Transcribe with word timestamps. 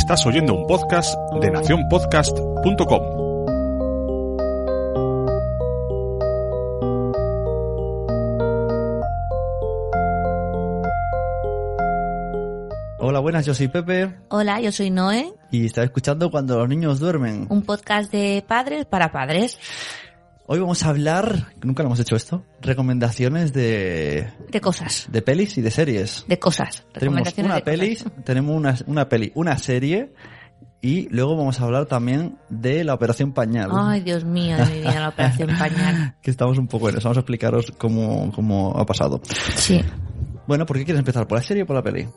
Estás 0.00 0.24
oyendo 0.24 0.54
un 0.54 0.66
podcast 0.66 1.14
de 1.42 1.50
nacionpodcast.com. 1.50 3.20
Hola, 13.02 13.18
buenas, 13.20 13.44
yo 13.44 13.54
soy 13.54 13.68
Pepe 13.68 14.14
Hola, 14.28 14.60
yo 14.60 14.72
soy 14.72 14.90
Noé, 14.90 15.32
y 15.50 15.66
está 15.66 15.82
escuchando 15.82 16.30
Cuando 16.30 16.58
los 16.58 16.68
niños 16.68 16.98
duermen. 16.98 17.46
un 17.50 17.62
podcast 17.62 18.10
de 18.10 18.42
padres 18.46 18.86
para 18.86 19.12
padres. 19.12 19.58
Hoy 20.52 20.58
vamos 20.58 20.82
a 20.82 20.88
hablar, 20.88 21.52
nunca 21.62 21.84
lo 21.84 21.90
hemos 21.90 22.00
hecho 22.00 22.16
esto, 22.16 22.42
recomendaciones 22.60 23.52
de, 23.52 24.26
De 24.50 24.60
cosas. 24.60 25.06
de 25.08 25.22
pelis 25.22 25.56
y 25.58 25.60
de 25.60 25.70
series. 25.70 26.24
De 26.26 26.40
cosas. 26.40 26.84
Tenemos 26.92 27.20
Recomendaciones 27.20 27.46
una 27.46 27.54
de 27.54 27.62
peli, 27.62 27.98
tenemos 28.24 28.56
una, 28.56 28.74
una 28.88 29.08
peli, 29.08 29.30
una 29.36 29.56
serie 29.58 30.12
y 30.80 31.08
luego 31.10 31.36
vamos 31.36 31.60
a 31.60 31.64
hablar 31.66 31.86
también 31.86 32.36
de 32.48 32.82
la 32.82 32.94
Operación 32.94 33.32
Pañal. 33.32 33.70
Ay, 33.72 34.00
Dios 34.00 34.24
mío, 34.24 34.56
de 34.56 34.66
mi 34.66 34.78
vida, 34.80 34.98
la 34.98 35.10
operación 35.10 35.56
pañal. 35.56 36.16
Que 36.20 36.32
estamos 36.32 36.58
un 36.58 36.66
poco 36.66 36.88
en 36.88 36.96
eso, 36.96 37.04
vamos 37.04 37.18
a 37.18 37.20
explicaros 37.20 37.72
cómo, 37.78 38.32
cómo 38.32 38.76
ha 38.76 38.84
pasado. 38.84 39.20
Sí. 39.54 39.80
Bueno, 40.48 40.66
¿por 40.66 40.78
qué 40.78 40.84
quieres 40.84 40.98
empezar? 40.98 41.28
¿Por 41.28 41.38
la 41.38 41.44
serie 41.44 41.62
o 41.62 41.66
por 41.66 41.76
la 41.76 41.82
peli? 41.84 42.08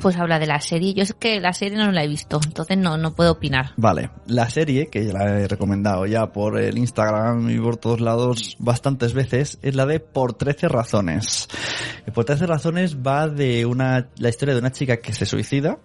Pues 0.00 0.16
habla 0.16 0.38
de 0.38 0.46
la 0.46 0.60
serie. 0.60 0.94
Yo 0.94 1.02
es 1.02 1.14
que 1.14 1.40
la 1.40 1.52
serie 1.52 1.76
no 1.76 1.90
la 1.92 2.04
he 2.04 2.08
visto, 2.08 2.40
entonces 2.44 2.78
no, 2.78 2.96
no 2.96 3.14
puedo 3.14 3.32
opinar. 3.32 3.72
Vale, 3.76 4.10
la 4.26 4.48
serie, 4.48 4.88
que 4.88 5.04
ya 5.06 5.12
la 5.12 5.40
he 5.40 5.48
recomendado 5.48 6.06
ya 6.06 6.32
por 6.32 6.58
el 6.58 6.78
Instagram 6.78 7.50
y 7.50 7.58
por 7.58 7.76
todos 7.76 8.00
lados 8.00 8.56
bastantes 8.58 9.12
veces, 9.12 9.58
es 9.62 9.74
la 9.74 9.86
de 9.86 10.00
Por 10.00 10.32
13 10.34 10.68
razones. 10.68 11.48
Por 12.14 12.24
13 12.24 12.46
razones 12.46 12.96
va 12.96 13.28
de 13.28 13.66
una, 13.66 14.08
la 14.16 14.28
historia 14.28 14.54
de 14.54 14.60
una 14.60 14.72
chica 14.72 14.96
que 14.96 15.12
se 15.12 15.26
suicida 15.26 15.78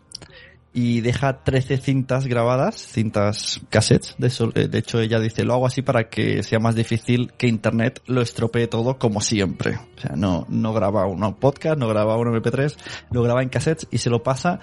y 0.79 1.01
deja 1.01 1.41
13 1.41 1.77
cintas 1.79 2.27
grabadas, 2.27 2.75
cintas 2.75 3.61
cassettes. 3.71 4.13
De, 4.19 4.27
eso, 4.27 4.51
eh, 4.53 4.67
de 4.67 4.77
hecho, 4.77 4.99
ella 4.99 5.19
dice, 5.19 5.43
lo 5.43 5.55
hago 5.55 5.65
así 5.65 5.81
para 5.81 6.07
que 6.07 6.43
sea 6.43 6.59
más 6.59 6.75
difícil 6.75 7.33
que 7.35 7.47
Internet 7.47 8.03
lo 8.05 8.21
estropee 8.21 8.67
todo 8.67 8.99
como 8.99 9.19
siempre. 9.19 9.79
O 9.97 9.99
sea, 9.99 10.15
no, 10.15 10.45
no 10.49 10.73
graba 10.73 11.07
uno 11.07 11.35
podcast, 11.35 11.79
no 11.79 11.87
graba 11.87 12.15
uno 12.17 12.31
MP3, 12.31 12.75
lo 13.09 13.23
graba 13.23 13.41
en 13.41 13.49
cassettes 13.49 13.87
y 13.89 13.97
se 13.97 14.11
lo 14.11 14.21
pasa, 14.21 14.59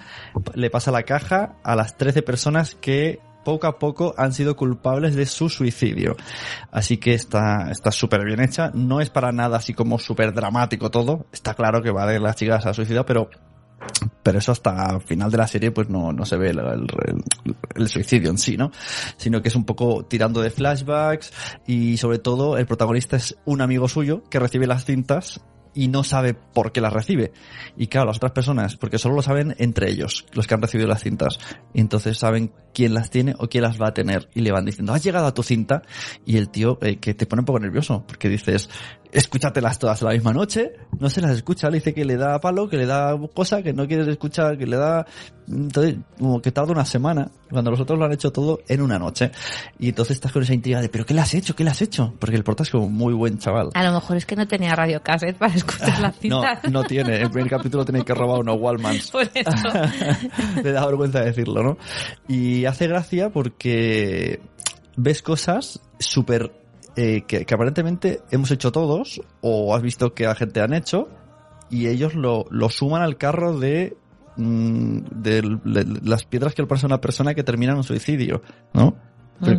le 0.55 0.70
pasa 0.70 0.92
la 0.92 1.02
caja 1.02 1.56
a 1.64 1.74
las 1.74 1.97
13 1.97 2.22
personas 2.22 2.77
que 2.77 3.19
poco 3.44 3.67
a 3.67 3.80
poco 3.80 4.14
han 4.17 4.33
sido 4.33 4.55
culpables 4.55 5.17
de 5.17 5.27
su 5.27 5.48
suicidio. 5.48 6.14
Así 6.70 6.98
que 6.98 7.14
está 7.14 7.72
está 7.72 7.91
súper 7.91 8.24
bien 8.24 8.41
hecha. 8.41 8.70
No 8.72 9.00
es 9.00 9.11
para 9.11 9.33
nada 9.33 9.56
así 9.56 9.74
como 9.74 9.98
súper 9.98 10.33
dramático 10.33 10.92
todo. 10.92 11.27
Está 11.33 11.55
claro 11.55 11.83
que 11.83 11.91
va 11.91 12.06
de 12.06 12.20
las 12.20 12.36
chicas 12.36 12.62
se 12.62 12.69
ha 12.69 12.74
suicidado, 12.74 13.05
pero 13.05 13.30
pero 14.22 14.39
eso 14.39 14.53
hasta 14.53 14.94
el 14.94 15.03
final 15.03 15.30
de 15.30 15.36
la 15.39 15.47
serie 15.47 15.70
pues 15.70 15.89
no, 15.89 16.12
no 16.12 16.25
se 16.25 16.36
ve 16.36 16.50
el, 16.50 16.58
el- 17.77 17.89
suicidio 17.89 18.30
en 18.30 18.39
sí, 18.39 18.56
¿no? 18.56 18.70
Sino 19.17 19.42
que 19.42 19.48
es 19.48 19.56
un 19.56 19.64
poco 19.64 20.05
tirando 20.05 20.41
de 20.41 20.50
flashbacks 20.50 21.33
y 21.67 21.97
sobre 21.97 22.19
todo 22.19 22.56
el 22.56 22.67
protagonista 22.67 23.17
es 23.17 23.36
un 23.45 23.61
amigo 23.61 23.89
suyo 23.89 24.22
que 24.30 24.39
recibe 24.39 24.67
las 24.67 24.84
cintas 24.84 25.41
y 25.77 25.89
no 25.89 26.05
sabe 26.05 26.34
por 26.34 26.70
qué 26.70 26.80
las 26.80 26.92
recibe. 26.92 27.33
Y 27.77 27.89
claro, 27.89 28.06
las 28.06 28.19
otras 28.19 28.30
personas, 28.30 28.77
porque 28.77 28.97
solo 28.97 29.17
lo 29.17 29.22
saben 29.22 29.56
entre 29.58 29.91
ellos, 29.91 30.25
los 30.33 30.47
que 30.47 30.55
han 30.55 30.62
recibido 30.62 30.89
las 30.89 31.02
cintas. 31.02 31.41
Y 31.72 31.80
entonces 31.80 32.17
saben 32.17 32.52
quién 32.72 32.95
las 32.95 33.11
tiene 33.11 33.34
o 33.39 33.48
quién 33.48 33.64
las 33.64 33.80
va 33.83 33.89
a 33.89 33.92
tener. 33.95 34.28
Y 34.34 34.42
le 34.42 34.52
van 34.52 34.64
diciendo, 34.64 34.92
has 34.95 35.02
llegado 35.02 35.27
a 35.27 35.34
tu 35.34 35.42
cinta. 35.42 35.83
Y 36.25 36.36
el 36.36 36.48
tío, 36.48 36.78
eh, 36.80 36.98
que 36.98 37.14
te 37.14 37.27
pone 37.27 37.41
un 37.41 37.47
poco 37.47 37.58
nervioso, 37.58 38.05
porque 38.06 38.28
dices, 38.28 38.70
escúchatelas 39.15 39.79
todas 39.79 40.03
la 40.03 40.11
misma 40.11 40.33
noche. 40.33 40.73
No 40.98 41.09
se 41.09 41.20
las 41.20 41.31
escucha, 41.31 41.70
le 41.70 41.79
dice 41.79 41.95
que 41.95 42.05
le 42.05 42.17
da 42.17 42.41
palo, 42.41 42.69
que 42.69 42.77
le 42.77 42.84
da 42.84 43.17
cosa, 43.33 43.62
que 43.62 43.73
no 43.73 43.87
quieres 43.87 44.09
escuchar, 44.09 44.59
que 44.59 44.67
le 44.67 44.77
da... 44.77 45.07
Entonces, 45.48 45.97
como 46.19 46.43
que 46.43 46.51
tarda 46.51 46.73
una 46.73 46.84
semana, 46.84 47.31
cuando 47.51 47.70
los 47.70 47.79
otros 47.81 47.98
lo 47.98 48.07
han 48.07 48.12
hecho 48.12 48.33
todo 48.33 48.61
en 48.67 48.81
una 48.83 48.98
noche. 48.98 49.31
Y 49.79 49.91
entonces 49.91 50.17
estás 50.17 50.33
con 50.33 50.42
esa 50.42 50.53
intriga 50.55 50.80
de, 50.80 50.89
¿pero 50.89 51.07
qué 51.07 51.14
le 51.14 51.20
has 51.20 51.33
hecho? 51.35 51.55
¿Qué 51.55 51.63
le 51.63 51.70
has 51.70 51.80
hecho? 51.80 52.13
Porque 52.19 52.35
el 52.35 52.42
porta 52.42 52.64
es 52.64 52.70
como 52.70 52.89
muy 52.89 53.14
buen 53.14 53.39
chaval. 53.39 53.70
A 53.74 53.85
lo 53.85 53.92
mejor 53.92 54.17
es 54.17 54.27
que 54.27 54.35
no 54.36 54.48
tenía 54.48 54.74
radio 54.74 55.01
cassette 55.03 55.36
para 55.36 55.55
escuchar 55.55 56.01
las 56.01 56.14
No, 56.24 56.42
cintas. 56.42 56.70
no 56.73 56.83
tiene. 56.83 57.17
En 57.17 57.23
el 57.23 57.30
primer 57.30 57.51
capítulo 57.51 57.85
tiene 57.85 58.05
que 58.05 58.14
robar 58.14 58.41
unos 58.41 58.58
Wallmans. 58.58 59.11
Por 59.13 59.23
eso. 59.33 59.69
Le 60.64 60.73
da 60.73 60.85
vergüenza 60.86 61.20
decirlo, 61.20 61.63
¿no? 61.63 61.79
Y 62.27 62.64
hace 62.64 62.89
gracia 62.89 63.30
porque 63.30 64.41
ves 64.97 65.23
cosas 65.23 65.80
súper 65.98 66.64
eh, 66.96 67.22
que, 67.27 67.44
que 67.44 67.55
aparentemente 67.55 68.20
hemos 68.30 68.50
hecho 68.50 68.70
todos 68.72 69.20
o 69.40 69.74
has 69.74 69.82
visto 69.82 70.14
que 70.14 70.24
la 70.24 70.34
gente 70.34 70.60
han 70.60 70.72
hecho 70.74 71.08
y 71.70 71.88
ellos 71.88 72.14
lo, 72.14 72.44
lo 72.50 72.68
suman 72.68 73.02
al 73.02 73.16
carro 73.16 73.58
de, 73.58 73.96
mm, 74.36 74.98
de, 75.10 75.58
las 76.02 76.24
piedras 76.24 76.55
que 76.55 76.62
le 76.62 76.68
pasa 76.68 76.86
a 76.86 76.88
una 76.88 77.00
persona 77.00 77.34
que 77.34 77.42
termina 77.42 77.72
en 77.72 77.78
un 77.78 77.84
suicidio, 77.84 78.42
¿no? 78.72 78.96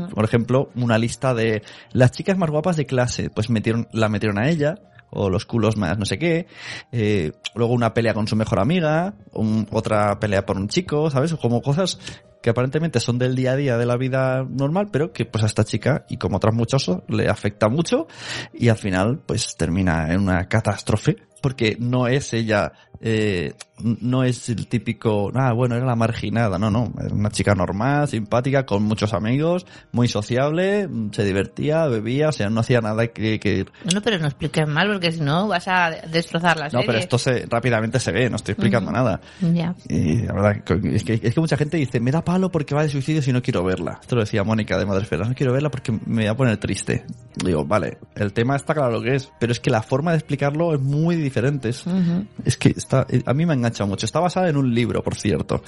Por- 0.10 0.24
ejemplo, 0.24 0.70
una 0.76 0.98
lista 0.98 1.34
de 1.34 1.62
las 1.92 2.12
chicas 2.12 2.38
más 2.38 2.50
guapas 2.50 2.78
de 2.78 2.86
clase, 2.86 3.30
pues 3.30 3.50
metieron, 3.50 3.88
la 3.92 4.08
metieron 4.08 4.38
a 4.40 4.50
ella, 4.50 4.76
o 5.12 5.30
los 5.30 5.46
culos 5.46 5.78
más 5.78 5.98
no 5.98 6.06
sé 6.06 6.18
qué, 6.18 6.48
eh, 6.92 7.32
luego 7.56 7.74
una 7.74 7.94
pelea 7.94 8.14
con 8.14 8.28
su 8.28 8.36
mejor 8.36 8.60
amiga, 8.60 9.14
un- 9.34 9.68
otra 9.72 10.20
pelea 10.20 10.46
por 10.46 10.58
un 10.58 10.68
chico, 10.70 11.10
¿sabes? 11.10 11.34
Como 11.36 11.62
cosas 11.62 12.00
que 12.46 12.52
aparentemente 12.52 13.00
son 13.00 13.18
del 13.18 13.34
día 13.34 13.54
a 13.54 13.56
día 13.56 13.76
de 13.76 13.88
la 13.88 13.98
vida 13.98 14.46
normal, 14.48 14.90
pero 14.92 15.12
que 15.12 15.26
pues 15.26 15.44
a 15.44 15.48
esta 15.48 15.64
chica 15.64 16.06
y 16.10 16.18
como 16.18 16.38
otras 16.38 16.54
muchos 16.54 16.92
le 17.08 17.28
afecta 17.28 17.70
mucho 17.70 18.06
y 18.54 18.70
al 18.70 18.78
final 18.78 19.18
pues 19.26 19.56
termina 19.58 20.14
en 20.14 20.20
una 20.22 20.48
catástrofe 20.48 21.16
porque 21.42 21.78
no 21.80 22.08
es 22.08 22.34
ella, 22.34 22.72
eh, 23.02 23.54
no 23.84 24.24
es 24.24 24.50
el 24.50 24.66
típico, 24.66 25.32
ah, 25.36 25.54
bueno, 25.54 25.76
era 25.76 25.86
la 25.86 25.96
marginada, 25.96 26.58
no, 26.58 26.72
no, 26.72 26.92
era 27.00 27.14
una 27.14 27.30
chica 27.30 27.54
normal, 27.54 28.08
simpática, 28.08 28.66
con 28.66 28.82
muchos 28.82 29.14
amigos, 29.14 29.68
muy 29.92 30.08
sociable, 30.08 30.90
se 31.12 31.24
divertía, 31.24 31.86
bebía, 31.86 32.30
o 32.30 32.32
sea, 32.32 32.50
no 32.50 32.62
hacía 32.62 32.82
nada 32.82 33.06
que, 33.08 33.40
que 33.40 33.66
Bueno, 33.84 34.02
pero 34.04 34.18
no 34.18 34.26
expliques 34.26 34.68
mal 34.68 34.88
porque 34.92 35.12
si 35.12 35.22
no 35.22 35.48
vas 35.48 35.68
a 35.68 35.92
destrozar 36.12 36.58
la 36.58 36.66
no, 36.66 36.72
serie. 36.72 36.88
pero 36.88 36.98
esto 36.98 37.20
se, 37.20 37.46
rápidamente 37.48 38.00
se 38.00 38.12
ve, 38.12 38.28
no 38.28 38.38
estoy 38.38 38.54
explicando 38.54 38.90
Ujú. 38.90 38.98
nada. 38.98 39.22
Ya. 39.42 39.76
Y 39.88 40.24
la 40.24 40.34
verdad, 40.34 40.64
es 40.86 41.04
que, 41.04 41.20
es 41.22 41.34
que 41.34 41.40
mucha 41.40 41.58
gente 41.58 41.78
dice, 41.78 42.00
me 42.00 42.10
da 42.10 42.24
palo 42.36 42.52
porque 42.52 42.76
va 42.76 42.84
de 42.84 42.90
suicidio 42.90 43.22
si 43.22 43.32
no 43.32 43.42
quiero 43.42 43.64
verla. 43.64 43.98
Esto 44.02 44.16
lo 44.16 44.22
decía 44.22 44.44
Mónica 44.44 44.78
de 44.78 44.86
Madresfera, 44.86 45.26
no 45.26 45.34
quiero 45.34 45.54
verla 45.54 45.70
porque 45.72 45.94
me 45.94 46.24
voy 46.24 46.26
a 46.28 46.36
poner 46.36 46.58
triste. 46.58 47.06
Digo, 47.34 47.64
vale, 47.64 47.98
el 48.16 48.34
tema 48.34 48.58
está 48.58 48.74
claro 48.74 48.92
lo 48.92 49.02
que 49.02 49.16
es, 49.16 49.32
pero 49.40 49.54
es 49.54 49.62
que 49.62 49.70
la 49.70 49.82
forma 49.82 50.12
de 50.12 50.18
explicarlo 50.18 50.74
es 50.74 50.82
muy 50.82 51.16
diferente. 51.16 51.70
Es, 51.70 52.58
que 52.58 52.70
está, 52.76 53.08
a 53.26 53.34
mí 53.34 53.46
me 53.46 53.54
ha 53.54 53.56
enganchado 53.56 53.88
mucho. 53.88 54.06
Está 54.06 54.20
basada 54.20 54.50
en 54.50 54.58
un 54.58 54.74
libro, 54.76 55.02
por 55.02 55.16
cierto. 55.16 55.62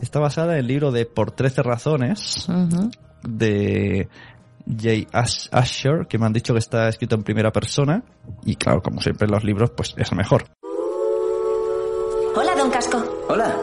Está 0.00 0.20
basada 0.20 0.52
en 0.52 0.60
el 0.60 0.66
libro 0.68 0.92
de 0.92 1.06
Por 1.06 1.32
13 1.32 1.62
razones 1.64 2.46
de 3.24 4.08
Jay 4.80 5.08
Ash- 5.12 5.48
Asher, 5.50 6.06
que 6.08 6.18
me 6.18 6.26
han 6.26 6.32
dicho 6.32 6.52
que 6.52 6.60
está 6.60 6.88
escrito 6.88 7.16
en 7.16 7.24
primera 7.24 7.50
persona. 7.50 8.04
Y 8.44 8.54
claro, 8.54 8.80
como 8.80 9.00
siempre 9.00 9.24
en 9.26 9.32
los 9.32 9.42
libros, 9.42 9.70
pues 9.76 9.92
es 9.96 10.12
mejor. 10.12 10.44
Hola, 12.36 12.54
don 12.56 12.70
Casco. 12.70 13.02
Hola. 13.28 13.56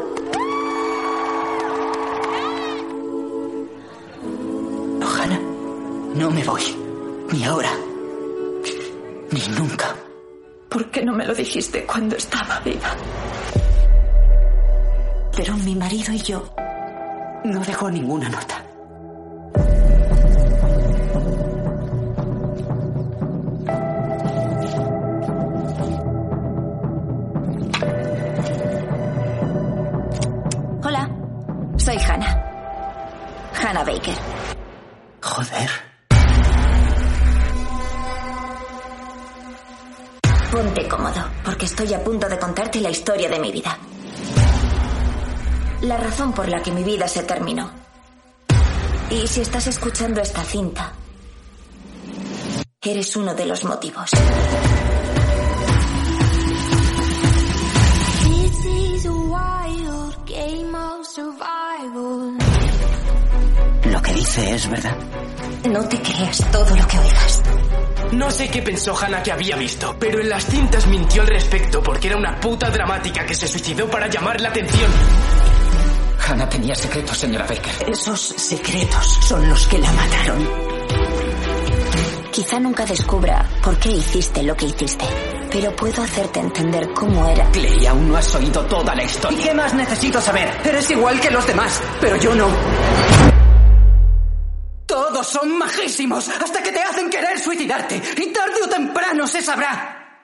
No 6.15 6.29
me 6.29 6.43
voy. 6.43 6.61
Ni 7.31 7.43
ahora. 7.43 7.71
Ni 9.31 9.57
nunca. 9.57 9.95
¿Por 10.69 10.91
qué 10.91 11.03
no 11.03 11.13
me 11.13 11.25
lo 11.25 11.33
dijiste 11.33 11.85
cuando 11.85 12.15
estaba 12.15 12.59
viva? 12.59 12.95
Pero 15.35 15.55
mi 15.57 15.75
marido 15.75 16.13
y 16.13 16.19
yo 16.19 16.53
no 17.45 17.59
dejó 17.61 17.89
ninguna 17.89 18.29
nota. 18.29 18.63
Hola, 30.83 31.09
soy 31.77 31.97
Hannah. 31.97 32.39
Hannah 33.55 33.83
Baker. 33.83 34.15
Joder. 35.21 35.92
Ponte 40.83 40.89
cómodo, 40.89 41.29
porque 41.45 41.65
estoy 41.65 41.93
a 41.93 42.03
punto 42.03 42.27
de 42.27 42.37
contarte 42.37 42.81
la 42.81 42.89
historia 42.89 43.29
de 43.29 43.39
mi 43.39 43.51
vida. 43.51 43.77
La 45.81 45.97
razón 45.97 46.33
por 46.33 46.49
la 46.49 46.61
que 46.61 46.71
mi 46.71 46.83
vida 46.83 47.07
se 47.07 47.23
terminó. 47.23 47.69
Y 49.09 49.27
si 49.27 49.41
estás 49.41 49.67
escuchando 49.67 50.21
esta 50.21 50.43
cinta, 50.43 50.91
eres 52.81 53.15
uno 53.15 53.33
de 53.33 53.45
los 53.45 53.63
motivos. 53.63 54.11
This 58.23 58.65
is 58.65 59.05
a 59.05 59.11
wild 59.11 60.15
game 60.25 60.75
of 60.75 61.05
survival. 61.05 62.37
Lo 63.91 64.01
que 64.01 64.13
dice 64.13 64.55
es 64.55 64.69
verdad. 64.69 64.97
No 65.69 65.87
te 65.87 66.01
creas 66.01 66.43
todo 66.51 66.75
lo 66.75 66.87
que 66.87 66.99
oigas. 66.99 67.43
No 68.13 68.29
sé 68.31 68.49
qué 68.49 68.61
pensó 68.61 68.95
Hannah 68.95 69.23
que 69.23 69.31
había 69.31 69.55
visto, 69.55 69.95
pero 69.99 70.19
en 70.19 70.29
las 70.29 70.45
cintas 70.45 70.85
mintió 70.87 71.21
al 71.23 71.27
respecto 71.27 71.81
porque 71.81 72.07
era 72.07 72.17
una 72.17 72.39
puta 72.39 72.69
dramática 72.69 73.25
que 73.25 73.33
se 73.35 73.47
suicidó 73.47 73.89
para 73.89 74.07
llamar 74.07 74.39
la 74.39 74.49
atención. 74.49 74.91
Hannah 76.27 76.47
tenía 76.47 76.75
secretos, 76.75 77.17
señora 77.17 77.45
Baker. 77.45 77.89
Esos 77.89 78.19
secretos 78.21 79.19
son 79.27 79.47
los 79.49 79.67
que 79.67 79.77
la 79.79 79.91
mataron. 79.91 80.47
Quizá 82.31 82.59
nunca 82.59 82.85
descubra 82.85 83.47
por 83.61 83.77
qué 83.77 83.91
hiciste 83.91 84.41
lo 84.43 84.55
que 84.55 84.65
hiciste, 84.65 85.05
pero 85.51 85.75
puedo 85.75 86.01
hacerte 86.01 86.39
entender 86.39 86.89
cómo 86.93 87.27
era. 87.27 87.49
Clay, 87.51 87.85
aún 87.85 88.07
no 88.09 88.17
has 88.17 88.33
oído 88.35 88.61
toda 88.65 88.95
la 88.95 89.03
¿Y 89.03 89.05
historia. 89.05 89.43
qué 89.43 89.53
más 89.53 89.73
necesito 89.73 90.19
saber? 90.21 90.49
Eres 90.63 90.89
igual 90.89 91.19
que 91.19 91.29
los 91.29 91.45
demás, 91.45 91.81
pero 91.99 92.15
yo 92.17 92.33
no. 92.33 92.47
Todos 94.93 95.25
son 95.25 95.57
majísimos 95.57 96.29
hasta 96.29 96.61
que 96.61 96.71
te 96.71 96.79
hacen 96.79 97.09
querer 97.09 97.39
suicidarte. 97.39 97.95
Y 97.95 98.31
tarde 98.31 98.53
o 98.63 98.69
temprano 98.69 99.25
se 99.27 99.41
sabrá. 99.41 100.21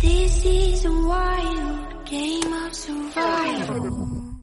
This 0.00 0.44
is 0.44 0.84
a 0.84 0.90
wild 0.90 2.10
game 2.10 2.52
of 2.66 2.74
survival. 2.74 4.40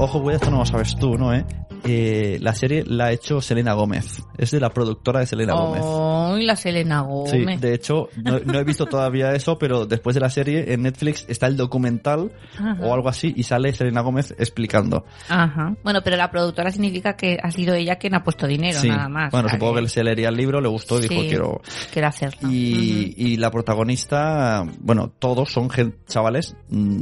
Ojo, 0.00 0.20
güey, 0.20 0.36
esto 0.36 0.50
no 0.50 0.60
lo 0.60 0.64
sabes 0.64 0.96
tú, 0.98 1.18
¿no, 1.18 1.34
eh? 1.34 1.44
Eh, 1.84 2.38
la 2.40 2.54
serie 2.54 2.84
la 2.86 3.06
ha 3.06 3.12
hecho 3.12 3.40
Selena 3.40 3.72
Gómez. 3.72 4.22
Es 4.38 4.52
de 4.52 4.60
la 4.60 4.70
productora 4.70 5.18
de 5.20 5.26
Selena 5.26 5.54
Gómez. 5.54 5.82
Ay, 5.84 6.46
la 6.46 6.54
Selena 6.54 7.00
Sí, 7.26 7.40
Gómez. 7.40 7.60
de 7.60 7.74
hecho, 7.74 8.08
no, 8.22 8.38
no 8.38 8.58
he 8.58 8.64
visto 8.64 8.86
todavía 8.86 9.32
eso, 9.34 9.58
pero 9.58 9.84
después 9.84 10.14
de 10.14 10.20
la 10.20 10.30
serie 10.30 10.72
en 10.72 10.82
Netflix 10.82 11.24
está 11.28 11.48
el 11.48 11.56
documental 11.56 12.32
Ajá. 12.56 12.76
o 12.82 12.94
algo 12.94 13.08
así 13.08 13.32
y 13.36 13.42
sale 13.42 13.72
Selena 13.72 14.00
Gómez 14.00 14.32
explicando. 14.38 15.04
Ajá. 15.28 15.74
Bueno, 15.82 16.00
pero 16.04 16.16
la 16.16 16.30
productora 16.30 16.70
significa 16.70 17.14
que 17.16 17.38
ha 17.42 17.50
sido 17.50 17.74
ella 17.74 17.96
quien 17.96 18.14
ha 18.14 18.22
puesto 18.22 18.46
dinero, 18.46 18.78
Sí. 18.78 18.88
nada 18.88 19.08
más. 19.08 19.32
Bueno, 19.32 19.48
supongo 19.48 19.74
que 19.80 19.88
se 19.88 20.04
leería 20.04 20.28
el 20.28 20.36
libro, 20.36 20.60
le 20.60 20.68
gustó, 20.68 21.00
dijo 21.00 21.20
Sí, 21.20 21.28
quiero. 21.28 21.60
quiere 21.92 22.06
hacerlo. 22.06 22.48
Y, 22.48 23.14
y 23.16 23.36
la 23.38 23.50
protagonista, 23.50 24.64
bueno, 24.80 25.08
todos 25.18 25.50
son 25.50 25.68
chavales 26.06 26.54
mm, 26.68 27.00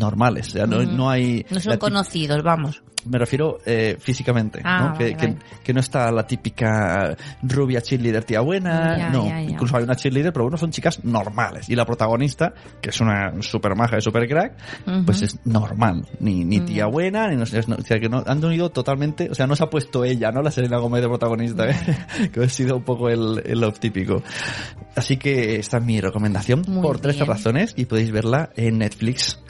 normales, 0.00 0.48
o 0.48 0.50
sea, 0.52 0.66
no, 0.66 0.82
no 0.82 1.10
hay... 1.10 1.44
No 1.50 1.60
son 1.60 1.70
la 1.72 1.78
conocidos, 1.78 2.42
vamos. 2.42 2.82
Me 3.06 3.18
refiero 3.18 3.58
eh, 3.64 3.96
físicamente, 3.98 4.60
Ah, 4.64 4.90
¿no? 4.92 4.98
Que, 4.98 5.04
vale, 5.04 5.16
que- 5.16 5.26
vale. 5.26 5.38
que 5.64 5.72
no 5.74 5.80
está 5.80 6.10
la 6.10 6.26
típica 6.26 7.16
rubia 7.42 7.80
cheerleader 7.80 8.24
tía 8.24 8.40
buena, 8.40 8.96
Ya, 8.98 9.10
no. 9.10 9.26
ya, 9.26 9.40
ya. 9.42 9.50
Incluso 9.50 9.76
hay 9.76 9.84
una 9.84 9.96
cheerleader, 9.96 10.32
pero 10.32 10.44
bueno, 10.44 10.56
son 10.58 10.70
chicas 10.70 11.04
normales. 11.04 11.68
Y 11.68 11.76
la 11.76 11.84
protagonista, 11.86 12.52
que 12.80 12.90
es 12.90 13.00
una 13.00 13.32
super 13.42 13.74
maja 13.74 13.98
y 13.98 14.00
super 14.02 14.28
crack, 14.28 14.56
pues 15.06 15.22
es 15.22 15.38
normal. 15.44 16.06
Ni, 16.20 16.44
ni 16.44 16.60
tía 16.60 16.86
buena, 16.86 17.28
ni 17.28 17.36
no 17.36 17.46
sé, 17.46 17.60
no- 17.66 17.76
o 17.76 17.82
sea, 17.82 17.98
que 17.98 18.08
no, 18.08 18.22
han 18.26 18.44
unido 18.44 18.70
totalmente, 18.70 19.28
o 19.30 19.34
sea, 19.34 19.46
no 19.46 19.56
se 19.56 19.64
ha 19.64 19.70
puesto 19.70 20.04
ella, 20.04 20.30
¿no? 20.30 20.42
La 20.42 20.50
Selena 20.50 20.78
Gómez 20.78 21.02
de 21.02 21.08
protagonista, 21.08 21.68
¿eh? 21.70 21.74
que 22.32 22.44
ha 22.44 22.48
sido 22.48 22.76
un 22.76 22.82
poco 22.84 23.08
el, 23.08 23.42
el 23.44 23.72
típico. 23.78 24.22
Así 24.96 25.16
que 25.16 25.56
esta 25.56 25.78
es 25.78 25.84
mi 25.84 26.00
recomendación 26.00 26.62
Muy 26.66 26.82
por 26.82 26.98
13 26.98 27.18
bien. 27.20 27.28
razones 27.28 27.74
y 27.76 27.84
podéis 27.86 28.10
verla 28.10 28.50
en 28.56 28.78
Netflix 28.78 29.40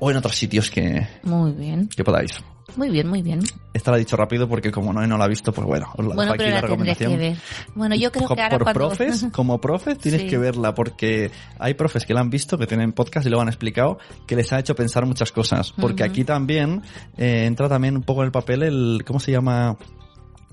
o 0.00 0.10
en 0.10 0.16
otros 0.16 0.34
sitios 0.36 0.70
que, 0.70 1.06
Muy 1.22 1.52
bien. 1.52 1.88
que 1.88 2.02
podáis. 2.04 2.30
Muy 2.74 2.90
bien, 2.90 3.06
muy 3.08 3.22
bien. 3.22 3.40
Esta 3.72 3.90
la 3.92 3.96
he 3.96 4.00
dicho 4.00 4.16
rápido 4.16 4.48
porque 4.48 4.70
como 4.72 4.92
no, 4.92 5.06
no 5.06 5.16
la 5.16 5.24
ha 5.24 5.28
visto, 5.28 5.52
pues 5.52 5.66
bueno, 5.66 5.86
os 5.96 6.04
la 6.04 6.14
Bueno, 6.14 6.32
dejo 6.32 6.34
aquí 6.34 6.38
pero 6.44 6.54
la 6.56 6.60
recomendación. 6.60 7.10
que 7.12 7.16
ver. 7.16 7.36
Bueno, 7.74 7.94
yo 7.94 8.10
creo 8.12 8.28
que 8.28 8.42
ahora 8.42 8.48
por 8.58 8.62
cuando... 8.64 8.88
profes, 8.88 9.26
como 9.32 9.60
profes 9.60 9.98
tienes 9.98 10.22
Sí. 10.22 10.28
que 10.28 10.36
verla 10.38 10.74
porque 10.74 11.30
hay 11.58 11.74
profes 11.74 12.04
que 12.04 12.12
la 12.12 12.20
han 12.20 12.28
visto, 12.30 12.58
que 12.58 12.66
tienen 12.66 12.92
podcast 12.92 13.26
y 13.26 13.30
lo 13.30 13.40
han 13.40 13.48
explicado, 13.48 13.98
que 14.26 14.34
les 14.36 14.52
ha 14.52 14.58
hecho 14.58 14.74
pensar 14.74 15.06
muchas 15.06 15.30
cosas. 15.32 15.72
Porque 15.72 16.02
aquí 16.02 16.24
también 16.24 16.82
eh, 17.16 17.44
entra 17.46 17.68
también 17.68 17.96
un 17.96 18.02
poco 18.02 18.22
en 18.22 18.26
el 18.26 18.32
papel 18.32 18.62
el, 18.64 19.04
¿cómo 19.06 19.20
se 19.20 19.30
llama? 19.32 19.76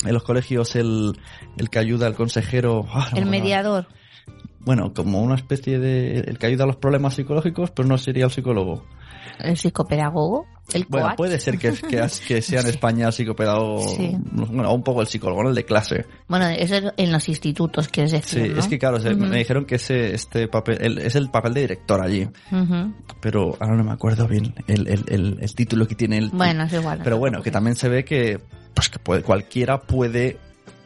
En 0.05 0.13
los 0.13 0.23
colegios 0.23 0.75
el, 0.75 1.17
el 1.57 1.69
que 1.69 1.79
ayuda 1.79 2.05
al 2.07 2.15
consejero. 2.15 2.85
Ah, 2.93 3.09
no 3.11 3.17
El 3.17 3.25
mediador. 3.25 3.87
Bueno, 4.59 4.93
como 4.93 5.21
una 5.21 5.35
especie 5.35 5.77
de, 5.79 6.19
el 6.19 6.37
que 6.37 6.45
ayuda 6.45 6.63
a 6.63 6.67
los 6.67 6.77
problemas 6.77 7.15
psicológicos, 7.15 7.71
pero 7.71 7.87
no 7.87 7.97
sería 7.97 8.25
el 8.25 8.31
psicólogo. 8.31 8.85
El 9.39 9.57
psicopedagogo. 9.57 10.45
El 10.73 10.85
Bueno, 10.87 11.07
coach. 11.07 11.17
puede 11.17 11.39
ser 11.41 11.57
que, 11.57 11.73
que, 11.73 12.07
que 12.27 12.41
sea 12.41 12.59
en 12.61 12.65
Sí. 12.65 12.69
España 12.71 13.07
el 13.07 13.13
psicopedagogo, 13.13 13.85
Sí. 13.89 14.15
bueno, 14.31 14.73
un 14.73 14.81
poco 14.81 15.01
el 15.01 15.07
psicólogo, 15.07 15.43
¿no? 15.43 15.49
el 15.49 15.55
de 15.55 15.65
clase. 15.65 16.05
Bueno, 16.29 16.47
eso 16.47 16.75
es 16.75 16.83
en 16.95 17.11
los 17.11 17.27
institutos, 17.27 17.89
quieres 17.89 18.11
Sí, 18.11 18.17
decir, 18.39 18.53
¿no? 18.53 18.59
es 18.59 18.67
que 18.67 18.79
claro, 18.79 18.97
se- 18.99 19.13
me 19.13 19.37
dijeron 19.37 19.65
que 19.65 19.75
ese 19.75 20.15
este 20.15 20.47
papel 20.47 20.77
el- 20.79 20.97
es 20.99 21.15
el 21.15 21.29
papel 21.29 21.53
de 21.53 21.61
director 21.61 22.01
allí, 22.01 22.29
pero 23.19 23.55
ahora 23.59 23.75
no 23.75 23.83
me 23.83 23.91
acuerdo 23.91 24.27
bien 24.27 24.53
el, 24.67 24.87
el, 24.87 25.37
el, 25.41 25.55
título 25.55 25.85
que 25.87 25.95
tiene 25.95 26.17
el. 26.17 26.29
Bueno, 26.29 26.63
es 26.63 26.73
igual. 26.73 27.01
pero 27.03 27.17
bueno, 27.17 27.41
que 27.41 27.51
también 27.51 27.75
se 27.75 27.89
ve 27.89 28.05
que 28.05 28.39
pues 28.73 28.89
que 28.89 28.99
puede, 28.99 29.21
cualquiera 29.21 29.81
puede 29.81 30.37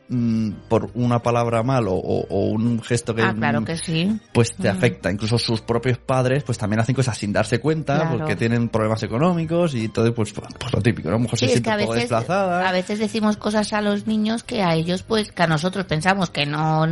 mm, 0.09 0.51
por 0.69 0.89
una 0.94 1.19
palabra 1.21 1.63
mal 1.63 1.88
o, 1.88 1.94
o- 1.95 2.27
o 2.30 2.45
un 2.51 2.81
gesto 2.81 3.13
que 3.13 3.21
Ah, 3.21 3.33
claro 3.38 3.62
mm, 3.62 3.65
que 3.65 3.77
sí. 3.77 4.19
pues 4.33 4.56
te 4.56 4.68
Ujú. 4.69 4.77
afecta. 4.77 5.12
Incluso 5.12 5.38
sus 5.38 5.62
propios 5.62 5.98
padres 5.98 6.44
pues 6.44 6.57
también 6.57 6.80
hacen 6.80 6.95
cosas 6.95 7.18
sin 7.18 7.33
darse 7.33 7.59
cuenta 7.59 7.95
Claro. 8.00 8.18
porque 8.18 8.36
tienen 8.36 8.69
problemas 8.69 9.04
económicos 9.04 9.74
y 9.75 9.89
todo 9.89 10.13
pues, 10.13 10.33
pues 10.33 10.74
lo 10.74 10.81
típico, 10.81 11.09
¿no? 11.09 11.15
A 11.15 11.18
lo 11.18 11.24
mejor 11.24 11.39
Sí, 11.39 11.45
se 11.45 11.45
es 11.45 11.51
siente 11.54 11.69
que 11.69 11.74
a 11.74 11.75
un 11.75 11.81
poco 11.81 11.94
veces, 11.94 12.09
desplazada. 12.09 12.68
a 12.69 12.71
veces 12.71 13.00
decimos 13.00 13.38
cosas 13.38 13.74
a 13.74 13.81
los 13.81 14.07
niños 14.07 14.44
que 14.44 14.62
a 14.63 14.74
ellos, 14.75 15.04
pues, 15.04 15.31
que 15.31 15.44
a 15.44 15.48
nosotros 15.48 15.86
pensamos 15.86 16.30
que 16.30 16.45
no, 16.45 16.86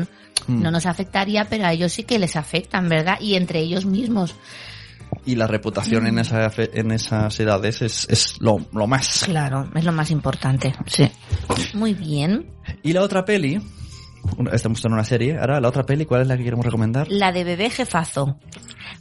Mm. 0.48 0.62
no 0.62 0.70
nos 0.72 0.86
afectaría, 0.86 1.46
pero 1.46 1.66
a 1.66 1.72
ellos 1.74 1.94
sí 1.94 2.04
que 2.04 2.20
les 2.20 2.36
afectan, 2.36 2.90
¿verdad? 2.90 3.18
Y 3.22 3.36
entre 3.36 3.60
ellos 3.60 3.86
mismos. 3.86 4.36
Y 5.26 5.36
la 5.36 5.48
reputación 5.48 6.04
Mm. 6.04 6.08
en, 6.08 6.20
esa, 6.20 6.50
fe- 6.50 6.70
en 6.74 6.92
esas 6.92 7.40
edades 7.40 7.82
es, 7.82 8.06
es 8.10 8.40
lo, 8.42 8.58
lo 8.74 8.86
más. 8.86 9.24
Claro, 9.26 9.70
es 9.74 9.84
lo 9.86 9.92
más 9.94 10.12
importante. 10.12 10.76
Sí. 10.86 11.10
Muy 11.74 11.94
bien. 11.94 12.48
Y 12.86 12.94
la 12.94 13.02
otra 13.02 13.26
peli, 13.26 13.60
estamos 14.54 14.86
en 14.86 14.94
una 14.94 15.04
serie, 15.04 15.40
ahora 15.40 15.60
la 15.60 15.70
otra 15.70 15.88
peli, 15.88 16.06
¿cuál 16.06 16.22
es 16.22 16.28
la 16.28 16.38
que 16.38 16.44
queremos 16.44 16.64
recomendar? 16.64 17.08
La 17.10 17.32
de 17.32 17.44
bebé 17.44 17.72
jefazo. 17.72 18.38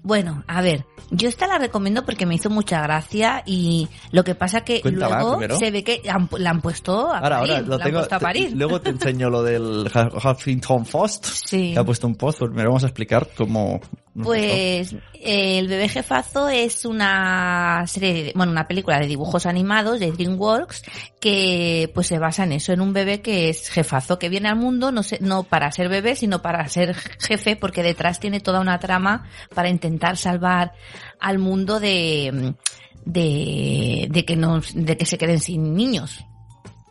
Bueno, 0.03 0.43
a 0.47 0.63
ver, 0.63 0.87
yo 1.11 1.29
esta 1.29 1.47
la 1.47 1.59
recomiendo 1.59 2.05
porque 2.05 2.27
me 2.27 2.35
hizo 2.35 2.51
mucha 2.51 2.81
gracia 2.83 3.43
y 3.47 3.89
lo 4.11 4.25
que 4.25 4.35
pasa 4.35 4.63
que 4.63 4.81
Cuéntala 4.81 5.17
luego 5.21 5.33
primero. 5.39 5.59
se 5.59 5.71
ve 5.71 5.85
que 5.85 6.03
han- 6.09 6.29
la 6.39 6.51
han 6.51 6.61
puesto 6.61 7.13
a 7.13 7.19
Ahora, 7.19 7.39
parir. 7.41 7.53
ahora 7.55 7.61
lo 7.63 7.69
la 7.69 7.75
han 7.77 7.83
tengo. 7.83 7.99
puesto 8.01 8.15
a 8.15 8.19
te- 8.19 8.23
parir. 8.25 8.53
luego 8.55 8.81
te 8.81 8.91
enseño 8.91 9.31
lo 9.31 9.43
del 9.43 9.91
Huffington 10.25 10.85
Post. 10.85 11.27
Sí. 11.47 11.73
Que 11.73 11.79
ha 11.79 11.85
puesto 11.85 12.07
un 12.07 12.15
post, 12.17 12.39
pero 12.55 12.69
vamos 12.71 12.85
a 12.85 12.87
explicar 12.89 13.29
cómo. 13.37 13.81
Pues 14.23 14.93
eh, 15.15 15.59
El 15.59 15.67
bebé 15.67 15.89
jefazo 15.89 16.49
es 16.49 16.85
una 16.85 17.85
serie, 17.89 18.13
de- 18.25 18.33
bueno, 18.37 18.53
una 18.53 18.69
película 18.69 19.01
de 19.01 19.07
dibujos 19.09 19.45
animados 19.47 19.99
de 19.99 20.13
DreamWorks 20.13 20.83
que 21.21 21.91
pues 21.95 22.07
se 22.07 22.19
basa 22.19 22.45
en 22.45 22.53
eso, 22.53 22.73
en 22.73 22.81
un 22.81 22.93
bebé 22.93 23.23
que 23.23 23.49
es 23.49 23.71
jefazo, 23.71 24.19
que 24.19 24.29
viene 24.29 24.49
al 24.49 24.57
mundo 24.57 24.93
no 24.93 25.03
sé, 25.03 25.19
no 25.21 25.43
para 25.43 25.73
ser 25.73 25.89
bebé, 25.89 26.15
sino 26.15 26.43
para 26.43 26.69
ser 26.69 26.95
jefe, 26.95 27.57
porque 27.57 27.83
detrás 27.83 28.21
tiene 28.21 28.39
toda 28.41 28.61
una 28.61 28.79
trama 28.79 29.25
para 29.55 29.69
intentar 29.69 30.17
salvar 30.17 30.73
al 31.25 31.39
mundo 31.39 31.81
de 31.81 32.55
de, 33.07 34.09
de 34.11 34.25
que 34.25 34.37
no 34.37 34.61
de 34.75 34.97
que 34.97 35.07
se 35.07 35.17
queden 35.17 35.41
sin 35.41 35.75
niños. 35.75 36.25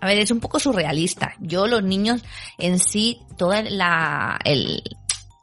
A 0.01 0.07
ver, 0.07 0.17
es 0.17 0.31
un 0.31 0.39
poco 0.39 0.59
surrealista. 0.59 1.33
Yo, 1.39 1.67
los 1.67 1.83
niños 1.83 2.23
en 2.57 2.79
sí, 2.79 3.19
toda 3.37 3.61
la, 3.61 4.37
el, 4.43 4.83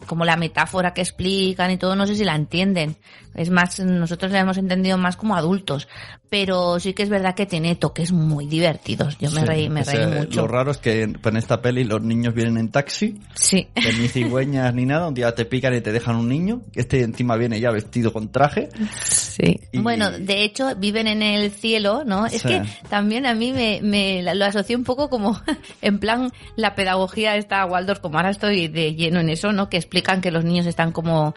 como 0.06 0.24
la 0.24 0.36
metáfora 0.36 0.92
que 0.92 1.00
explican 1.00 1.70
y 1.70 1.78
todo, 1.78 1.94
no 1.96 2.06
sé 2.06 2.16
si 2.16 2.24
la 2.24 2.34
entienden. 2.34 2.96
Es 3.40 3.48
más, 3.50 3.80
nosotros 3.80 4.30
la 4.32 4.40
hemos 4.40 4.58
entendido 4.58 4.98
más 4.98 5.16
como 5.16 5.34
adultos. 5.34 5.88
Pero 6.28 6.78
sí 6.78 6.92
que 6.92 7.02
es 7.02 7.08
verdad 7.08 7.34
que 7.34 7.46
tiene 7.46 7.74
toques 7.74 8.12
muy 8.12 8.46
divertidos. 8.46 9.16
Yo 9.18 9.30
me 9.30 9.40
Sí, 9.40 9.46
reí, 9.46 9.68
me 9.70 9.80
o 9.80 9.84
reí 9.84 10.06
mucho. 10.06 10.42
Lo 10.42 10.46
raro 10.48 10.70
es 10.70 10.76
que 10.78 11.02
en, 11.02 11.36
esta 11.36 11.62
peli 11.62 11.84
los 11.84 12.02
niños 12.02 12.34
vienen 12.34 12.58
en 12.58 12.70
taxi, 12.70 13.18
Sí. 13.34 13.66
ni 13.98 14.08
cigüeñas 14.08 14.74
ni 14.74 14.84
nada, 14.84 15.08
un 15.08 15.14
día 15.14 15.34
te 15.34 15.44
pican 15.46 15.74
y 15.74 15.80
te 15.80 15.90
dejan 15.90 16.16
un 16.16 16.28
niño, 16.28 16.60
este 16.74 17.02
encima 17.02 17.36
viene 17.36 17.58
ya 17.58 17.70
vestido 17.70 18.12
con 18.12 18.30
traje. 18.30 18.68
Sí. 19.02 19.58
Y- 19.72 19.78
Bueno, 19.78 20.10
de 20.10 20.44
hecho, 20.44 20.76
viven 20.76 21.06
en 21.06 21.22
el 21.22 21.50
cielo, 21.50 22.04
¿no? 22.04 22.26
Es 22.26 22.42
Sí. 22.42 22.48
que 22.48 22.62
también 22.88 23.24
a 23.26 23.34
mí 23.34 23.52
me, 23.52 23.80
me 23.82 24.22
lo 24.34 24.44
asocié 24.44 24.76
un 24.76 24.84
poco 24.84 25.08
como, 25.08 25.40
en 25.82 25.98
plan, 25.98 26.30
la 26.56 26.74
pedagogía 26.74 27.36
está 27.36 27.64
Waldorf, 27.64 28.00
como 28.00 28.18
ahora 28.18 28.30
estoy 28.30 28.68
de 28.68 28.94
lleno 28.94 29.18
en 29.20 29.30
eso, 29.30 29.52
¿no? 29.52 29.68
Que 29.70 29.78
explican 29.78 30.20
que 30.20 30.30
los 30.30 30.44
niños 30.44 30.66
están 30.66 30.92
como 30.92 31.34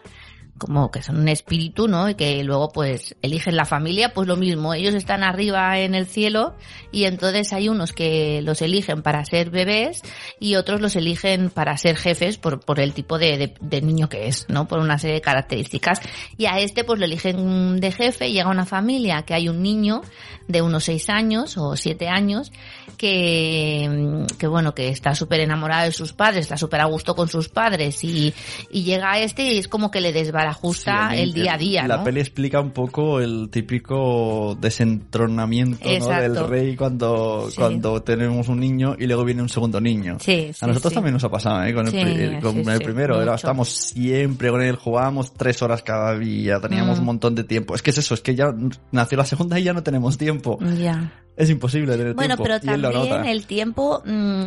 como 0.56 0.92
que 0.92 1.02
son 1.02 1.16
un 1.18 1.28
espíritu, 1.28 1.88
¿no? 1.88 2.08
Y 2.08 2.14
que 2.14 2.44
luego 2.44 2.68
pues 2.68 3.16
eligen 3.22 3.56
la 3.56 3.64
familia, 3.64 4.14
pues 4.14 4.28
lo 4.28 4.36
mismo, 4.36 4.72
ellos 4.72 4.94
están 4.94 5.24
arriba 5.24 5.80
en 5.80 5.96
el 5.96 6.06
cielo 6.06 6.54
y 6.92 7.04
entonces 7.06 7.52
hay 7.52 7.68
unos 7.68 7.92
que 7.92 8.40
los 8.42 8.62
eligen 8.62 9.02
para 9.02 9.24
ser 9.24 9.50
bebés 9.50 10.02
y 10.38 10.54
otros 10.54 10.80
los 10.80 10.94
eligen 10.94 11.50
para 11.50 11.76
ser 11.76 11.96
jefes 11.96 12.38
por, 12.38 12.60
por 12.60 12.78
el 12.78 12.92
tipo 12.92 13.18
de, 13.18 13.36
de- 13.36 13.54
de 13.60 13.82
niño 13.82 14.08
que 14.08 14.28
es, 14.28 14.46
¿no? 14.48 14.68
Por 14.68 14.78
una 14.78 14.96
serie 14.96 15.16
de 15.16 15.20
características. 15.22 16.00
Y 16.38 16.46
a 16.46 16.60
este 16.60 16.84
pues 16.84 17.00
lo 17.00 17.04
eligen 17.06 17.80
de 17.80 17.90
jefe, 17.90 18.30
llega 18.30 18.48
una 18.48 18.64
familia 18.64 19.22
que 19.22 19.34
hay 19.34 19.48
un 19.48 19.60
niño 19.60 20.02
de 20.46 20.62
unos 20.62 20.84
seis 20.84 21.10
años 21.10 21.58
o 21.58 21.76
siete 21.76 22.06
años 22.08 22.52
que, 22.96 24.24
que 24.38 24.46
bueno, 24.46 24.72
que 24.72 24.88
está 24.88 25.16
súper 25.16 25.40
enamorado 25.40 25.86
de 25.86 25.92
sus 25.92 26.12
padres, 26.12 26.42
está 26.42 26.56
súper 26.56 26.80
a 26.80 26.84
gusto 26.84 27.16
con 27.16 27.28
sus 27.28 27.48
padres 27.48 28.04
y, 28.04 28.32
y 28.70 28.84
llega 28.84 29.10
a 29.12 29.18
este 29.18 29.42
y 29.52 29.58
es 29.58 29.66
como 29.66 29.90
que 29.90 30.00
le 30.00 30.12
desbarata 30.12 30.43
lleva 30.44 30.50
la 30.50 30.54
justa 30.54 31.10
Sí, 31.12 31.20
el 31.20 31.32
día 31.32 31.54
a 31.54 31.58
día, 31.58 31.86
La 31.88 31.96
¿no? 31.98 32.04
peli 32.04 32.20
explica 32.20 32.60
un 32.60 32.70
poco 32.70 33.20
el 33.20 33.48
típico 33.50 34.56
desentronamiento 34.60 35.88
¿no? 35.98 36.08
Del 36.08 36.46
rey 36.48 36.76
cuando, 36.76 37.48
Sí. 37.50 37.56
cuando 37.56 38.02
tenemos 38.02 38.48
un 38.48 38.60
niño 38.60 38.96
y 38.98 39.06
luego 39.06 39.24
viene 39.24 39.42
un 39.42 39.48
segundo 39.48 39.80
niño. 39.80 40.18
Sí, 40.20 40.50
a 40.60 40.66
nosotros 40.66 40.92
también 40.94 41.14
nos 41.14 41.24
ha 41.24 41.30
pasado, 41.30 41.64
¿eh? 41.64 41.74
Con 41.74 41.86
el, 41.86 41.92
pri- 41.92 42.40
con 42.40 42.68
el 42.68 42.80
primero. 42.80 43.14
Era, 43.16 43.24
mucho. 43.32 43.34
estábamos 43.36 43.68
siempre 43.68 44.50
con 44.50 44.62
él, 44.62 44.76
jugábamos 44.76 45.32
tres 45.34 45.62
horas 45.62 45.82
cada 45.82 46.16
día, 46.18 46.60
teníamos 46.60 46.96
Mm. 46.98 47.00
un 47.00 47.06
montón 47.06 47.34
de 47.34 47.44
tiempo. 47.44 47.74
Es 47.74 47.82
que 47.82 47.90
es 47.90 47.98
eso, 47.98 48.14
es 48.14 48.20
que 48.20 48.34
ya 48.34 48.54
nació 48.92 49.18
la 49.18 49.24
segunda 49.24 49.58
y 49.58 49.64
ya 49.64 49.72
no 49.72 49.82
tenemos 49.82 50.16
tiempo. 50.18 50.58
Ya. 50.78 51.12
Es 51.36 51.50
imposible 51.50 51.96
tener 51.96 52.14
Bueno, 52.14 52.36
tiempo. 52.36 52.42
pero 52.44 52.72
y 52.72 52.74
él 52.74 52.82
lo 52.82 52.90
también 52.92 53.16
nota. 53.18 53.30
el 53.30 53.46
tiempo... 53.46 54.02
mm, 54.04 54.44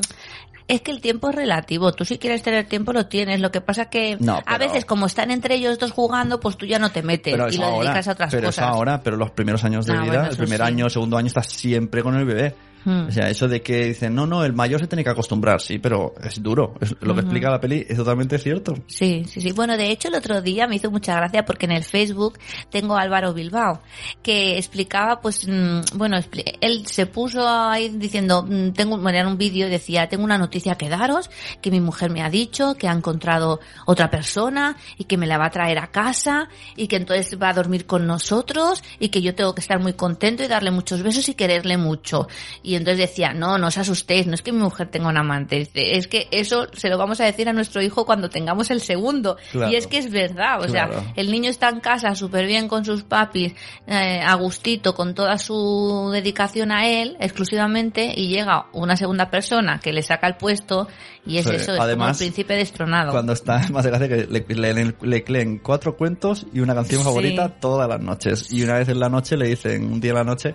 es 0.69 0.81
que 0.81 0.91
el 0.91 0.99
tiempo 0.99 1.29
es 1.29 1.35
relativo. 1.35 1.93
Tú 1.93 2.03
si 2.03 2.17
quieres 2.17 2.43
tener 2.43 2.67
tiempo 2.67 2.91
lo 2.91 3.05
tienes. 3.05 3.39
Lo 3.39 3.51
que 3.51 3.61
pasa 3.61 3.89
que 3.89 4.17
No, 4.19 4.35
a 4.35 4.43
pero- 4.43 4.59
veces 4.59 4.83
como 4.83 5.05
están 5.05 5.31
entre 5.31 5.55
ellos 5.55 5.79
dos 5.79 5.91
jugando, 5.91 6.41
pues 6.41 6.57
tú 6.57 6.65
ya 6.65 6.77
no 6.77 6.91
te 6.91 7.01
metes 7.03 7.33
Pero 7.35 7.49
y 7.49 7.55
lo 7.57 7.65
ahora, 7.65 7.85
dedicas 7.91 8.07
a 8.09 8.11
otras 8.11 8.31
pero 8.31 8.47
cosas. 8.49 8.65
eso 8.65 8.73
ahora, 8.73 9.01
pero 9.01 9.15
los 9.15 9.31
primeros 9.31 9.63
años 9.63 9.85
de 9.85 9.93
Ah, 9.93 10.01
vida, 10.01 10.13
bueno, 10.13 10.29
el 10.29 10.35
primer 10.37 10.57
sí. 10.59 10.63
año, 10.65 10.89
segundo 10.89 11.15
año, 11.17 11.27
estás 11.27 11.47
siempre 11.47 12.03
con 12.03 12.15
el 12.15 12.25
bebé. 12.25 12.53
Hmm. 12.85 13.07
O 13.07 13.11
sea, 13.11 13.29
eso 13.29 13.47
de 13.47 13.61
que 13.61 13.85
dicen, 13.87 14.15
no, 14.15 14.25
no, 14.25 14.43
el 14.45 14.53
mayor 14.53 14.79
se 14.79 14.87
tiene 14.87 15.03
que 15.03 15.09
acostumbrar, 15.09 15.61
sí, 15.61 15.79
pero 15.79 16.13
es 16.23 16.41
duro. 16.41 16.75
Es- 16.79 16.95
lo 17.01 17.13
que 17.13 17.21
explica 17.21 17.49
la 17.49 17.59
peli 17.59 17.85
es 17.87 17.97
totalmente 17.97 18.37
cierto. 18.37 18.73
Sí, 18.87 19.25
sí, 19.27 19.41
sí. 19.41 19.51
Bueno, 19.51 19.77
de 19.77 19.91
hecho 19.91 20.07
el 20.07 20.15
otro 20.15 20.41
día 20.41 20.67
me 20.67 20.75
hizo 20.75 20.89
mucha 20.91 21.15
gracia 21.15 21.45
porque 21.45 21.65
en 21.65 21.73
el 21.73 21.83
Facebook 21.83 22.37
tengo 22.69 22.95
a 22.97 23.01
Álvaro 23.01 23.33
Bilbao 23.33 23.81
que 24.21 24.57
explicaba, 24.57 25.19
pues, 25.21 25.47
mm, 25.47 25.97
bueno, 25.97 26.17
él 26.61 26.87
se 26.87 27.05
puso 27.05 27.47
ahí 27.47 27.89
diciendo, 27.89 28.43
mm, 28.47 28.71
tengo, 28.71 28.97
bueno, 28.97 29.17
en 29.19 29.27
un 29.27 29.37
vídeo 29.37 29.69
decía, 29.69 30.07
tengo 30.07 30.23
una 30.23 30.37
noticia 30.37 30.75
que 30.75 30.89
daros, 30.89 31.29
que 31.61 31.71
mi 31.71 31.79
mujer 31.79 32.11
me 32.11 32.21
ha 32.21 32.29
dicho 32.29 32.75
que 32.75 32.87
ha 32.87 32.93
encontrado 32.93 33.59
otra 33.85 34.09
persona 34.09 34.77
y 34.97 35.05
que 35.05 35.17
me 35.17 35.27
la 35.27 35.37
va 35.37 35.45
a 35.47 35.51
traer 35.51 35.79
a 35.79 35.87
casa 35.87 36.49
y 36.75 36.87
que 36.87 36.95
entonces 36.97 37.37
va 37.41 37.49
a 37.49 37.53
dormir 37.53 37.85
con 37.85 38.05
nosotros 38.07 38.83
y 38.99 39.09
que 39.09 39.21
yo 39.21 39.35
tengo 39.35 39.53
que 39.53 39.61
estar 39.61 39.79
muy 39.79 39.93
contento 39.93 40.43
y 40.43 40.47
darle 40.47 40.71
muchos 40.71 41.01
besos 41.03 41.27
y 41.29 41.33
quererle 41.33 41.77
mucho. 41.77 42.27
Y 42.67 42.75
entonces 42.75 42.97
decía, 43.09 43.31
no, 43.31 43.57
no 43.57 43.67
os 43.67 43.77
asustéis, 43.77 44.27
no 44.27 44.33
es 44.33 44.41
que 44.41 44.51
mi 44.51 44.59
mujer 44.59 44.89
tenga 44.89 45.07
un 45.07 45.15
amante, 45.17 45.69
es 45.73 46.07
que 46.09 46.27
eso 46.31 46.67
se 46.73 46.89
lo 46.89 46.97
vamos 46.97 47.21
a 47.21 47.23
decir 47.23 47.47
a 47.47 47.53
nuestro 47.53 47.81
hijo 47.81 48.05
cuando 48.05 48.29
tengamos 48.29 48.69
el 48.71 48.81
segundo. 48.81 49.37
Claro. 49.53 49.71
Y 49.71 49.77
es 49.77 49.87
que 49.87 49.99
es 49.99 50.11
verdad, 50.11 50.61
o 50.61 50.65
Claro. 50.65 50.99
sea, 50.99 51.13
el 51.15 51.31
niño 51.31 51.49
está 51.49 51.69
en 51.69 51.79
casa 51.79 52.13
súper 52.13 52.45
bien 52.45 52.67
con 52.67 52.83
sus 52.83 53.03
papis, 53.03 53.53
eh, 53.87 54.19
a 54.21 54.33
gustito, 54.35 54.93
con 54.95 55.13
toda 55.15 55.37
su 55.37 56.09
dedicación 56.11 56.73
a 56.73 56.85
él 56.89 57.15
exclusivamente, 57.21 58.11
y 58.13 58.27
llega 58.27 58.65
una 58.73 58.97
segunda 58.97 59.29
persona 59.29 59.79
que 59.79 59.93
le 59.93 60.01
saca 60.01 60.27
el 60.27 60.35
puesto, 60.35 60.89
y 61.25 61.37
es 61.37 61.45
Sí. 61.45 61.51
eso, 61.51 61.59
es 61.59 61.65
como 61.67 61.75
el 61.77 61.81
Además, 61.83 62.17
príncipe 62.17 62.53
destronado. 62.55 63.11
Cuando 63.11 63.31
está 63.31 63.59
más 63.71 63.85
de 63.85 63.91
gracia 63.91 64.09
que 64.09 64.27
le, 64.27 64.45
le, 64.45 64.73
le- 64.73 64.95
le 65.01 65.23
leen 65.27 65.59
cuatro 65.59 65.95
cuentos 65.95 66.45
y 66.53 66.59
una 66.59 66.75
canción 66.75 66.99
Sí. 66.99 67.05
favorita 67.05 67.47
todas 67.61 67.87
las 67.87 68.01
noches. 68.01 68.51
Y 68.51 68.63
una 68.63 68.73
vez 68.79 68.89
en 68.89 68.99
la 68.99 69.07
noche 69.07 69.37
le 69.37 69.47
dicen, 69.47 69.85
un 69.91 70.01
día 70.01 70.11
en 70.11 70.17
la 70.17 70.23
noche, 70.25 70.53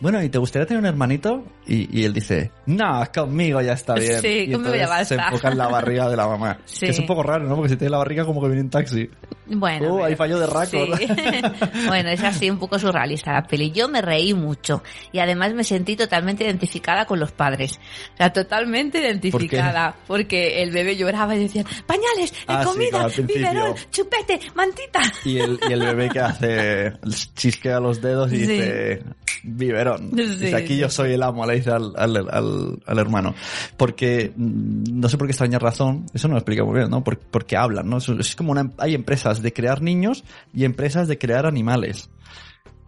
bueno, 0.00 0.22
¿y 0.22 0.28
te 0.28 0.36
gustaría 0.38 0.66
tener 0.66 0.80
un 0.82 0.86
hermanito? 0.86 1.42
Y, 1.66 2.00
y 2.00 2.04
él 2.04 2.12
dice, 2.12 2.50
no, 2.66 3.02
conmigo 3.14 3.60
ya 3.62 3.72
está 3.72 3.94
bien. 3.96 4.20
Sí, 4.20 4.28
y 4.48 4.52
conmigo 4.52 4.74
ya 4.74 4.82
entonces 4.82 5.08
se 5.08 5.16
basta. 5.16 5.30
enfoca 5.32 5.48
en 5.52 5.58
la 5.58 5.68
barriga 5.68 6.08
de 6.08 6.16
la 6.16 6.26
mamá. 6.26 6.58
Sí. 6.66 6.86
Que 6.86 6.92
es 6.92 6.98
un 6.98 7.06
poco 7.06 7.22
raro, 7.22 7.44
¿no? 7.44 7.54
Porque 7.56 7.70
si 7.70 7.76
tiene 7.76 7.90
la 7.90 7.98
barriga 7.98 8.24
como 8.24 8.40
que 8.42 8.48
viene 8.48 8.62
en 8.62 8.70
taxi. 8.70 9.08
Bueno, 9.46 9.78
pero- 9.96 10.04
ahí 10.04 10.14
falló 10.16 10.38
de 10.38 10.46
récord. 10.46 10.98
Sí. 10.98 11.06
bueno, 11.86 12.08
es 12.10 12.22
así 12.22 12.50
un 12.50 12.58
poco 12.58 12.78
surrealista 12.78 13.32
la 13.32 13.42
peli. 13.44 13.70
Yo 13.70 13.88
me 13.88 14.00
reí 14.02 14.34
mucho 14.34 14.82
y 15.12 15.18
además 15.20 15.54
me 15.54 15.64
sentí 15.64 15.96
totalmente 15.96 16.44
identificada 16.44 17.04
con 17.06 17.18
los 17.20 17.32
padres. 17.32 17.78
O 18.14 18.16
sea, 18.16 18.32
totalmente 18.32 19.00
identificada. 19.00 19.94
Porque 20.06 20.62
el 20.62 20.70
bebé 20.70 20.96
lloraba 20.96 21.34
y 21.36 21.40
decían, 21.40 21.64
pañales, 21.86 22.32
Ah, 22.46 22.62
sí, 22.62 22.68
comida, 22.68 23.04
principio. 23.04 23.36
biberón, 23.36 23.74
chupete, 23.90 24.40
mantita. 24.54 25.00
Y 25.24 25.38
el, 25.38 25.58
y 25.68 25.72
el 25.72 25.80
bebé 25.80 26.08
que 26.10 26.20
hace, 26.20 26.92
chisquea 27.34 27.80
los 27.80 28.00
dedos 28.00 28.32
y 28.32 28.36
Sí. 28.36 28.46
dice, 28.46 29.02
biberón. 29.44 30.10
Sí, 30.16 30.22
dice, 30.26 30.56
aquí 30.56 30.76
yo 30.76 30.88
soy 30.90 31.12
el 31.12 31.22
amo, 31.22 31.46
le 31.46 31.54
dice 31.56 31.70
al, 31.70 31.92
al, 31.96 32.16
al, 32.16 32.78
al 32.86 32.98
hermano. 32.98 33.34
Porque, 33.76 34.32
mm, 34.36 34.84
no 34.98 35.08
sé 35.08 35.18
por 35.18 35.26
qué 35.26 35.32
extraña 35.32 35.58
razón, 35.58 36.06
eso 36.14 36.28
no 36.28 36.34
lo 36.34 36.38
explica 36.38 36.64
muy 36.64 36.76
bien, 36.78 36.90
¿no? 36.90 37.04
Por- 37.04 37.18
porque 37.18 37.56
hablan, 37.56 37.88
¿no? 37.88 37.98
Eso- 37.98 38.18
Es 38.18 38.34
como 38.36 38.52
una, 38.52 38.70
hay 38.78 38.94
empresas 38.94 39.42
de 39.42 39.52
crear 39.52 39.82
niños 39.82 40.24
y 40.52 40.64
empresas 40.64 41.08
de 41.08 41.18
crear 41.18 41.46
animales. 41.46 42.08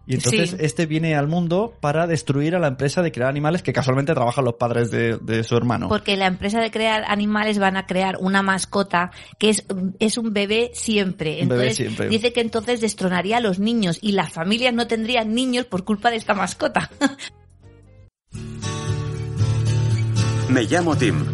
Y 0.07 0.15
entonces 0.15 0.51
Sí. 0.51 0.55
este 0.59 0.85
viene 0.85 1.15
al 1.15 1.27
mundo 1.27 1.73
para 1.81 2.07
destruir 2.07 2.55
a 2.55 2.59
la 2.59 2.67
empresa 2.67 3.01
de 3.01 3.11
crear 3.11 3.29
animales 3.29 3.61
que 3.61 3.73
casualmente 3.73 4.13
trabajan 4.13 4.45
los 4.45 4.53
padres 4.55 4.89
de, 4.89 5.17
de 5.17 5.43
su 5.43 5.55
hermano. 5.57 5.89
Porque 5.89 6.15
la 6.15 6.27
empresa 6.27 6.61
de 6.61 6.71
crear 6.71 7.03
animales 7.07 7.59
van 7.59 7.75
a 7.75 7.85
crear 7.85 8.15
una 8.21 8.41
mascota 8.41 9.11
que 9.37 9.49
es, 9.49 9.65
es 9.99 10.17
un 10.17 10.31
bebé 10.33 10.71
siempre. 10.73 11.39
Un 11.43 11.49
bebé 11.49 11.63
Entonces, 11.63 11.75
siempre. 11.77 12.07
dice 12.07 12.31
que 12.31 12.39
entonces 12.41 12.79
destronaría 12.79 13.37
a 13.37 13.41
los 13.41 13.59
niños 13.59 13.99
y 14.01 14.13
las 14.13 14.31
familias 14.31 14.73
no 14.73 14.87
tendrían 14.87 15.33
niños 15.33 15.65
por 15.65 15.83
culpa 15.83 16.09
de 16.09 16.15
esta 16.17 16.33
mascota. 16.33 16.89
Me 20.49 20.63
llamo 20.63 20.95
Tim 20.95 21.25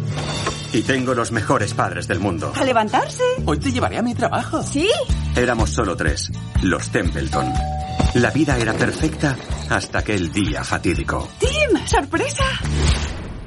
y 0.72 0.82
tengo 0.82 1.14
los 1.14 1.30
mejores 1.30 1.72
padres 1.74 2.08
del 2.08 2.18
mundo. 2.18 2.52
¿A 2.56 2.64
levantarse? 2.64 3.22
Hoy 3.44 3.58
te 3.58 3.70
llevaré 3.70 3.98
a 3.98 4.02
mi 4.02 4.14
trabajo. 4.14 4.60
¿Sí? 4.64 4.88
Éramos 5.36 5.70
solo 5.70 5.96
tres, 5.96 6.32
los 6.62 6.90
Templeton. 6.90 7.52
La 8.14 8.30
vida 8.30 8.56
era 8.58 8.72
perfecta 8.74 9.36
hasta 9.70 9.98
aquel 9.98 10.32
día 10.32 10.62
fatídico. 10.62 11.28
¡Tim! 11.40 11.84
¡Sorpresa! 11.84 12.44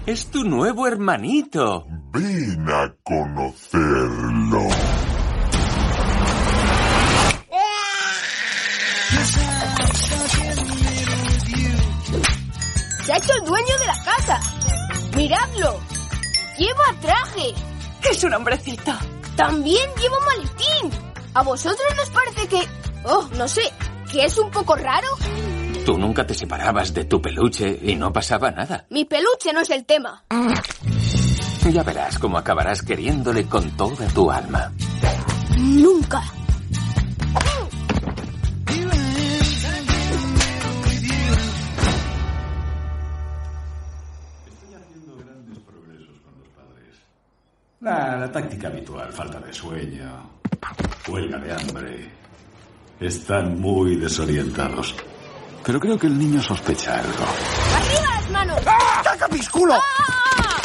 Es 0.06 0.30
tu 0.30 0.44
nuevo 0.44 0.86
hermanito. 0.86 1.86
Ven 2.12 2.68
a 2.70 2.94
conocerlo. 3.02 4.68
Se 13.06 13.14
ha 13.14 13.18
hecho 13.18 13.34
el 13.40 13.46
dueño 13.46 13.78
de 13.80 13.86
la 13.86 14.04
casa. 14.04 14.40
¡Miradlo! 15.16 15.80
¡Lleva 16.58 17.02
traje! 17.02 17.54
¡Es 18.12 18.22
un 18.26 18.34
hombrecito! 18.34 18.92
¡También 19.38 19.90
lleva 19.98 20.18
maletín! 20.26 20.92
¿A 21.34 21.42
vosotros 21.44 21.88
nos 21.96 22.10
parece 22.10 22.48
que... 22.50 22.68
Oh, 23.06 23.30
no 23.38 23.48
sé, 23.48 23.62
que 24.12 24.24
es 24.26 24.38
un 24.38 24.50
poco 24.52 24.76
raro? 24.76 25.08
Tú 25.86 25.98
nunca 25.98 26.26
te 26.26 26.34
separabas 26.34 26.94
de 26.94 27.06
tu 27.06 27.22
peluche 27.22 27.80
y 27.82 27.96
no 27.96 28.12
pasaba 28.12 28.52
nada. 28.52 28.86
Mi 28.90 29.06
peluche 29.06 29.54
no 29.54 29.62
es 29.62 29.70
el 29.70 29.86
tema. 29.86 30.24
Ya 31.72 31.84
verás 31.84 32.18
cómo 32.18 32.38
acabarás 32.38 32.82
queriéndole 32.82 33.46
con 33.46 33.70
toda 33.76 34.08
tu 34.08 34.32
alma. 34.32 34.72
Nunca. 35.58 36.24
La, 47.80 48.18
la 48.18 48.32
táctica 48.32 48.68
habitual, 48.68 49.12
falta 49.14 49.40
de 49.40 49.54
sueño, 49.54 50.30
huelga 51.08 51.38
de 51.38 51.54
hambre. 51.54 52.10
Están 53.00 53.62
muy 53.62 53.96
desorientados. 53.96 54.96
Pero 55.64 55.80
creo 55.80 56.00
que 56.00 56.08
el 56.08 56.18
niño 56.18 56.42
sospecha 56.42 57.00
algo. 57.00 57.26
¡Arriba 57.76 58.16
las 58.16 58.30
manos! 58.32 58.62
¡Caca 59.04 59.28
mis 59.28 59.50
culo! 59.50 59.76
¡Ah! 59.76 60.62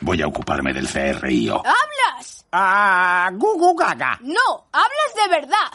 Voy 0.00 0.22
a 0.22 0.26
ocuparme 0.26 0.72
del 0.72 0.88
CRIO. 0.88 1.58
¡Hablas! 1.58 2.44
¡Ah! 2.50 3.30
¡Gugu 3.32 3.76
gaga! 3.76 4.18
No, 4.22 4.66
hablas 4.72 5.14
de 5.14 5.28
verdad. 5.28 5.70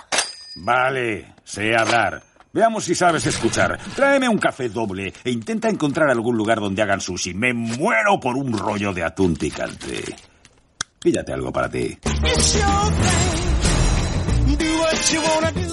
Vale, 0.56 1.36
sé 1.46 1.75
hablar. 1.75 2.22
Veamos 2.52 2.84
si 2.84 2.96
sabes 2.96 3.25
escuchar. 3.28 3.80
Tráeme 3.96 4.28
un 4.28 4.38
café 4.38 4.68
doble 4.70 5.14
e 5.24 5.32
intenta 5.32 5.70
encontrar 5.70 6.10
algún 6.10 6.36
lugar 6.36 6.60
donde 6.60 6.82
hagan 6.82 7.00
sushi. 7.00 7.34
Me 7.34 7.54
muero 7.54 8.20
por 8.20 8.36
un 8.36 8.58
rollo 8.58 8.92
de 8.92 9.04
atún 9.04 9.36
picante. 9.36 10.04
Píllate 11.00 11.34
algo 11.34 11.54
para 11.54 11.70
ti. 11.70 11.98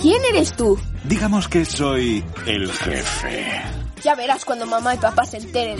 ¿Quién 0.00 0.20
eres 0.30 0.54
tú? 0.56 0.78
Digamos 1.04 1.48
que 1.48 1.64
soy 1.64 2.24
el 2.46 2.72
jefe. 2.72 3.62
Ya 4.02 4.14
verás 4.14 4.44
cuando 4.44 4.66
mamá 4.66 4.94
y 4.94 4.98
papá 4.98 5.24
se 5.24 5.36
enteren. 5.38 5.78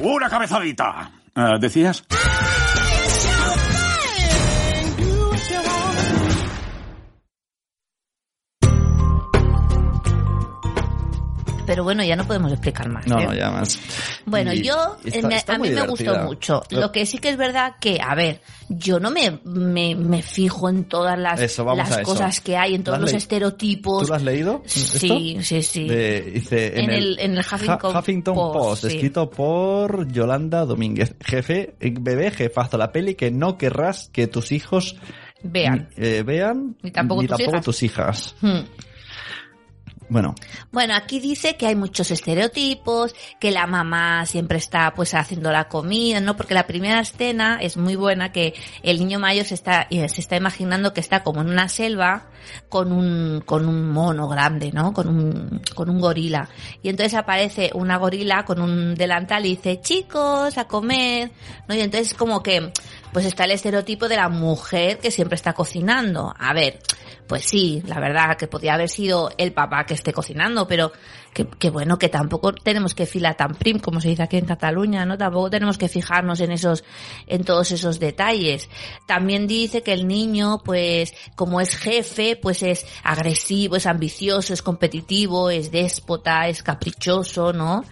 ¡Una 0.00 0.28
cabezadita! 0.28 1.10
Ah, 1.34 1.56
¿Decías? 1.58 2.04
Pero 11.68 11.84
bueno, 11.84 12.02
ya 12.02 12.16
no 12.16 12.26
podemos 12.26 12.50
explicar 12.50 12.88
más. 12.88 13.06
No, 13.06 13.20
¿eh? 13.20 13.26
no, 13.26 13.34
ya 13.34 13.50
más. 13.50 13.78
Bueno, 14.24 14.54
Y 14.54 14.62
yo, 14.62 14.96
está- 15.04 15.28
me- 15.28 15.36
está 15.36 15.54
a 15.56 15.58
mí 15.58 15.68
me 15.68 15.86
gustó 15.86 16.18
mucho. 16.24 16.62
Lo- 16.70 16.90
que 16.90 17.04
sí 17.04 17.18
que 17.18 17.28
es 17.28 17.36
verdad 17.36 17.74
que, 17.78 18.00
a 18.00 18.14
ver, 18.14 18.40
yo 18.70 18.98
no 18.98 19.10
me, 19.10 19.38
me, 19.44 19.94
me 19.94 20.22
fijo 20.22 20.70
en 20.70 20.84
todas 20.84 21.18
las, 21.18 21.38
Eso, 21.38 21.66
las 21.76 21.98
cosas 21.98 22.40
que 22.40 22.56
hay, 22.56 22.74
en 22.74 22.80
¿Lo 22.80 22.84
todos 22.84 23.00
los 23.00 23.12
estereotipos. 23.12 24.02
¿Tú 24.02 24.08
lo 24.08 24.14
has 24.14 24.22
leído? 24.22 24.62
Sí, 24.64 25.36
sí, 25.42 25.62
sí. 25.62 25.86
De- 25.86 26.22
dice, 26.22 26.80
En 26.80 26.90
el- 26.90 27.18
en 27.20 27.32
el 27.36 27.40
Huffington 27.40 27.94
Huffington 27.94 28.34
Post, 28.34 28.58
Post, 28.58 28.80
sí. 28.86 28.94
escrito 28.94 29.28
por 29.28 30.10
Yolanda 30.10 30.64
Domínguez. 30.64 31.16
Jefe, 31.22 31.74
eh, 31.80 31.94
bebé, 32.00 32.30
jefazo, 32.30 32.78
la 32.78 32.90
peli 32.92 33.14
que 33.14 33.30
no 33.30 33.58
querrás 33.58 34.08
que 34.10 34.26
tus 34.26 34.52
hijos 34.52 34.96
Vean. 35.42 35.90
eh, 35.98 36.22
vean 36.26 36.76
Ni 36.82 36.90
tampoco 36.92 37.22
tus 37.26 37.40
hijas. 37.40 37.64
tus 37.64 37.82
hijas. 37.82 38.34
Hmm. 38.40 38.60
Bueno, 40.10 40.34
Bueno, 40.72 40.94
aquí 40.94 41.20
dice 41.20 41.56
que 41.56 41.66
hay 41.66 41.74
muchos 41.74 42.10
estereotipos, 42.10 43.14
que 43.38 43.50
la 43.50 43.66
mamá 43.66 44.24
siempre 44.26 44.58
está 44.58 44.92
pues 44.94 45.14
haciendo 45.14 45.50
la 45.50 45.68
comida, 45.68 46.20
¿no? 46.20 46.36
Porque 46.36 46.54
la 46.54 46.66
primera 46.66 47.00
escena 47.00 47.58
es 47.60 47.76
muy 47.76 47.96
buena, 47.96 48.32
que 48.32 48.54
el 48.82 48.98
niño 48.98 49.18
mayor 49.18 49.44
se 49.44 49.54
está, 49.54 49.86
eh, 49.90 50.08
se 50.08 50.20
está 50.20 50.36
imaginando 50.36 50.92
que 50.92 51.00
está 51.00 51.22
como 51.22 51.40
en 51.42 51.50
una 51.50 51.68
selva 51.68 52.28
con 52.68 52.92
un, 52.92 53.42
con 53.44 53.68
un 53.68 53.90
mono 53.90 54.28
grande, 54.28 54.72
¿no? 54.72 54.92
Con 54.92 55.08
un, 55.08 55.62
con 55.74 55.90
un 55.90 56.00
gorila. 56.00 56.48
Y 56.82 56.88
entonces 56.88 57.14
aparece 57.14 57.70
una 57.74 57.98
gorila 57.98 58.44
con 58.44 58.60
un 58.60 58.94
delantal 58.94 59.44
y 59.46 59.56
dice, 59.56 59.80
chicos, 59.80 60.56
a 60.56 60.66
comer, 60.66 61.30
¿no? 61.68 61.74
Y 61.74 61.80
entonces 61.80 62.14
como 62.14 62.42
que, 62.42 62.72
pues 63.12 63.24
está 63.24 63.44
el 63.44 63.52
estereotipo 63.52 64.08
de 64.08 64.16
la 64.16 64.28
mujer 64.28 64.98
que 64.98 65.10
siempre 65.10 65.36
está 65.36 65.52
cocinando. 65.52 66.34
A 66.38 66.52
ver, 66.52 66.78
pues 67.28 67.44
sí, 67.44 67.82
la 67.86 68.00
verdad 68.00 68.36
que 68.36 68.48
podría 68.48 68.74
haber 68.74 68.88
sido 68.88 69.30
el 69.36 69.52
papá 69.52 69.84
que 69.84 69.94
esté 69.94 70.12
cocinando, 70.12 70.66
pero 70.66 70.92
que, 71.34 71.46
que 71.46 71.68
bueno, 71.68 71.98
que 71.98 72.08
tampoco 72.08 72.54
tenemos 72.54 72.94
que 72.94 73.04
filar 73.04 73.36
tan 73.36 73.54
prim, 73.54 73.78
como 73.78 74.00
se 74.00 74.08
dice 74.08 74.22
aquí 74.22 74.38
en 74.38 74.46
Cataluña, 74.46 75.04
¿no? 75.04 75.18
Tampoco 75.18 75.50
tenemos 75.50 75.76
que 75.76 75.88
fijarnos 75.88 76.40
en 76.40 76.52
esos, 76.52 76.84
en 77.26 77.44
todos 77.44 77.70
esos 77.70 78.00
detalles. 78.00 78.68
También 79.06 79.46
dice 79.46 79.82
que 79.82 79.92
el 79.92 80.08
niño, 80.08 80.62
pues, 80.64 81.12
como 81.36 81.60
es 81.60 81.76
jefe, 81.76 82.36
pues 82.40 82.62
es 82.62 82.86
agresivo, 83.04 83.76
es 83.76 83.86
ambicioso, 83.86 84.54
es 84.54 84.62
competitivo, 84.62 85.50
es 85.50 85.70
déspota, 85.70 86.48
es 86.48 86.62
caprichoso, 86.62 87.52
¿no? 87.52 87.84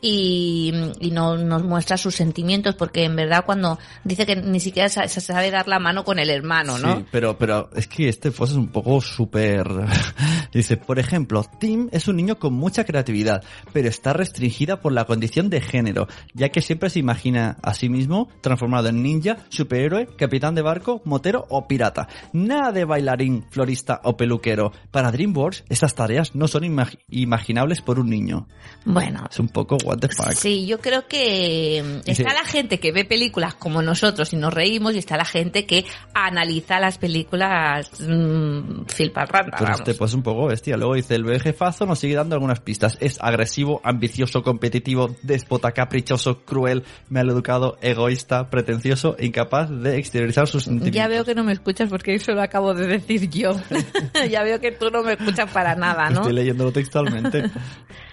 Y, 0.00 0.72
y 1.00 1.10
no 1.10 1.36
nos 1.36 1.64
muestra 1.64 1.96
sus 1.96 2.14
sentimientos 2.14 2.74
porque 2.74 3.04
en 3.04 3.16
verdad 3.16 3.44
cuando 3.46 3.78
dice 4.04 4.26
que 4.26 4.36
ni 4.36 4.60
siquiera 4.60 4.88
se 4.88 5.20
sabe 5.20 5.50
dar 5.50 5.68
la 5.68 5.78
mano 5.78 6.04
con 6.04 6.18
el 6.18 6.30
hermano, 6.30 6.78
¿no? 6.78 6.96
Sí, 6.98 7.04
pero, 7.10 7.38
pero 7.38 7.70
es 7.74 7.88
que 7.88 8.08
este 8.08 8.30
post 8.30 8.52
es 8.52 8.58
un 8.58 8.68
poco 8.68 9.00
súper... 9.00 9.66
Dice, 10.52 10.76
por 10.78 10.98
ejemplo, 10.98 11.44
Tim 11.60 11.88
es 11.92 12.08
un 12.08 12.16
niño 12.16 12.38
con 12.38 12.54
mucha 12.54 12.84
creatividad, 12.84 13.42
pero 13.72 13.88
está 13.88 14.12
restringida 14.14 14.80
por 14.80 14.92
la 14.92 15.04
condición 15.04 15.50
de 15.50 15.60
género, 15.60 16.06
ya 16.32 16.48
que 16.50 16.62
siempre 16.62 16.88
se 16.88 16.98
imagina 16.98 17.58
a 17.62 17.74
sí 17.74 17.88
mismo 17.90 18.28
transformado 18.40 18.88
en 18.88 19.02
ninja, 19.02 19.36
superhéroe, 19.50 20.06
capitán 20.16 20.54
de 20.54 20.62
barco, 20.62 21.02
motero 21.04 21.44
o 21.50 21.66
pirata. 21.68 22.08
Nada 22.32 22.72
de 22.72 22.84
bailarín, 22.86 23.44
florista 23.50 24.00
o 24.04 24.16
peluquero. 24.16 24.72
Para 24.90 25.12
DreamWorks, 25.12 25.64
estas 25.68 25.94
tareas 25.94 26.34
no 26.34 26.48
son 26.48 26.62
imag- 26.62 26.98
imaginables 27.10 27.82
por 27.82 27.98
un 27.98 28.08
niño. 28.08 28.48
Bueno, 28.86 29.24
Es 29.30 29.38
un 29.38 29.48
poco 29.48 29.76
what 29.86 29.98
the 29.98 30.08
fuck. 30.08 30.32
Sí, 30.32 30.66
yo 30.66 30.80
creo 30.80 31.06
que 31.06 31.82
mm, 32.04 32.10
está 32.10 32.34
la 32.34 32.44
gente 32.44 32.78
que 32.80 32.92
ve 32.92 33.04
películas 33.04 33.54
como 33.54 33.82
nosotros 33.82 34.32
y 34.32 34.36
nos 34.36 34.52
reímos 34.52 34.94
y 34.94 34.98
está 34.98 35.16
la 35.16 35.24
gente 35.24 35.64
que 35.64 35.84
analiza 36.12 36.80
las 36.80 36.98
películas 36.98 37.90
mmm, 38.00 38.84
filparranda, 38.86 39.56
vamos. 39.60 39.78
este 39.80 39.94
pues 39.94 40.12
un 40.14 40.22
poco 40.22 40.46
bestia. 40.46 40.76
Luego 40.76 40.94
dice, 40.94 41.14
el 41.14 41.40
jefazo 41.40 41.86
nos 41.86 41.98
sigue 41.98 42.14
dando 42.14 42.34
algunas 42.34 42.60
pistas. 42.60 42.98
Es 43.00 43.18
agresivo, 43.20 43.80
ambicioso, 43.84 44.42
competitivo, 44.42 45.14
déspota, 45.22 45.72
caprichoso, 45.72 46.44
cruel, 46.44 46.84
maleducado, 47.08 47.78
egoísta, 47.80 48.50
pretencioso 48.50 49.16
e 49.18 49.26
incapaz 49.26 49.70
de 49.70 49.98
exteriorizar 49.98 50.48
sus 50.48 50.64
sentimientos. 50.64 50.96
Ya 50.96 51.08
veo 51.08 51.24
que 51.24 51.34
no 51.34 51.44
me 51.44 51.52
escuchas 51.52 51.88
porque 51.88 52.14
eso 52.14 52.32
lo 52.32 52.42
acabo 52.42 52.74
de 52.74 52.86
decir 52.86 53.30
yo. 53.30 53.52
ya 54.30 54.42
veo 54.42 54.60
que 54.60 54.72
tú 54.72 54.90
no 54.90 55.02
me 55.02 55.12
escuchas 55.12 55.50
para 55.50 55.74
nada, 55.74 56.10
¿no? 56.10 56.20
Estoy 56.20 56.34
leyéndolo 56.34 56.72
textualmente. 56.72 57.50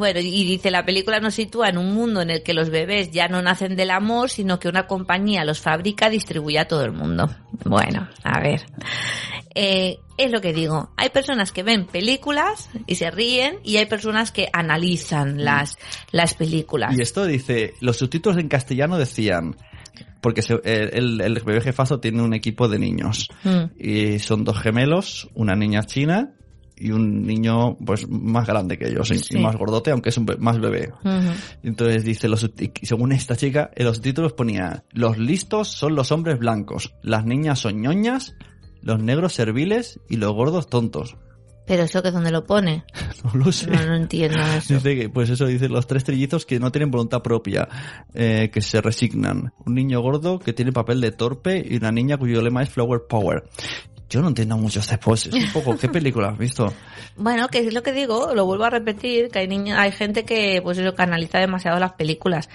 Bueno, 0.00 0.18
y 0.20 0.44
dice, 0.44 0.70
la 0.70 0.84
película 0.86 1.20
nos 1.20 1.34
sitúa 1.34 1.68
en 1.68 1.76
un 1.76 1.92
mundo 1.94 2.22
en 2.22 2.30
el 2.30 2.42
que 2.42 2.54
los 2.54 2.70
bebés 2.70 3.10
ya 3.10 3.28
no 3.28 3.42
nacen 3.42 3.76
del 3.76 3.90
amor, 3.90 4.30
sino 4.30 4.58
que 4.58 4.66
una 4.68 4.86
compañía 4.86 5.44
los 5.44 5.60
fabrica 5.60 6.08
distribuye 6.08 6.58
a 6.58 6.66
todo 6.66 6.84
el 6.86 6.92
mundo. 6.92 7.28
Bueno, 7.66 8.08
a 8.24 8.40
ver. 8.40 8.62
Eh, 9.54 9.98
es 10.16 10.30
lo 10.30 10.40
que 10.40 10.54
digo. 10.54 10.90
Hay 10.96 11.10
personas 11.10 11.52
que 11.52 11.62
ven 11.62 11.86
películas 11.86 12.70
y 12.86 12.94
se 12.94 13.10
ríen 13.10 13.58
y 13.62 13.76
hay 13.76 13.84
personas 13.84 14.32
que 14.32 14.48
analizan 14.52 15.44
las, 15.44 15.76
las 16.12 16.32
películas. 16.32 16.96
y 16.96 17.02
esto 17.02 17.26
dice, 17.26 17.74
los 17.80 17.98
subtítulos 17.98 18.38
en 18.38 18.48
castellano 18.48 18.96
decían, 18.96 19.54
porque 20.22 20.40
se- 20.40 20.60
el, 20.64 21.20
el 21.20 21.34
bebé 21.44 21.60
jefazo 21.60 22.00
tiene 22.00 22.22
un 22.22 22.32
equipo 22.32 22.68
de 22.68 22.78
niños. 22.78 23.28
Mm. 23.44 23.64
Y 23.78 24.18
son 24.18 24.44
dos 24.44 24.58
gemelos, 24.58 25.28
una 25.34 25.54
niña 25.56 25.82
china 25.84 26.32
y 26.80 26.90
un 26.92 27.26
niño 27.26 27.76
pues 27.84 28.08
más 28.08 28.46
grande 28.46 28.78
que 28.78 28.88
ellos 28.88 29.10
y- 29.10 29.18
Sí. 29.18 29.36
y 29.36 29.40
más 29.40 29.54
gordote, 29.56 29.90
aunque 29.90 30.08
es 30.08 30.16
un 30.18 30.26
be- 30.26 30.36
más 30.38 30.58
bebé. 30.58 30.90
Entonces 31.62 32.04
dice, 32.04 32.28
los, 32.28 32.48
según 32.82 33.12
esta 33.12 33.36
chica, 33.36 33.70
en 33.74 33.84
los 33.86 33.96
subtítulos 33.96 34.32
ponía, 34.32 34.84
los 34.92 35.18
listos 35.18 35.68
son 35.68 35.94
los 35.94 36.10
hombres 36.12 36.38
blancos, 36.38 36.94
las 37.02 37.24
niñas 37.24 37.58
son 37.60 37.80
ñoñas, 37.80 38.34
los 38.82 39.00
negros 39.02 39.34
serviles 39.34 40.00
y 40.08 40.16
los 40.16 40.32
gordos 40.32 40.68
tontos. 40.68 41.16
Pero 41.66 41.84
eso 41.84 42.02
que 42.02 42.10
dónde 42.10 42.32
lo 42.32 42.44
pone. 42.44 42.84
No 43.22 43.34
lo 43.44 43.52
sé. 43.52 43.70
No, 43.70 43.84
no 43.86 43.94
entiendo 43.96 44.38
eso. 44.56 44.74
Dice 44.74 44.96
que, 44.96 45.08
pues 45.10 45.28
eso, 45.28 45.44
dice 45.46 45.68
los 45.68 45.86
tres 45.86 46.02
trillizos 46.04 46.46
que 46.46 46.58
no 46.58 46.72
tienen 46.72 46.90
voluntad 46.90 47.20
propia, 47.22 47.68
eh, 48.14 48.48
que 48.50 48.62
se 48.62 48.80
resignan. 48.80 49.52
Un 49.66 49.74
niño 49.74 50.00
gordo 50.00 50.38
que 50.38 50.54
tiene 50.54 50.72
papel 50.72 51.02
de 51.02 51.12
torpe 51.12 51.62
y 51.68 51.76
una 51.76 51.92
niña 51.92 52.16
cuyo 52.16 52.40
lema 52.40 52.62
es 52.62 52.70
Flower 52.70 53.02
Power. 53.08 53.44
Yo 54.10 54.20
no 54.20 54.28
entiendo 54.28 54.56
mucho 54.56 54.80
este 54.80 54.98
post, 54.98 55.26
es 55.26 55.34
un 55.34 55.52
poco, 55.52 55.78
¿qué 55.78 55.88
película 55.88 56.30
has 56.30 56.36
visto? 56.36 56.74
Bueno, 57.16 57.46
que 57.46 57.60
es 57.60 57.72
lo 57.72 57.84
que 57.84 57.92
digo, 57.92 58.34
lo 58.34 58.44
vuelvo 58.44 58.64
a 58.64 58.70
repetir, 58.70 59.30
que 59.30 59.38
hay 59.38 59.46
niños, 59.46 59.78
hay 59.78 59.92
gente 59.92 60.24
que 60.24 60.60
pues 60.62 60.78
eso 60.78 60.94
canaliza 60.96 61.38
demasiado 61.38 61.78
las 61.78 61.92
películas. 61.92 62.48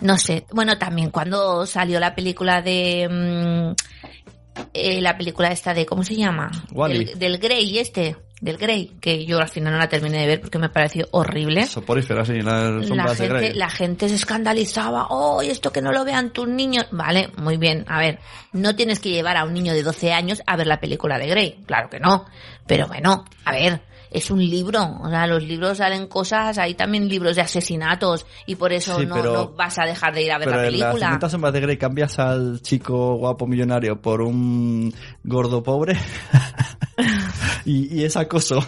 No 0.00 0.18
sé, 0.18 0.44
bueno, 0.52 0.76
también 0.76 1.10
cuando 1.10 1.64
salió 1.64 1.98
la 2.00 2.14
película 2.14 2.60
de 2.60 3.08
mm, 3.10 4.33
eh, 4.72 5.00
la 5.00 5.16
película 5.16 5.50
esta 5.50 5.74
de 5.74 5.86
¿cómo 5.86 6.02
se 6.02 6.16
llama? 6.16 6.50
Del, 6.88 7.18
del 7.18 7.38
Grey 7.38 7.78
este, 7.78 8.16
del 8.40 8.58
Grey, 8.58 8.92
que 9.00 9.24
yo 9.24 9.38
al 9.38 9.48
final 9.48 9.72
no 9.72 9.78
la 9.78 9.88
terminé 9.88 10.18
de 10.20 10.26
ver 10.26 10.40
porque 10.40 10.58
me 10.58 10.68
pareció 10.68 11.08
horrible. 11.12 11.66
Soporífera, 11.66 12.24
sí, 12.26 12.42
La 12.42 12.70
de 12.70 12.86
gente, 12.86 13.28
Grey. 13.28 13.54
la 13.54 13.70
gente 13.70 14.08
se 14.08 14.16
escandalizaba, 14.16 15.06
oh, 15.08 15.40
esto 15.40 15.72
que 15.72 15.80
no 15.80 15.92
lo 15.92 16.04
vean 16.04 16.30
tus 16.30 16.46
niños. 16.46 16.86
Vale, 16.90 17.30
muy 17.38 17.56
bien, 17.56 17.86
a 17.88 17.98
ver, 17.98 18.18
no 18.52 18.76
tienes 18.76 19.00
que 19.00 19.10
llevar 19.10 19.38
a 19.38 19.44
un 19.44 19.54
niño 19.54 19.72
de 19.72 19.82
12 19.82 20.12
años 20.12 20.42
a 20.46 20.56
ver 20.56 20.66
la 20.66 20.78
película 20.78 21.18
de 21.18 21.26
Grey, 21.28 21.58
claro 21.66 21.88
que 21.88 22.00
no. 22.00 22.26
Pero 22.66 22.86
bueno, 22.86 23.24
a 23.46 23.52
ver, 23.52 23.80
es 24.14 24.30
un 24.30 24.38
libro, 24.38 24.98
o 25.02 25.10
sea, 25.10 25.26
los 25.26 25.42
libros 25.42 25.78
salen 25.78 26.06
cosas, 26.06 26.56
hay 26.56 26.74
también 26.74 27.08
libros 27.08 27.36
de 27.36 27.42
asesinatos, 27.42 28.24
y 28.46 28.54
por 28.54 28.72
eso 28.72 28.98
Sí, 28.98 29.04
no, 29.06 29.16
pero- 29.16 29.32
no 29.32 29.48
vas 29.50 29.78
a 29.78 29.84
dejar 29.84 30.14
de 30.14 30.22
ir 30.22 30.32
a 30.32 30.38
ver 30.38 30.46
Pero 30.48 30.60
la 30.62 30.66
en 30.68 30.72
las 30.72 30.80
película. 30.88 31.06
50 31.08 31.28
sombras 31.28 31.52
de 31.52 31.60
Grey 31.60 31.76
cambias 31.76 32.18
al 32.18 32.62
chico 32.62 33.16
guapo 33.16 33.46
millonario 33.46 34.00
por 34.00 34.22
un 34.22 34.94
gordo 35.24 35.62
pobre 35.62 35.98
y, 37.64 38.00
y 38.00 38.04
es 38.04 38.16
acoso. 38.16 38.64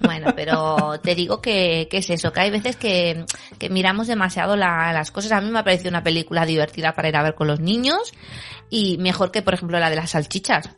Bueno, 0.00 0.32
pero 0.36 1.00
te 1.02 1.14
digo 1.14 1.40
que, 1.40 1.88
que 1.90 1.98
es 1.98 2.10
eso, 2.10 2.30
que 2.32 2.40
hay 2.40 2.50
veces 2.50 2.76
que, 2.76 3.24
que 3.58 3.70
miramos 3.70 4.06
demasiado 4.06 4.54
la- 4.54 4.92
las 4.92 5.10
cosas. 5.10 5.32
A 5.32 5.40
mí 5.40 5.50
me 5.50 5.58
ha 5.60 5.64
parecido 5.64 5.88
una 5.88 6.02
película 6.02 6.44
divertida 6.44 6.92
para 6.94 7.08
ir 7.08 7.16
a 7.16 7.22
ver 7.22 7.34
con 7.34 7.46
los 7.46 7.60
niños 7.60 8.12
y 8.68 8.98
mejor 8.98 9.30
que, 9.30 9.40
por 9.42 9.54
ejemplo, 9.54 9.78
la 9.80 9.88
de 9.88 9.96
las 9.96 10.10
salchichas. 10.10 10.68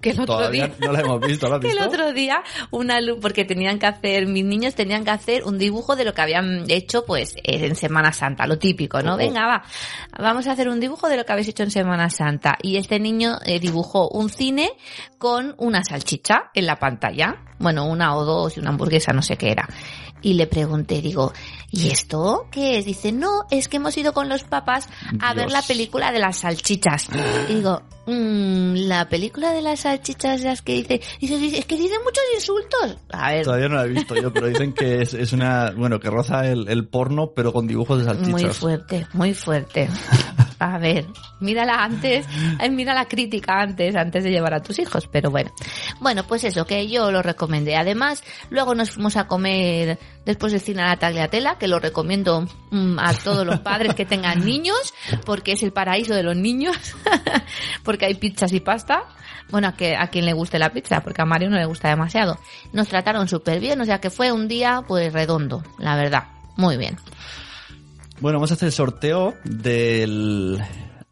Que 0.00 0.10
el 0.10 0.20
otro 0.20 0.36
Todavía 0.36 0.68
día, 0.68 0.76
no 0.80 0.92
la 0.92 1.00
hemos 1.00 1.20
visto, 1.20 1.48
¿la 1.48 1.56
has 1.56 1.60
que 1.62 1.68
el 1.68 1.74
visto? 1.74 1.88
otro 1.88 2.12
día 2.12 2.42
una 2.70 2.98
porque 3.20 3.44
tenían 3.44 3.78
que 3.78 3.86
hacer, 3.86 4.26
mis 4.26 4.44
niños 4.44 4.74
tenían 4.74 5.04
que 5.04 5.10
hacer 5.10 5.44
un 5.44 5.58
dibujo 5.58 5.96
de 5.96 6.04
lo 6.04 6.14
que 6.14 6.22
habían 6.22 6.64
hecho 6.68 7.04
pues 7.04 7.36
en 7.42 7.76
Semana 7.76 8.12
Santa, 8.12 8.46
lo 8.46 8.58
típico, 8.58 9.02
¿no? 9.02 9.14
Oh. 9.14 9.16
Venga, 9.16 9.46
va, 9.46 9.62
vamos 10.18 10.46
a 10.46 10.52
hacer 10.52 10.68
un 10.68 10.80
dibujo 10.80 11.08
de 11.08 11.16
lo 11.16 11.24
que 11.24 11.32
habéis 11.32 11.48
hecho 11.48 11.62
en 11.62 11.70
Semana 11.70 12.10
Santa. 12.10 12.56
Y 12.62 12.76
este 12.76 12.98
niño 12.98 13.38
eh, 13.44 13.60
dibujó 13.60 14.08
un 14.08 14.30
cine 14.30 14.72
con 15.18 15.54
una 15.58 15.84
salchicha 15.84 16.50
en 16.54 16.66
la 16.66 16.76
pantalla. 16.76 17.36
Bueno, 17.58 17.86
una 17.86 18.16
o 18.16 18.24
dos 18.24 18.56
y 18.56 18.60
una 18.60 18.70
hamburguesa, 18.70 19.12
no 19.12 19.22
sé 19.22 19.36
qué 19.36 19.50
era. 19.50 19.68
Y 20.22 20.34
le 20.34 20.46
pregunté, 20.46 21.00
digo, 21.00 21.32
¿y 21.70 21.88
esto 21.90 22.46
qué 22.50 22.78
es? 22.78 22.84
Dice, 22.84 23.12
no, 23.12 23.46
es 23.50 23.68
que 23.68 23.76
hemos 23.78 23.96
ido 23.96 24.12
con 24.12 24.28
los 24.28 24.44
papás 24.44 24.88
a 25.20 25.34
ver 25.34 25.50
la 25.50 25.62
película 25.62 26.12
de 26.12 26.18
las 26.18 26.38
salchichas. 26.38 27.08
Y 27.48 27.54
digo, 27.54 27.82
"Mm, 28.06 28.74
la 28.88 29.08
película 29.08 29.52
de 29.52 29.62
las 29.62 29.80
salchichas, 29.80 30.40
las 30.42 30.62
que 30.62 30.74
dice, 30.74 31.00
dice, 31.20 31.38
dice, 31.38 31.58
es 31.58 31.66
que 31.66 31.76
dice 31.76 31.94
muchos 32.04 32.24
insultos. 32.34 32.96
A 33.12 33.32
ver, 33.32 33.44
Todavía 33.44 33.68
no 33.68 33.76
la 33.76 33.84
he 33.84 33.88
visto 33.88 34.14
yo, 34.16 34.32
pero 34.32 34.46
dicen 34.48 34.72
que 34.72 35.02
es, 35.02 35.14
es 35.14 35.32
una, 35.32 35.70
bueno, 35.76 36.00
que 36.00 36.10
roza 36.10 36.46
el, 36.46 36.68
el 36.68 36.86
porno, 36.88 37.32
pero 37.34 37.52
con 37.52 37.66
dibujos 37.66 37.98
de 38.00 38.04
salchichas. 38.04 38.30
muy 38.32 38.44
fuerte, 38.50 39.06
muy 39.12 39.34
fuerte. 39.34 39.88
A 40.60 40.76
ver, 40.76 41.06
mírala 41.40 41.82
antes, 41.82 42.26
mira 42.70 42.92
la 42.92 43.06
crítica 43.06 43.62
antes, 43.62 43.96
antes 43.96 44.22
de 44.22 44.30
llevar 44.30 44.52
a 44.52 44.62
tus 44.62 44.78
hijos, 44.78 45.08
pero 45.10 45.30
bueno. 45.30 45.50
Bueno, 46.00 46.24
pues 46.24 46.44
eso, 46.44 46.66
que 46.66 46.86
yo 46.86 47.10
lo 47.10 47.22
recomendé. 47.22 47.76
Además, 47.76 48.22
luego 48.50 48.74
nos 48.74 48.90
fuimos 48.90 49.16
a 49.16 49.26
comer 49.26 49.98
después 50.26 50.52
de 50.52 50.58
cine 50.58 50.82
a 50.82 50.88
la 50.88 50.98
tagliatela, 50.98 51.56
que 51.56 51.66
lo 51.66 51.78
recomiendo 51.78 52.46
mm, 52.72 52.98
a 52.98 53.14
todos 53.14 53.46
los 53.46 53.60
padres 53.60 53.94
que 53.94 54.04
tengan 54.04 54.44
niños, 54.44 54.92
porque 55.24 55.52
es 55.52 55.62
el 55.62 55.72
paraíso 55.72 56.14
de 56.14 56.24
los 56.24 56.36
niños, 56.36 56.76
porque 57.82 58.04
hay 58.04 58.14
pizzas 58.16 58.52
y 58.52 58.60
pasta. 58.60 59.04
Bueno, 59.48 59.68
a, 59.68 59.72
que, 59.72 59.96
a 59.96 60.08
quien 60.08 60.26
le 60.26 60.34
guste 60.34 60.58
la 60.58 60.70
pizza, 60.74 61.00
porque 61.00 61.22
a 61.22 61.24
Mario 61.24 61.48
no 61.48 61.56
le 61.56 61.64
gusta 61.64 61.88
demasiado. 61.88 62.38
Nos 62.74 62.88
trataron 62.88 63.28
súper 63.28 63.60
bien, 63.60 63.80
o 63.80 63.86
sea 63.86 63.98
que 63.98 64.10
fue 64.10 64.30
un 64.30 64.46
día 64.46 64.84
pues 64.86 65.10
redondo, 65.10 65.64
la 65.78 65.96
verdad. 65.96 66.24
Muy 66.56 66.76
bien. 66.76 66.98
Bueno, 68.20 68.36
vamos 68.38 68.50
a 68.50 68.54
hacer 68.54 68.66
el 68.66 68.72
sorteo 68.72 69.34
del 69.44 70.58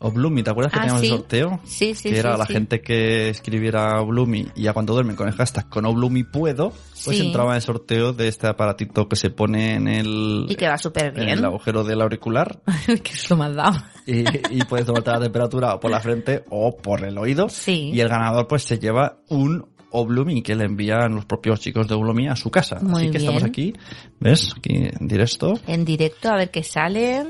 Oblumi. 0.01 0.43
¿Te 0.43 0.51
acuerdas 0.51 0.73
que 0.73 0.79
Ah, 0.79 0.83
teníamos 0.83 1.01
sí. 1.01 1.07
el 1.07 1.13
sorteo? 1.19 1.61
Sí, 1.65 1.95
sí, 1.95 2.11
Que 2.11 2.19
era 2.19 2.35
sí, 2.35 2.39
la 2.39 2.47
sí. 2.47 2.53
gente 2.53 2.81
que 2.83 3.31
escribiera 3.31 4.01
Oblumi 4.03 4.47
y 4.55 4.63
ya 4.65 4.75
cuando 4.75 4.93
duermen 4.93 5.17
con 5.17 5.27
el 5.27 5.35
hashtag 5.35 5.69
con 5.71 5.87
Oblumi 5.87 6.23
puedo, 6.25 6.73
pues 7.05 7.19
entraba 7.19 7.51
en 7.53 7.57
el 7.57 7.63
sorteo 7.63 8.13
de 8.13 8.29
este 8.29 8.47
aparatito 8.47 9.09
que 9.09 9.17
se 9.17 9.31
pone 9.31 9.75
en 9.75 9.89
el, 9.89 10.47
Y 10.51 10.55
que 10.55 10.69
va 10.69 10.77
súper 10.77 11.07
en 11.07 11.15
bien. 11.15 11.29
el 11.31 11.45
agujero 11.47 11.83
del 11.83 12.03
auricular 12.03 12.61
que 12.87 13.13
es 13.13 13.31
lo 13.31 13.37
más 13.39 13.55
dado. 13.55 13.79
y, 14.07 14.25
y 14.51 14.63
puedes 14.69 14.85
tomarte 14.87 15.11
la 15.11 15.21
temperatura 15.21 15.75
o 15.75 15.81
por 15.81 15.91
la 15.91 16.01
frente 16.01 16.45
o 16.51 16.77
por 16.77 17.03
el 17.05 17.17
oído. 17.17 17.49
Sí. 17.49 17.91
Y 17.95 18.01
el 18.01 18.09
ganador 18.11 18.47
pues 18.47 18.65
se 18.65 18.79
lleva 18.79 19.17
un 19.31 19.67
Oblumi 19.91 20.43
que 20.43 20.55
le 20.55 20.65
envían 20.65 21.15
los 21.15 21.25
propios 21.25 21.61
chicos 21.61 21.89
de 21.89 21.95
Oblumi 21.95 22.29
a 22.29 22.37
su 22.37 22.51
casa. 22.51 22.79
Muy 22.81 23.03
Así 23.03 23.11
que 23.11 23.19
estamos 23.19 23.43
aquí, 23.43 23.73
¿ves? 24.21 24.53
Aquí 24.57 24.75
en 24.75 25.09
directo. 25.09 25.59
En 25.67 25.85
directo, 25.85 26.29
a 26.31 26.37
ver 26.37 26.51
qué 26.51 26.63
sale. 26.63 27.25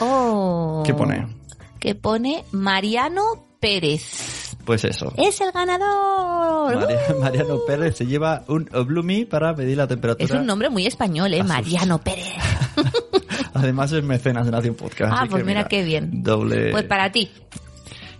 Oh. 0.00 0.82
¿Qué 0.84 0.94
pone? 0.94 1.26
Que 1.78 1.94
pone 1.94 2.44
Mariano 2.52 3.22
Pérez. 3.60 4.56
Pues 4.64 4.84
eso. 4.84 5.12
¡Es 5.16 5.40
el 5.40 5.50
ganador! 5.52 6.76
María- 6.76 6.98
Mariano 7.20 7.58
Pérez 7.66 7.96
se 7.96 8.06
lleva 8.06 8.44
un 8.48 8.68
Oblumi 8.72 9.24
para 9.24 9.52
medir 9.54 9.76
la 9.76 9.88
temperatura. 9.88 10.24
Es 10.24 10.30
un 10.40 10.46
nombre 10.46 10.70
muy 10.70 10.86
español, 10.86 11.34
¿eh? 11.34 11.42
Mariano 11.42 11.98
Pérez. 11.98 12.32
Además 13.54 13.92
es 13.92 14.02
mecenas 14.04 14.46
de 14.46 14.52
Nación 14.52 14.74
Podcast. 14.76 15.12
Ah, 15.14 15.26
pues 15.28 15.42
que 15.42 15.46
mira 15.48 15.66
qué 15.68 15.82
bien. 15.84 16.22
Doble. 16.22 16.70
Pues 16.70 16.84
para 16.84 17.10
ti. 17.12 17.30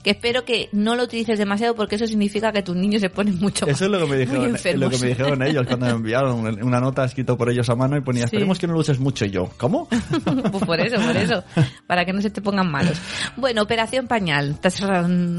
Que 0.03 0.11
espero 0.11 0.45
que 0.45 0.69
no 0.73 0.97
lo 0.97 1.05
utilices 1.05 1.39
demasiado 1.39 1.75
porque 1.75 1.95
eso 1.97 2.07
significa 2.07 2.51
que 2.53 2.63
tus 2.63 2.75
niños 2.77 3.01
se 3.01 3.09
ponen 3.11 3.39
mucho 3.39 3.67
más 3.67 3.77
Eso 3.77 3.85
es 3.87 3.91
lo 3.91 4.01
que 4.01 4.07
me 4.07 4.17
dijeron, 4.19 4.45
enfermos. 4.47 4.81
lo 4.81 4.91
que 4.91 4.99
me 4.99 5.07
dijeron 5.09 5.43
ellos 5.43 5.67
cuando 5.67 5.87
me 5.87 5.93
enviaron 5.93 6.63
una 6.63 6.81
nota 6.81 7.05
escrita 7.05 7.37
por 7.37 7.49
ellos 7.51 7.69
a 7.71 7.77
mano 7.77 7.97
y 7.97 8.01
ponía, 8.01 8.23
Sí. 8.23 8.27
esperemos 8.37 8.59
que 8.59 8.67
no 8.67 8.73
lo 8.73 8.81
uses 8.81 8.99
mucho. 8.99 9.25
Y 9.25 9.31
yo, 9.31 9.51
¿cómo? 9.59 9.89
Pues 10.53 10.65
por 10.65 10.81
eso, 10.81 11.01
por 11.01 11.17
eso. 11.17 11.45
Para 11.87 12.05
que 12.05 12.13
no 12.13 12.21
se 12.21 12.31
te 12.31 12.41
pongan 12.43 12.71
malos. 12.71 12.99
Bueno, 13.37 13.63
Operación 13.63 14.07
Pañal. 14.09 14.57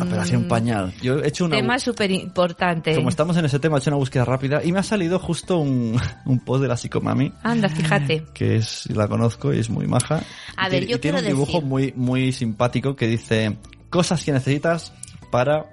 Operación 0.01 0.47
Pañal. 0.47 0.93
Yo 1.01 1.19
he 1.19 1.27
hecho 1.27 1.45
una... 1.45 1.57
Tema 1.57 1.79
súper 1.79 2.11
importante. 2.11 2.95
Como 2.95 3.09
estamos 3.09 3.35
en 3.37 3.45
ese 3.45 3.59
tema, 3.59 3.77
he 3.77 3.79
hecho 3.79 3.89
una 3.89 3.97
búsqueda 3.97 4.25
rápida 4.25 4.63
y 4.63 4.71
me 4.71 4.79
ha 4.79 4.83
salido 4.83 5.19
justo 5.19 5.57
un, 5.57 5.99
un 6.25 6.39
post 6.39 6.61
de 6.61 6.67
la 6.67 6.77
psicomami. 6.77 7.31
Anda, 7.43 7.69
fíjate. 7.69 8.25
que 8.33 8.55
es, 8.55 8.87
la 8.89 9.07
conozco 9.07 9.53
y 9.53 9.59
es 9.59 9.69
muy 9.69 9.87
maja. 9.87 10.21
A 10.57 10.67
Y 10.67 10.71
ver, 10.71 10.79
tiene- 10.79 10.87
yo 10.87 10.95
y 10.97 10.99
tiene 10.99 11.19
un 11.19 11.25
dibujo 11.25 11.57
decir- 11.59 11.63
muy, 11.65 11.93
muy 11.95 12.31
simpático 12.31 12.95
que 12.95 13.07
dice 13.07 13.57
cosas 13.93 14.23
que 14.23 14.31
necesitas 14.31 14.91
para 15.29 15.67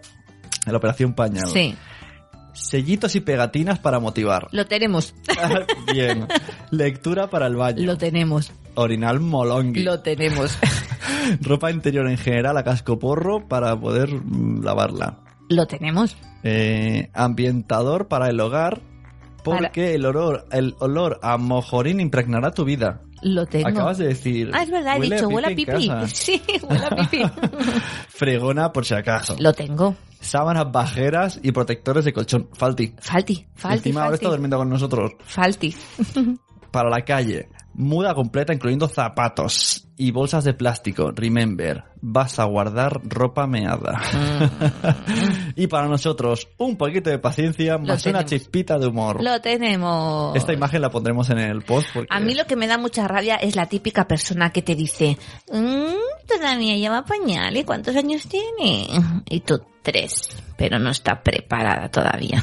la 0.66 0.76
operación 0.76 1.14
pañal. 1.14 1.48
Sí, 1.50 1.74
Sellitos 2.52 3.16
y 3.16 3.20
pegatinas 3.20 3.78
para 3.78 3.98
motivar. 3.98 4.48
lo 4.52 4.66
tenemos. 4.66 5.14
Bien. 5.92 6.26
Lectura 6.70 7.30
para 7.30 7.46
el 7.46 7.56
baño. 7.56 7.86
Lo 7.86 7.96
tenemos. 7.96 8.52
Orinal 8.74 9.20
molongui. 9.20 9.82
Lo 9.82 10.00
tenemos. 10.00 10.58
Ropa 11.40 11.70
interior 11.70 12.10
en 12.10 12.18
general 12.18 12.58
a 12.58 12.64
cascoporro 12.64 13.48
para 13.48 13.78
poder 13.80 14.10
mm, 14.12 14.62
lavarla. 14.62 15.20
Lo 15.48 15.66
tenemos. 15.66 16.16
Eh, 16.42 17.08
ambientador 17.14 18.08
para 18.08 18.28
el 18.28 18.38
hogar 18.40 18.82
porque 19.42 19.94
el 19.94 20.04
olor, 20.04 20.46
el 20.52 20.74
olor 20.80 21.18
a 21.22 21.38
mojorín 21.38 22.00
impregnará 22.00 22.50
tu 22.50 22.64
vida. 22.64 23.00
Lo 23.22 23.46
tengo. 23.46 23.68
Acabas 23.68 23.98
de 23.98 24.08
decir. 24.08 24.50
Ah, 24.54 24.62
es 24.62 24.70
verdad, 24.70 24.96
he 24.96 25.00
"Huele 25.00 25.16
dicho, 25.16 25.28
huele 25.28 25.46
a 25.48 25.50
pipí. 25.50 25.88
casa". 25.88 26.06
Sí, 26.14 26.42
huele 26.62 26.86
a 26.86 26.96
pipí. 26.96 27.22
Fregona 28.08 28.72
por 28.72 28.84
si 28.84 28.94
acaso. 28.94 29.36
Lo 29.38 29.52
tengo. 29.52 29.94
Sábanas 30.20 30.70
bajeras 30.70 31.40
y 31.42 31.52
protectores 31.52 32.04
de 32.04 32.12
colchón. 32.12 32.48
Falti. 32.52 32.94
Falti, 33.00 33.46
falti, 33.54 33.88
Encima 33.88 34.04
ahora 34.04 34.16
está 34.16 34.28
durmiendo 34.28 34.58
con 34.58 34.68
nosotros. 34.68 35.12
Falti. 35.24 35.74
Para 36.70 36.90
la 36.90 37.02
calle. 37.04 37.48
Muda 37.74 38.14
completa 38.14 38.52
incluyendo 38.52 38.86
zapatos 38.88 39.88
y 40.00 40.12
bolsas 40.12 40.44
de 40.44 40.54
plástico. 40.54 41.12
Remember, 41.14 41.84
vas 42.00 42.38
a 42.38 42.44
guardar 42.44 43.02
ropa 43.04 43.46
meada. 43.46 44.00
y 45.56 45.66
para 45.66 45.88
nosotros, 45.88 46.48
un 46.56 46.78
poquito 46.78 47.10
de 47.10 47.18
paciencia 47.18 47.76
más 47.76 48.06
una 48.06 48.24
chispita 48.24 48.78
de 48.78 48.86
humor. 48.86 49.22
Lo 49.22 49.38
tenemos. 49.42 50.34
Esta 50.34 50.54
imagen 50.54 50.80
la 50.80 50.88
pondremos 50.88 51.28
en 51.28 51.38
el 51.38 51.60
post 51.60 51.88
porque 51.92 52.08
A 52.10 52.18
mí 52.18 52.34
lo 52.34 52.46
que 52.46 52.56
me 52.56 52.66
da 52.66 52.78
mucha 52.78 53.06
rabia 53.06 53.36
es 53.36 53.56
la 53.56 53.66
típica 53.66 54.08
persona 54.08 54.50
que 54.50 54.62
te 54.62 54.74
dice, 54.74 55.18
"Mm, 55.52 55.92
todavía 56.26 56.76
lleva 56.76 57.04
pañal, 57.04 57.54
¿y 57.54 57.64
cuántos 57.64 57.94
años 57.94 58.26
tiene? 58.26 58.86
Y 59.28 59.40
tú, 59.40 59.60
tres, 59.82 60.30
pero 60.56 60.78
no 60.78 60.90
está 60.90 61.22
preparada 61.22 61.88
todavía. 61.90 62.42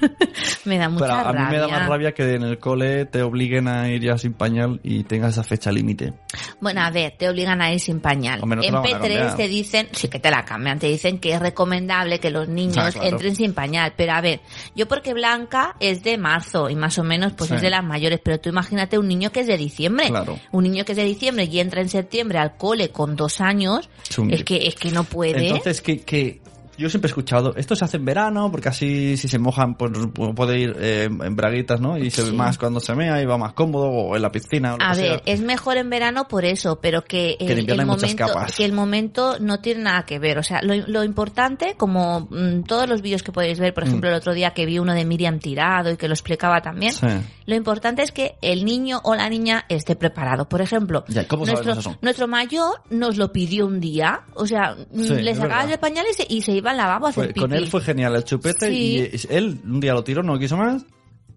me 0.64 0.78
da 0.78 0.88
mucha 0.88 1.06
Pero 1.06 1.16
a 1.16 1.22
rabia. 1.24 1.40
mí 1.46 1.50
me 1.52 1.58
da 1.58 1.68
más 1.68 1.88
rabia 1.88 2.12
que 2.12 2.34
en 2.34 2.42
el 2.42 2.58
cole 2.58 3.06
te 3.06 3.22
obliguen 3.22 3.68
a 3.68 3.88
ir 3.88 4.02
ya 4.02 4.18
sin 4.18 4.34
pañal 4.34 4.80
y 4.82 5.04
tengas 5.04 5.32
esa 5.32 5.44
fecha 5.44 5.72
límite. 5.72 6.12
Bueno, 6.60 6.82
a 6.82 6.90
ver, 6.94 7.14
te 7.18 7.28
obligan 7.28 7.60
a 7.60 7.70
ir 7.70 7.78
sin 7.80 8.00
pañal. 8.00 8.40
Hombre, 8.42 8.56
no 8.56 8.62
te 8.62 8.68
en 8.68 8.72
la 8.74 8.80
van 8.80 8.86
a 8.88 8.96
P3 8.96 9.00
cambiar. 9.00 9.36
te 9.36 9.48
dicen, 9.48 9.88
sí 9.92 10.08
que 10.08 10.18
te 10.18 10.30
la 10.30 10.42
cambian, 10.46 10.78
te 10.78 10.86
dicen 10.86 11.18
que 11.18 11.34
es 11.34 11.40
recomendable 11.40 12.18
que 12.20 12.30
los 12.30 12.48
niños 12.48 12.78
Ah, 12.78 12.90
claro. 12.90 13.08
entren 13.08 13.36
sin 13.36 13.52
pañal. 13.52 13.92
Pero 13.96 14.12
a 14.12 14.22
ver, 14.22 14.40
yo 14.74 14.88
porque 14.88 15.12
Blanca 15.12 15.76
es 15.80 16.02
de 16.02 16.16
marzo 16.16 16.70
y 16.70 16.76
más 16.76 16.96
o 16.98 17.04
menos 17.04 17.34
pues 17.34 17.48
Sí. 17.50 17.56
es 17.56 17.60
de 17.60 17.68
las 17.68 17.84
mayores, 17.84 18.20
pero 18.24 18.40
tú 18.40 18.48
imagínate 18.48 18.96
un 18.98 19.08
niño 19.08 19.30
que 19.30 19.40
es 19.40 19.46
de 19.46 19.58
diciembre. 19.58 20.08
Claro. 20.08 20.38
Un 20.52 20.64
niño 20.64 20.86
que 20.86 20.92
es 20.92 20.96
de 20.96 21.04
diciembre 21.04 21.44
y 21.44 21.60
entra 21.60 21.82
en 21.82 21.90
septiembre 21.90 22.38
al 22.38 22.56
cole 22.56 22.88
con 22.90 23.16
dos 23.16 23.40
años, 23.42 23.90
es 24.30 24.44
que, 24.44 24.66
es 24.68 24.76
que 24.76 24.90
no 24.92 25.04
puede. 25.04 25.48
Entonces, 25.48 25.82
que, 25.82 26.00
que 26.00 26.40
yo 26.76 26.88
siempre 26.90 27.08
he 27.08 27.10
escuchado, 27.10 27.54
esto 27.56 27.76
se 27.76 27.84
hace 27.84 27.96
en 27.96 28.04
verano, 28.04 28.50
porque 28.50 28.68
así 28.68 29.16
si 29.16 29.28
se 29.28 29.38
mojan, 29.38 29.74
pues 29.74 29.92
puede 30.34 30.58
ir 30.58 30.76
eh, 30.78 31.04
en 31.04 31.36
braguitas, 31.36 31.80
¿no? 31.80 31.96
Y 31.98 32.10
se 32.10 32.22
ve 32.22 32.32
más 32.32 32.58
cuando 32.58 32.80
se 32.80 32.94
mea 32.94 33.20
y 33.22 33.26
va 33.26 33.38
más 33.38 33.52
cómodo, 33.52 33.88
o 33.88 34.16
en 34.16 34.22
la 34.22 34.30
piscina, 34.32 34.74
o 34.74 34.78
lo 34.78 34.84
A 34.84 34.92
que 34.94 35.00
ver, 35.00 35.22
sea. 35.24 35.34
es 35.34 35.40
mejor 35.40 35.76
en 35.76 35.90
verano 35.90 36.26
por 36.28 36.44
eso, 36.44 36.80
pero 36.80 37.04
que, 37.04 37.36
el, 37.40 37.66
momento, 37.86 38.26
que 38.56 38.64
el 38.64 38.72
momento 38.72 39.36
no 39.40 39.60
tiene 39.60 39.82
nada 39.82 40.04
que 40.04 40.18
ver. 40.18 40.38
O 40.38 40.42
sea, 40.42 40.60
lo, 40.62 40.74
lo 40.86 41.04
importante, 41.04 41.74
como 41.76 42.28
mm, 42.30 42.62
todos 42.64 42.88
los 42.88 43.02
vídeos 43.02 43.22
que 43.22 43.32
podéis 43.32 43.58
ver, 43.60 43.72
por 43.74 43.84
Mm. 43.84 43.88
ejemplo, 43.88 44.08
el 44.10 44.16
otro 44.16 44.32
día 44.34 44.50
que 44.52 44.66
vi 44.66 44.78
uno 44.78 44.94
de 44.94 45.04
Miriam 45.04 45.38
tirado 45.38 45.90
y 45.90 45.96
que 45.96 46.08
lo 46.08 46.14
explicaba 46.14 46.60
también, 46.62 46.92
Sí. 46.92 47.06
lo 47.46 47.54
importante 47.54 48.02
es 48.02 48.12
que 48.12 48.36
el 48.42 48.64
niño 48.64 49.00
o 49.04 49.14
la 49.14 49.28
niña 49.28 49.64
esté 49.68 49.94
preparado. 49.96 50.48
Por 50.48 50.60
ejemplo, 50.62 51.04
Ya, 51.08 51.26
¿cómo 51.28 51.44
nuestro, 51.46 51.74
nuestro 52.00 52.26
mayor 52.28 52.80
nos 52.90 53.16
lo 53.16 53.32
pidió 53.32 53.66
un 53.66 53.80
día, 53.80 54.22
o 54.34 54.46
sea, 54.46 54.74
Sí, 54.94 55.08
le 55.14 55.34
verdad. 55.34 55.70
el 55.70 55.78
pañal 55.78 56.06
y 56.10 56.14
se, 56.14 56.26
y 56.28 56.42
se 56.42 56.52
iba 56.52 56.63
al 56.70 56.76
lavabo 56.76 57.06
a 57.06 57.10
hacer 57.10 57.28
pipí. 57.28 57.40
con 57.40 57.52
él 57.52 57.66
fue 57.68 57.80
genial 57.80 58.14
el 58.16 58.24
chupete 58.24 58.68
Sí. 58.68 59.08
y 59.12 59.34
él 59.34 59.60
un 59.64 59.80
día 59.80 59.92
lo 59.94 60.04
tiró, 60.04 60.22
no 60.22 60.38
quiso 60.38 60.56
más. 60.56 60.84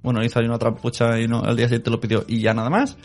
Bueno, 0.03 0.23
hizo 0.23 0.39
ahí 0.39 0.45
una 0.45 0.59
trampucha 0.59 1.19
y 1.19 1.27
no, 1.27 1.41
al 1.41 1.55
día 1.57 1.65
siguiente 1.67 1.89
lo 1.89 1.99
pidió 1.99 2.23
y 2.27 2.39
ya 2.41 2.53
nada 2.53 2.69
más. 2.69 2.97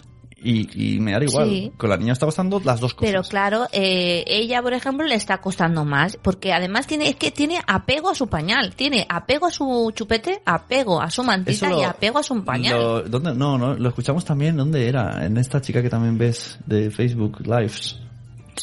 Y, 0.44 0.96
y 0.96 0.98
me 0.98 1.12
da 1.12 1.22
igual. 1.22 1.48
Sí. 1.48 1.72
Con 1.76 1.88
la 1.88 1.96
niña 1.96 2.14
está 2.14 2.26
costando 2.26 2.60
las 2.64 2.80
dos 2.80 2.94
cosas. 2.94 3.12
Pero 3.12 3.22
claro, 3.22 3.68
eh, 3.70 4.24
ella, 4.26 4.60
por 4.60 4.72
ejemplo, 4.72 5.06
le 5.06 5.14
está 5.14 5.38
costando 5.40 5.84
más, 5.84 6.18
porque 6.20 6.52
además 6.52 6.88
tiene, 6.88 7.08
es 7.08 7.14
que 7.14 7.30
tiene 7.30 7.60
apego 7.64 8.10
a 8.10 8.14
su 8.16 8.26
pañal, 8.26 8.74
tiene 8.74 9.06
apego 9.08 9.46
a 9.46 9.52
su 9.52 9.92
chupete, 9.94 10.42
apego 10.44 11.00
a 11.00 11.10
su 11.12 11.22
mantita 11.22 11.70
lo- 11.70 11.80
y 11.80 11.84
apego 11.84 12.18
a 12.18 12.24
su 12.24 12.42
pañal. 12.44 12.76
Lo, 12.76 13.02
¿dónde? 13.02 13.36
No, 13.36 13.56
no, 13.56 13.74
lo 13.74 13.88
escuchamos 13.88 14.24
también, 14.24 14.56
¿dónde 14.56 14.88
era? 14.88 15.24
En 15.24 15.36
esta 15.36 15.60
chica 15.60 15.80
que 15.80 15.88
también 15.88 16.18
ves 16.18 16.58
de 16.66 16.90
Facebook 16.90 17.38
Lives, 17.46 18.00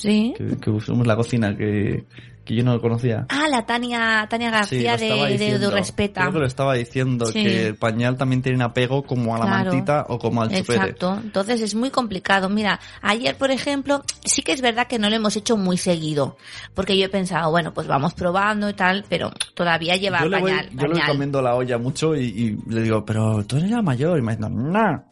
Sí. 0.01 0.33
que, 0.37 0.57
que 0.57 0.69
usamos 0.69 1.05
la 1.05 1.15
cocina, 1.15 1.55
que, 1.55 2.05
que 2.45 2.55
yo 2.55 2.63
no 2.63 2.79
conocía. 2.81 3.25
Ah, 3.29 3.47
la 3.49 3.65
Tania, 3.65 4.25
Tania 4.29 4.49
García 4.49 4.97
de, 4.97 5.05
de, 5.07 5.27
diciendo. 5.33 5.69
de 5.69 5.75
Respeta. 5.75 6.21
Creo 6.21 6.33
que 6.33 6.39
lo 6.39 6.45
estaba 6.47 6.73
diciendo, 6.73 7.25
Sí. 7.27 7.43
que 7.43 7.67
el 7.67 7.75
pañal 7.75 8.17
también 8.17 8.41
tiene 8.41 8.55
un 8.55 8.63
apego 8.63 9.03
como 9.03 9.35
a 9.35 9.39
la 9.39 9.45
Claro. 9.45 9.71
mantita 9.71 10.05
o 10.09 10.17
como 10.17 10.41
al 10.41 10.49
chupete. 10.49 10.73
Exacto, 10.73 11.19
entonces 11.23 11.61
es 11.61 11.75
muy 11.75 11.91
complicado. 11.91 12.49
Mira, 12.49 12.79
ayer, 13.01 13.35
por 13.35 13.51
ejemplo, 13.51 14.01
sí 14.25 14.41
que 14.41 14.53
es 14.53 14.61
verdad 14.61 14.87
que 14.87 14.97
no 14.97 15.09
lo 15.09 15.15
hemos 15.15 15.35
hecho 15.35 15.57
muy 15.57 15.77
seguido, 15.77 16.37
porque 16.73 16.97
yo 16.97 17.05
he 17.05 17.09
pensado, 17.09 17.51
bueno, 17.51 17.71
pues 17.73 17.85
vamos 17.87 18.13
probando 18.15 18.67
y 18.69 18.73
tal, 18.73 19.05
pero 19.07 19.31
todavía 19.53 19.95
lleva 19.97 20.21
yo 20.21 20.29
le 20.29 20.39
voy, 20.39 20.51
pañal. 20.51 20.69
yo 20.71 20.75
le 20.81 20.87
voy 20.87 20.93
pañal. 20.93 21.07
comiendo 21.11 21.41
la 21.41 21.55
olla 21.55 21.77
mucho 21.77 22.15
y, 22.15 22.23
y 22.25 22.57
le 22.71 22.81
digo, 22.81 23.05
pero 23.05 23.43
tú 23.45 23.57
eres 23.57 23.69
ya 23.69 23.81
mayor. 23.83 24.17
Y 24.17 24.21
me 24.23 24.35
dice, 24.35 24.49
no, 24.49 24.71
no, 24.71 25.03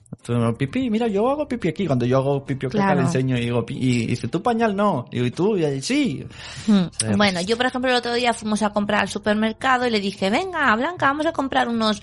pipí, 0.58 0.90
mira, 0.90 1.08
yo 1.08 1.30
hago 1.30 1.48
pipí 1.48 1.70
aquí. 1.70 1.88
Cuando 1.88 2.06
yo 2.06 2.18
hago 2.18 2.46
pipí 2.46 2.68
caca 2.68 2.78
Claro. 2.78 3.00
le 3.02 3.06
enseño 3.08 3.38
y 3.38 3.42
digo, 3.42 3.66
y 3.70 4.08
dice, 4.08 4.28
tú 4.28 4.42
pañal 4.42 4.76
no. 4.76 5.06
Y 5.12 5.16
digo, 5.16 5.26
¿y 5.28 5.32
tú? 5.32 5.58
Y 5.58 5.82
sí. 5.82 6.26
Hmm. 6.68 6.86
Sí, 6.92 7.08
Bueno, 7.16 7.42
yo 7.42 7.58
por 7.58 7.66
ejemplo 7.66 7.90
el 7.92 7.98
otro 7.98 8.14
día 8.14 8.34
fuimos 8.34 8.62
a 8.64 8.70
comprar 8.72 9.02
al 9.02 9.10
supermercado 9.10 9.88
y 9.88 9.90
le 9.90 10.00
dije, 10.00 10.30
venga, 10.30 10.76
Blanca, 10.76 11.08
vamos 11.08 11.26
a 11.26 11.32
comprar 11.32 11.68
unos 11.68 12.02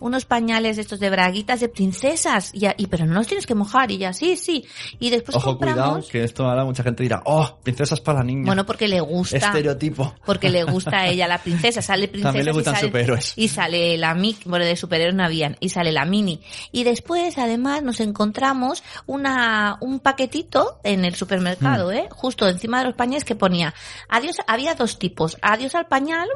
unos 0.00 0.24
pañales 0.24 0.78
estos 0.78 1.00
de 1.00 1.10
braguitas 1.10 1.60
de 1.60 1.68
princesas. 1.68 2.50
Y, 2.54 2.66
y 2.76 2.86
pero 2.86 3.06
no 3.06 3.14
los 3.14 3.26
tienes 3.26 3.46
que 3.46 3.54
mojar. 3.54 3.90
Y 3.90 3.98
ya, 3.98 4.12
sí, 4.12 4.36
sí. 4.36 4.64
Y 4.98 5.10
después 5.10 5.36
Ojo, 5.36 5.50
compramos... 5.50 5.76
cuidado, 5.76 6.08
que 6.10 6.24
esto 6.24 6.44
ahora 6.44 6.64
mucha 6.64 6.82
gente 6.82 7.02
dirá, 7.02 7.22
oh, 7.24 7.58
princesas 7.62 8.00
para 8.00 8.18
la 8.20 8.24
niña. 8.24 8.46
Bueno, 8.46 8.66
porque 8.66 8.88
le 8.88 9.00
gusta. 9.00 9.36
Estereotipo. 9.36 10.14
Porque 10.24 10.50
le 10.50 10.64
gusta 10.64 10.98
a 10.98 11.08
ella 11.08 11.28
la 11.28 11.38
princesa. 11.38 11.82
Sale 11.82 12.08
princesa. 12.08 12.28
También 12.28 12.46
le 12.46 12.52
gustan 12.52 12.74
y 12.74 12.76
sale, 12.76 12.88
superhéroes. 12.88 13.32
Y 13.36 13.48
sale 13.48 13.98
la 13.98 14.14
Mickey, 14.14 14.44
bueno, 14.50 14.64
de 14.64 14.76
superhéroes 14.76 15.14
no 15.14 15.24
habían. 15.24 15.56
Y 15.60 15.68
sale 15.68 15.92
la 15.92 16.04
Mini. 16.04 16.40
Y 16.72 16.84
después, 16.84 17.38
además, 17.38 17.82
nos 17.82 18.00
encontramos 18.00 18.82
una, 19.06 19.78
un 19.80 20.00
paquetito 20.00 20.80
en 20.84 21.04
el 21.04 21.14
supermercado, 21.14 21.90
Mm. 21.90 21.92
¿eh? 21.92 22.08
Justo 22.10 22.48
encima 22.48 22.78
de 22.78 22.86
los 22.86 22.94
pañales 22.94 23.24
que 23.24 23.34
ponía, 23.34 23.74
adiós, 24.08 24.36
había 24.46 24.74
dos 24.74 24.98
tipos. 24.98 25.36
Adiós 25.42 25.74
al 25.74 25.86
pañal, 25.86 26.28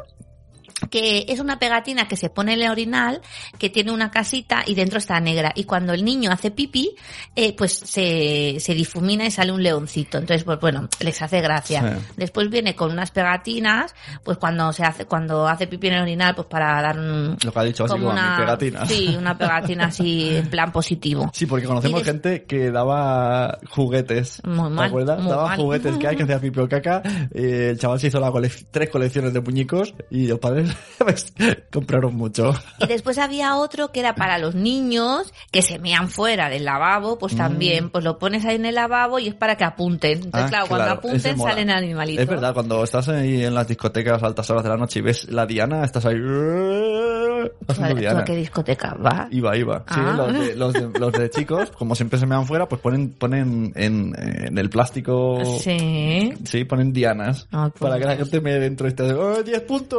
que 0.91 1.27
es 1.29 1.41
una 1.41 1.59
pegatina 1.59 2.07
que 2.09 2.17
se 2.17 2.31
pone 2.31 2.55
en 2.55 2.63
el 2.63 2.71
orinal, 2.71 3.21
que 3.59 3.69
tiene 3.71 3.93
una 3.93 4.11
casita 4.11 4.63
y 4.67 4.75
dentro 4.75 4.99
está 4.99 5.19
negra. 5.21 5.53
Y 5.55 5.65
cuando 5.65 5.93
el 5.93 6.05
niño 6.05 6.31
hace 6.31 6.51
pipí, 6.51 6.95
eh, 7.37 7.55
pues 7.57 7.73
se, 7.73 8.57
se 8.61 8.75
difumina 8.75 9.27
y 9.27 9.31
sale 9.31 9.53
un 9.53 9.63
leoncito. 9.63 10.19
Entonces, 10.19 10.45
pues 10.45 10.59
bueno, 10.61 10.89
les 11.01 11.21
hace 11.23 11.41
gracia. 11.41 11.99
Sí. 11.99 12.05
Después 12.17 12.49
viene 12.51 12.75
con 12.75 12.91
unas 12.93 13.11
pegatinas, 13.11 13.95
pues 14.25 14.39
cuando 14.39 14.73
se 14.73 14.85
hace, 14.85 15.05
cuando 15.07 15.47
hace 15.49 15.67
pipí 15.67 15.89
en 15.89 15.95
el 15.95 16.03
orinal, 16.03 16.35
pues 16.35 16.47
para 16.49 16.81
dar 16.81 16.99
un, 16.99 17.37
Lo 17.45 17.53
que 17.53 17.59
ha 17.59 17.65
dicho 17.65 17.85
así 17.85 17.93
como 17.93 18.11
una, 18.11 18.37
pegatina. 18.39 18.87
sí, 18.87 19.15
una 19.19 19.37
pegatina 19.37 19.87
así 19.87 20.29
en 20.37 20.49
plan 20.49 20.73
positivo. 20.73 21.31
Sí, 21.35 21.47
porque 21.47 21.67
conocemos 21.67 22.01
des- 22.01 22.07
gente 22.07 22.45
que 22.45 22.71
daba 22.71 23.59
juguetes. 23.71 24.41
Muy 24.45 24.71
mal, 24.71 24.85
¿Te 24.85 24.89
acuerdas? 24.89 25.21
muy 25.21 25.31
daba 25.31 25.49
mal. 25.49 25.57
juguetes 25.59 25.97
que 25.99 26.07
hay 26.09 26.17
que 26.17 26.23
hacía 26.23 26.39
pipi 26.41 26.61
o 26.61 26.69
caca. 26.69 27.03
eh, 27.35 27.69
el 27.71 27.79
chaval 27.79 27.99
se 28.01 28.09
hizo 28.09 28.21
la 28.21 28.31
cole- 28.31 28.51
tres 28.71 28.91
colecciones 28.91 29.33
de 29.33 29.41
muñecos 29.41 29.95
y 30.11 30.27
los 30.27 30.39
padres 30.39 30.68
pues, 30.99 31.33
compraron 31.73 32.15
mucho. 32.15 32.53
Y 32.81 32.87
después 32.87 33.19
había 33.19 33.57
otro 33.57 33.93
que 33.93 34.01
era 34.01 34.15
para 34.15 34.39
los 34.39 34.55
niños 34.55 35.33
que 35.51 35.63
se 35.63 35.79
mean 35.79 36.09
fuera 36.09 36.49
del 36.49 36.65
lavabo, 36.65 37.19
pues 37.19 37.37
también, 37.37 37.91
pues 37.91 38.05
lo 38.05 38.19
pones 38.19 38.45
ahí 38.45 38.57
en 38.57 38.67
el 38.67 38.75
lavabo 38.75 39.19
y 39.19 39.29
es 39.29 39.35
para 39.35 39.57
que 39.57 39.65
apunten. 39.65 40.13
Entonces, 40.25 40.39
Mm. 40.39 40.45
Ah, 40.45 40.49
claro, 40.49 40.67
cuando 40.69 40.85
claro, 40.87 40.99
apunten 41.01 41.39
salen 41.39 41.71
animalitos. 41.71 42.23
Es 42.23 42.29
verdad, 42.29 42.55
cuando 42.55 42.85
estás 42.85 43.09
ahí 43.09 43.45
en 43.45 43.55
las 43.55 43.67
discotecas 43.69 44.23
a 44.23 44.27
altas 44.27 44.49
horas 44.51 44.63
de 44.65 44.69
la 44.71 44.77
noche 44.77 44.99
y 45.01 45.03
ves 45.03 45.31
la 45.31 45.47
Diana, 45.47 45.85
estás 45.85 46.05
ahí 46.07 46.17
haciendo 47.69 48.11
¿Tú 48.11 48.17
a 48.19 48.25
qué 48.25 48.37
discoteca 48.37 48.95
vas? 48.99 49.29
Iba, 49.31 49.57
iba. 49.57 49.79
Sí, 49.89 49.95
Ah. 49.99 50.15
los, 50.17 50.33
de, 50.33 50.57
los, 50.57 50.73
de, 50.73 50.99
los 50.99 51.13
de 51.13 51.31
chicos, 51.31 51.71
como 51.73 51.95
siempre 51.95 52.19
se 52.19 52.27
me 52.27 52.35
van 52.37 52.47
fuera, 52.47 52.69
pues 52.69 52.81
ponen, 52.81 53.11
ponen 53.11 53.73
en, 53.75 54.15
en 54.19 54.59
el 54.59 54.71
plástico. 54.71 55.39
Sí. 55.61 56.33
Sí, 56.45 56.65
ponen 56.65 56.93
dianas. 56.93 57.47
Pues 57.51 57.73
para 57.79 57.99
que 57.99 58.05
la 58.05 58.17
gente 58.17 58.41
me 58.41 58.53
dentro 58.59 58.87
y 58.87 58.91
esté, 58.91 59.13
oh, 59.13 59.43
10 59.43 59.61
puntos. 59.63 59.99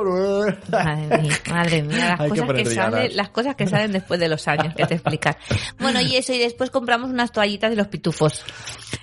Madre 0.72 1.22
mía, 1.22 1.34
madre 1.50 1.84
mía, 1.84 2.10
las 2.10 2.20
Hay 2.20 2.30
cosas 2.30 2.54
que, 2.54 2.66
salen, 2.66 3.16
las 3.16 3.30
cosas 3.30 3.56
que 3.56 3.68
salen 3.68 3.92
después 3.92 4.20
de 4.20 4.30
los 4.30 4.48
años 4.48 4.74
que 4.76 4.86
te 4.86 4.96
explican. 4.96 5.36
Bueno, 5.80 6.02
y 6.02 6.16
eso, 6.16 6.34
y 6.34 6.40
después 6.40 6.70
compramos 6.70 7.10
unas 7.10 7.32
toallitas 7.32 7.70
de 7.70 7.76
los 7.76 7.88
pitufos. 7.88 8.44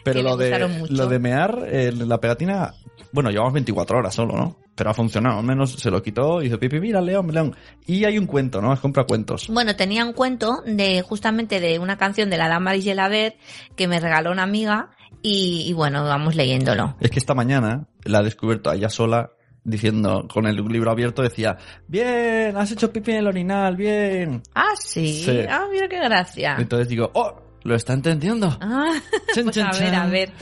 Pero 0.04 0.22
lo 0.22 0.36
de, 0.36 0.66
mucho. 0.66 0.92
lo 0.92 1.06
de 1.06 1.18
mear, 1.18 1.64
eh, 1.66 1.92
la 1.92 2.18
pegatina, 2.18 2.74
bueno, 3.12 3.30
llevamos 3.30 3.54
24 3.54 3.98
horas 3.98 4.14
solo, 4.14 4.36
¿no? 4.36 4.56
Pero 4.74 4.90
ha 4.90 4.94
funcionado, 4.94 5.38
al 5.38 5.44
menos 5.44 5.72
se 5.72 5.90
lo 5.90 6.02
quitó 6.02 6.42
y 6.42 6.46
hizo 6.46 6.58
pipi, 6.58 6.80
mira, 6.80 7.00
león, 7.00 7.32
león. 7.32 7.56
Y 7.86 8.04
hay 8.04 8.18
un 8.18 8.26
cuento, 8.26 8.60
¿no? 8.60 8.72
Es 8.72 8.80
compra 8.80 9.04
cuentos. 9.04 9.48
Bueno, 9.48 9.74
tenía 9.74 10.04
un 10.04 10.12
cuento 10.12 10.62
de 10.66 11.02
justamente 11.02 11.60
de 11.60 11.78
una 11.78 11.96
canción 11.96 12.28
de 12.30 12.36
la 12.36 12.48
Dama 12.48 12.76
y 12.76 12.82
Gelabert 12.82 13.36
que 13.74 13.88
me 13.88 14.00
regaló 14.00 14.30
una 14.32 14.42
amiga 14.42 14.90
y, 15.22 15.64
y 15.66 15.72
bueno, 15.72 16.04
vamos 16.04 16.36
leyéndolo. 16.36 16.96
Es 17.00 17.10
que 17.10 17.18
esta 17.18 17.34
mañana 17.34 17.88
la 18.04 18.20
he 18.20 18.24
descubierto 18.24 18.70
a 18.70 18.74
ella 18.74 18.90
sola 18.90 19.30
diciendo, 19.66 20.26
con 20.32 20.46
el 20.46 20.56
libro 20.56 20.90
abierto, 20.90 21.22
decía, 21.22 21.58
bien, 21.88 22.56
has 22.56 22.70
hecho 22.70 22.92
pipi 22.92 23.10
en 23.10 23.16
el 23.18 23.26
orinal, 23.26 23.76
bien. 23.76 24.42
Ah, 24.54 24.74
sí. 24.78 25.24
Sí. 25.24 25.40
Ah, 25.48 25.66
mira 25.70 25.88
qué 25.88 25.98
gracia. 25.98 26.56
Entonces 26.58 26.88
digo, 26.88 27.10
oh, 27.14 27.34
lo 27.66 27.74
está 27.74 27.92
entendiendo. 27.92 28.56
Ah, 28.60 28.94
Chan, 29.34 29.44
pues 29.44 29.56
chan, 29.56 29.66
a 29.74 29.78
ver, 29.78 29.94
a 29.94 30.06
ver. 30.06 30.32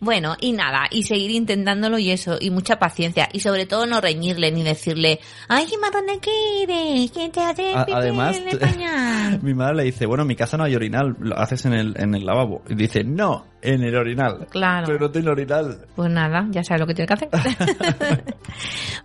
Bueno, 0.00 0.36
y 0.40 0.52
nada, 0.52 0.86
y 0.90 1.04
seguir 1.04 1.30
intentándolo 1.30 1.98
y 1.98 2.10
eso, 2.10 2.36
y 2.40 2.50
mucha 2.50 2.78
paciencia, 2.78 3.28
y 3.32 3.40
sobre 3.40 3.66
todo 3.66 3.86
no 3.86 4.00
reñirle 4.00 4.50
ni 4.52 4.62
decirle, 4.62 5.20
ay, 5.48 5.66
qué 5.70 5.78
marrón 5.78 6.04
que 6.20 6.62
eres, 6.64 7.10
¿quién 7.12 7.30
te 7.32 7.40
hace 7.40 7.72
A- 7.74 7.86
además, 7.92 8.36
en 8.36 8.48
el 8.48 8.58
pañal? 8.58 9.40
Mi 9.42 9.54
madre 9.54 9.76
le 9.76 9.82
dice, 9.84 10.06
bueno, 10.06 10.22
en 10.22 10.28
mi 10.28 10.36
casa 10.36 10.56
no 10.56 10.64
hay 10.64 10.74
orinal, 10.74 11.16
lo 11.20 11.38
haces 11.38 11.64
en 11.66 11.72
el, 11.72 11.94
en 11.98 12.14
el 12.14 12.26
lavabo. 12.26 12.62
Y 12.68 12.74
dice, 12.74 13.04
no, 13.04 13.46
en 13.62 13.82
el 13.82 13.94
orinal. 13.96 14.46
Claro. 14.50 14.86
Pero 14.86 14.98
no 14.98 15.10
tiene 15.10 15.30
orinal. 15.30 15.86
Pues 15.94 16.10
nada, 16.10 16.46
ya 16.50 16.62
sabes 16.64 16.80
lo 16.80 16.86
que 16.86 16.94
tiene 16.94 17.06
que 17.06 17.14
hacer. 17.14 17.28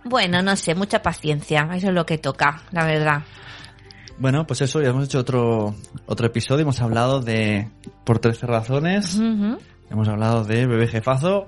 bueno, 0.04 0.42
no 0.42 0.56
sé, 0.56 0.74
mucha 0.74 1.00
paciencia, 1.02 1.68
eso 1.74 1.88
es 1.88 1.94
lo 1.94 2.04
que 2.04 2.18
toca, 2.18 2.62
la 2.72 2.84
verdad. 2.84 3.22
Bueno, 4.18 4.46
pues 4.46 4.62
eso, 4.62 4.82
ya 4.82 4.88
hemos 4.88 5.04
hecho 5.04 5.20
otro, 5.20 5.74
otro 6.06 6.26
episodio, 6.26 6.62
hemos 6.62 6.80
hablado 6.80 7.20
de, 7.20 7.70
por 8.04 8.18
13 8.18 8.46
razones, 8.46 9.16
hemos 9.90 10.08
hablado 10.08 10.44
de 10.44 10.66
bebé 10.66 10.88
jefazo, 10.88 11.46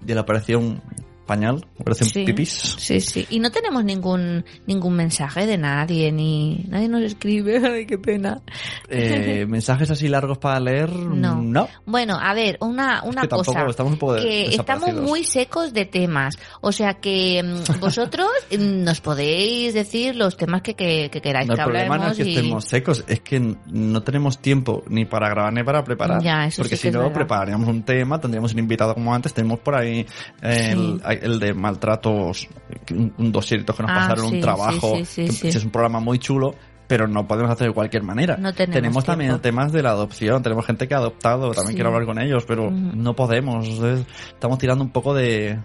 de 0.00 0.16
la 0.16 0.22
operación 0.22 0.82
pañal, 1.30 1.64
operación 1.78 2.08
Sí. 2.10 2.24
pipis. 2.24 2.50
Sí, 2.78 3.00
sí. 3.00 3.24
Y 3.30 3.38
no 3.38 3.50
tenemos 3.52 3.84
ningún 3.84 4.44
ningún 4.66 4.94
mensaje 4.96 5.46
de 5.46 5.56
nadie, 5.56 6.10
ni 6.10 6.64
nadie 6.68 6.88
nos 6.88 7.02
escribe. 7.02 7.58
Ay, 7.64 7.86
qué 7.86 7.98
pena. 7.98 8.40
Eh, 8.88 9.46
mensajes 9.48 9.90
así 9.90 10.08
largos 10.08 10.38
para 10.38 10.58
leer, 10.58 10.90
No. 10.92 11.36
no. 11.40 11.68
Bueno, 11.86 12.18
a 12.20 12.34
ver, 12.34 12.56
una, 12.60 13.02
una 13.04 13.22
que 13.22 13.28
tampoco, 13.28 13.52
cosa. 13.54 13.66
estamos 13.70 13.92
un 13.92 13.98
poco 13.98 14.16
que 14.16 14.46
estamos 14.54 14.92
muy 14.94 15.22
secos 15.24 15.72
de 15.72 15.84
temas. 15.84 16.36
O 16.62 16.72
sea 16.72 16.94
que 16.94 17.42
mm, 17.42 17.78
vosotros 17.80 18.28
mm, 18.50 18.82
nos 18.82 19.00
podéis 19.00 19.72
decir 19.74 20.16
los 20.16 20.36
temas 20.36 20.62
que, 20.62 20.74
que, 20.74 21.10
que 21.12 21.20
queráis 21.20 21.46
No, 21.48 21.54
que 21.54 21.60
el 21.60 21.64
problema 21.68 21.96
no 21.98 22.10
es 22.10 22.16
que 22.18 22.24
y- 22.24 22.34
estemos 22.36 22.64
secos, 22.64 23.04
es 23.06 23.20
que 23.20 23.38
no 23.66 24.02
tenemos 24.02 24.38
tiempo 24.40 24.82
ni 24.88 25.04
para 25.04 25.28
grabar 25.28 25.52
ni 25.52 25.62
para 25.62 25.84
preparar. 25.84 26.22
Ya, 26.22 26.46
eso 26.46 26.62
porque 26.62 26.76
sí 26.76 26.82
si 26.82 26.90
que 26.90 26.98
es 26.98 27.02
no, 27.04 27.12
prepararíamos 27.12 27.68
un 27.68 27.82
tema, 27.84 28.20
tendríamos 28.20 28.52
un 28.52 28.58
invitado 28.58 28.94
como 28.94 29.14
antes, 29.14 29.32
tenemos 29.32 29.60
por 29.60 29.76
ahí 29.76 30.04
eh, 30.42 30.70
el, 30.72 31.00
el 31.22 31.38
de 31.38 31.54
maltratos, 31.54 32.48
un, 32.90 33.12
un 33.18 33.32
dosierito 33.32 33.74
que 33.74 33.82
nos 33.82 33.92
Ah, 33.92 33.94
pasaron, 33.94 34.28
sí, 34.28 34.34
un 34.36 34.40
trabajo, 34.40 34.96
sí, 34.96 35.04
sí, 35.04 35.28
sí, 35.28 35.42
que 35.42 35.48
es 35.48 35.64
un 35.64 35.70
programa 35.70 36.00
muy 36.00 36.18
chulo. 36.18 36.54
Pero 36.86 37.06
no 37.06 37.24
podemos 37.28 37.52
hacer 37.52 37.68
de 37.68 37.72
cualquier 37.72 38.02
manera. 38.02 38.36
No 38.36 38.52
tenemos 38.52 39.04
también 39.04 39.30
tiempo. 39.30 39.42
temas 39.42 39.70
de 39.70 39.80
la 39.80 39.90
adopción, 39.90 40.42
tenemos 40.42 40.66
gente 40.66 40.88
que 40.88 40.94
ha 40.94 40.96
adoptado, 40.96 41.52
también 41.52 41.76
quiero 41.76 41.90
hablar 41.90 42.04
con 42.04 42.18
ellos, 42.20 42.44
pero 42.48 42.68
no 42.68 43.14
podemos. 43.14 43.64
estamos 43.68 44.58
tirando 44.58 44.82
un 44.82 44.90
poco 44.90 45.14
de, 45.14 45.60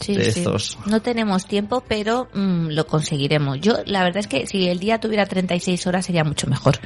Sí. 0.00 0.16
No 0.86 1.00
tenemos 1.00 1.46
tiempo, 1.46 1.82
pero 1.86 2.28
mm, 2.34 2.68
lo 2.68 2.86
conseguiremos. 2.86 3.60
Yo, 3.60 3.74
la 3.86 4.02
verdad 4.02 4.18
es 4.18 4.26
que 4.26 4.46
si 4.46 4.68
el 4.68 4.78
día 4.78 4.98
tuviera 4.98 5.26
36 5.26 5.86
horas 5.86 6.06
sería 6.06 6.24
mucho 6.24 6.46
mejor 6.48 6.78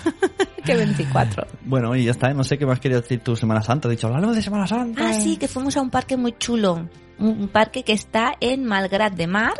que 0.64 0.76
24. 0.76 1.46
Bueno, 1.64 1.94
y 1.96 2.04
ya 2.04 2.12
está, 2.12 2.32
no 2.32 2.44
sé 2.44 2.58
qué 2.58 2.66
más 2.66 2.80
quería 2.80 3.00
decir 3.00 3.20
tu 3.20 3.36
Semana 3.36 3.62
Santa. 3.62 3.88
He 3.88 3.92
dicho, 3.92 4.08
hablamos 4.08 4.36
de 4.36 4.42
Semana 4.42 4.66
Santa. 4.66 5.08
Ah, 5.08 5.14
sí, 5.14 5.36
que 5.36 5.48
fuimos 5.48 5.76
a 5.76 5.82
un 5.82 5.90
parque 5.90 6.16
muy 6.16 6.32
chulo. 6.38 6.88
Un 7.22 7.48
parque 7.48 7.82
que 7.84 7.92
está 7.92 8.34
en 8.40 8.64
Malgrat 8.64 9.14
de 9.14 9.26
Mar 9.26 9.54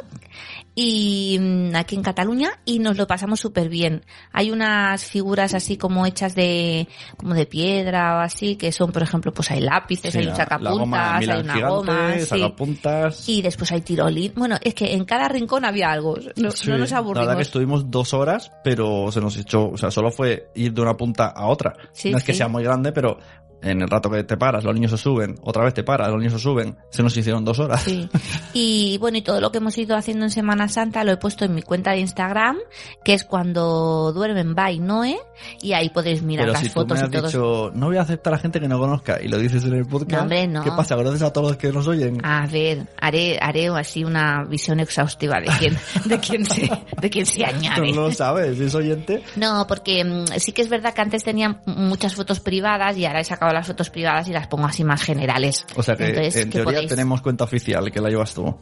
y 0.75 1.37
mm, 1.39 1.77
aquí 1.77 1.97
en 1.97 2.03
Cataluña 2.03 2.51
y 2.65 2.79
nos 2.79 2.97
lo 2.97 3.07
pasamos 3.07 3.41
súper 3.41 3.69
bien. 3.69 4.05
Hay 4.33 4.51
unas 4.51 5.05
figuras 5.05 5.55
así 5.55 5.77
como 5.77 6.07
hechas 6.07 6.35
de 6.35 6.89
como 7.17 7.35
de 7.35 7.47
piedra 7.47 8.17
o 8.17 8.21
así 8.21 8.57
que 8.57 8.73
son, 8.73 8.91
por 8.91 9.03
ejemplo, 9.03 9.33
pues 9.33 9.51
hay 9.51 9.61
lápices, 9.61 10.13
Sí, 10.13 10.19
hay 10.19 10.25
goma 10.27 10.37
sacapuntas, 10.37 11.21
hay 11.21 11.27
una 11.41 11.55
gigante, 11.55 11.75
goma, 11.75 12.13
sí. 12.15 12.25
sacapuntas. 12.27 13.29
Y 13.29 13.43
después 13.43 13.71
hay 13.73 13.83
tirolín. 13.83 14.33
Bueno, 14.35 14.57
es 14.63 14.75
que 14.75 14.93
en 14.93 15.05
cada 15.05 15.29
rincón 15.29 15.65
había 15.65 15.91
algo. 15.91 16.17
No, 16.37 16.51
Sí, 16.51 16.71
no 16.71 16.79
nos 16.79 16.91
La 16.91 17.01
verdad 17.01 17.17
aburrimos. 17.25 17.37
que 17.37 17.43
estuvimos 17.43 17.91
dos 17.91 18.15
horas, 18.15 18.53
pero 18.65 19.13
se 19.13 19.21
nos 19.21 19.37
echó, 19.37 19.69
o 19.71 19.77
sea, 19.77 19.91
solo 19.91 20.11
fue 20.11 20.51
ir 20.55 20.73
de 20.73 20.81
una 20.81 20.97
punta 20.97 21.27
a 21.29 21.47
otra. 21.47 21.75
Sí, 21.93 22.11
no 22.11 22.19
es 22.19 22.25
que 22.25 22.35
sea 22.35 22.49
muy 22.49 22.63
grande, 22.65 22.93
pero 22.93 23.19
en 23.63 23.81
el 23.83 23.89
rato 23.89 24.11
que 24.11 24.25
te 24.25 24.37
paras, 24.37 24.65
los 24.65 24.75
niños 24.75 24.91
se 24.91 24.99
suben, 24.99 25.37
otra 25.43 25.65
vez 25.65 25.75
te 25.75 25.83
paras, 25.85 26.09
los 26.09 26.19
niños 26.19 26.35
se 26.35 26.39
suben, 26.41 26.77
se 26.91 27.03
nos 27.03 27.17
hicieron 27.17 27.45
dos 27.45 27.59
horas. 27.59 27.83
Sí. 27.83 28.09
Y 28.53 28.99
bueno, 28.99 29.19
y 29.19 29.23
todo 29.23 29.41
lo 29.41 29.51
que 29.53 29.59
hemos 29.59 29.77
ido 29.79 29.97
haciendo 29.97 30.25
en 30.25 30.31
Semana 30.31 30.69
Santa 30.69 31.05
lo 31.05 31.13
he 31.13 31.17
puesto 31.17 31.45
en 31.45 31.55
mi 31.55 31.63
cuenta 31.63 31.93
de 31.93 32.01
Instagram, 32.01 32.57
que 33.05 33.15
es 33.15 33.25
cuando 33.25 34.13
duermen 34.13 34.55
by 34.55 34.79
Noé, 34.79 35.17
y 35.61 35.73
ahí 35.73 35.91
podéis 35.91 36.23
mirar 36.23 36.45
Pero 36.47 36.53
las 36.55 36.63
si 36.63 36.69
tú 36.69 36.75
fotos 36.75 37.01
y 37.03 37.11
todo. 37.11 37.27
dicho, 37.27 37.71
no 37.75 37.87
voy 37.87 37.97
a 37.97 38.03
aceptar 38.03 38.35
a 38.35 38.39
gente 38.39 38.61
que 38.61 38.69
no 38.69 38.79
conozca, 38.79 39.19
y 39.23 39.29
lo 39.29 39.39
dices 39.39 39.65
en 39.65 39.75
el 39.75 39.87
podcast, 39.87 40.13
No, 40.13 40.21
hombre, 40.23 40.47
no. 40.49 40.63
¿qué 40.65 40.71
pasa? 40.71 40.97
¿Conoces 40.97 41.23
a 41.23 41.33
todos 41.33 41.49
los 41.49 41.57
que 41.57 41.73
nos 41.73 41.87
oyen? 41.87 42.25
A 42.25 42.47
ver, 42.47 42.87
haré, 43.01 43.39
haré 43.41 43.69
así 43.69 44.05
una 44.05 44.45
visión 44.45 44.81
exhaustiva 44.81 45.41
de 45.41 45.47
quién, 45.59 45.77
de 46.05 46.19
quién 46.19 46.45
se, 46.47 46.71
de 47.01 47.11
quién 47.11 47.27
se 47.27 47.39
Tú 47.41 47.45
añade. 47.47 47.93
no 47.93 48.03
lo 48.03 48.13
sabes, 48.13 48.59
es 48.61 48.75
oyente. 48.75 49.23
No, 49.37 49.67
porque 49.69 50.05
mm, 50.05 50.25
sí 50.39 50.53
que 50.53 50.63
es 50.63 50.69
verdad 50.69 50.93
que 50.95 51.01
antes 51.01 51.25
tenía 51.25 51.61
muchas 51.67 52.15
fotos 52.15 52.41
privadas 52.41 52.97
y 52.97 53.07
ahora 53.07 53.21
he 53.21 53.25
sacado 53.25 53.52
las 53.53 53.67
fotos 53.67 53.91
privadas 53.91 54.29
y 54.29 54.33
las 54.33 54.47
pongo 54.47 54.67
así 54.67 54.85
más 54.85 55.03
generales. 55.03 55.67
O 55.77 55.83
sea 55.83 55.97
que 55.97 56.09
Entonces, 56.09 56.37
en 56.37 56.51
que 56.51 56.59
teoría 56.59 56.81
podéis- 56.81 56.89
tenemos 56.89 57.23
cuenta 57.23 57.45
oficial, 57.45 57.91
que 57.91 58.01
la 58.01 58.09
llevas 58.09 58.35
tú. 58.35 58.55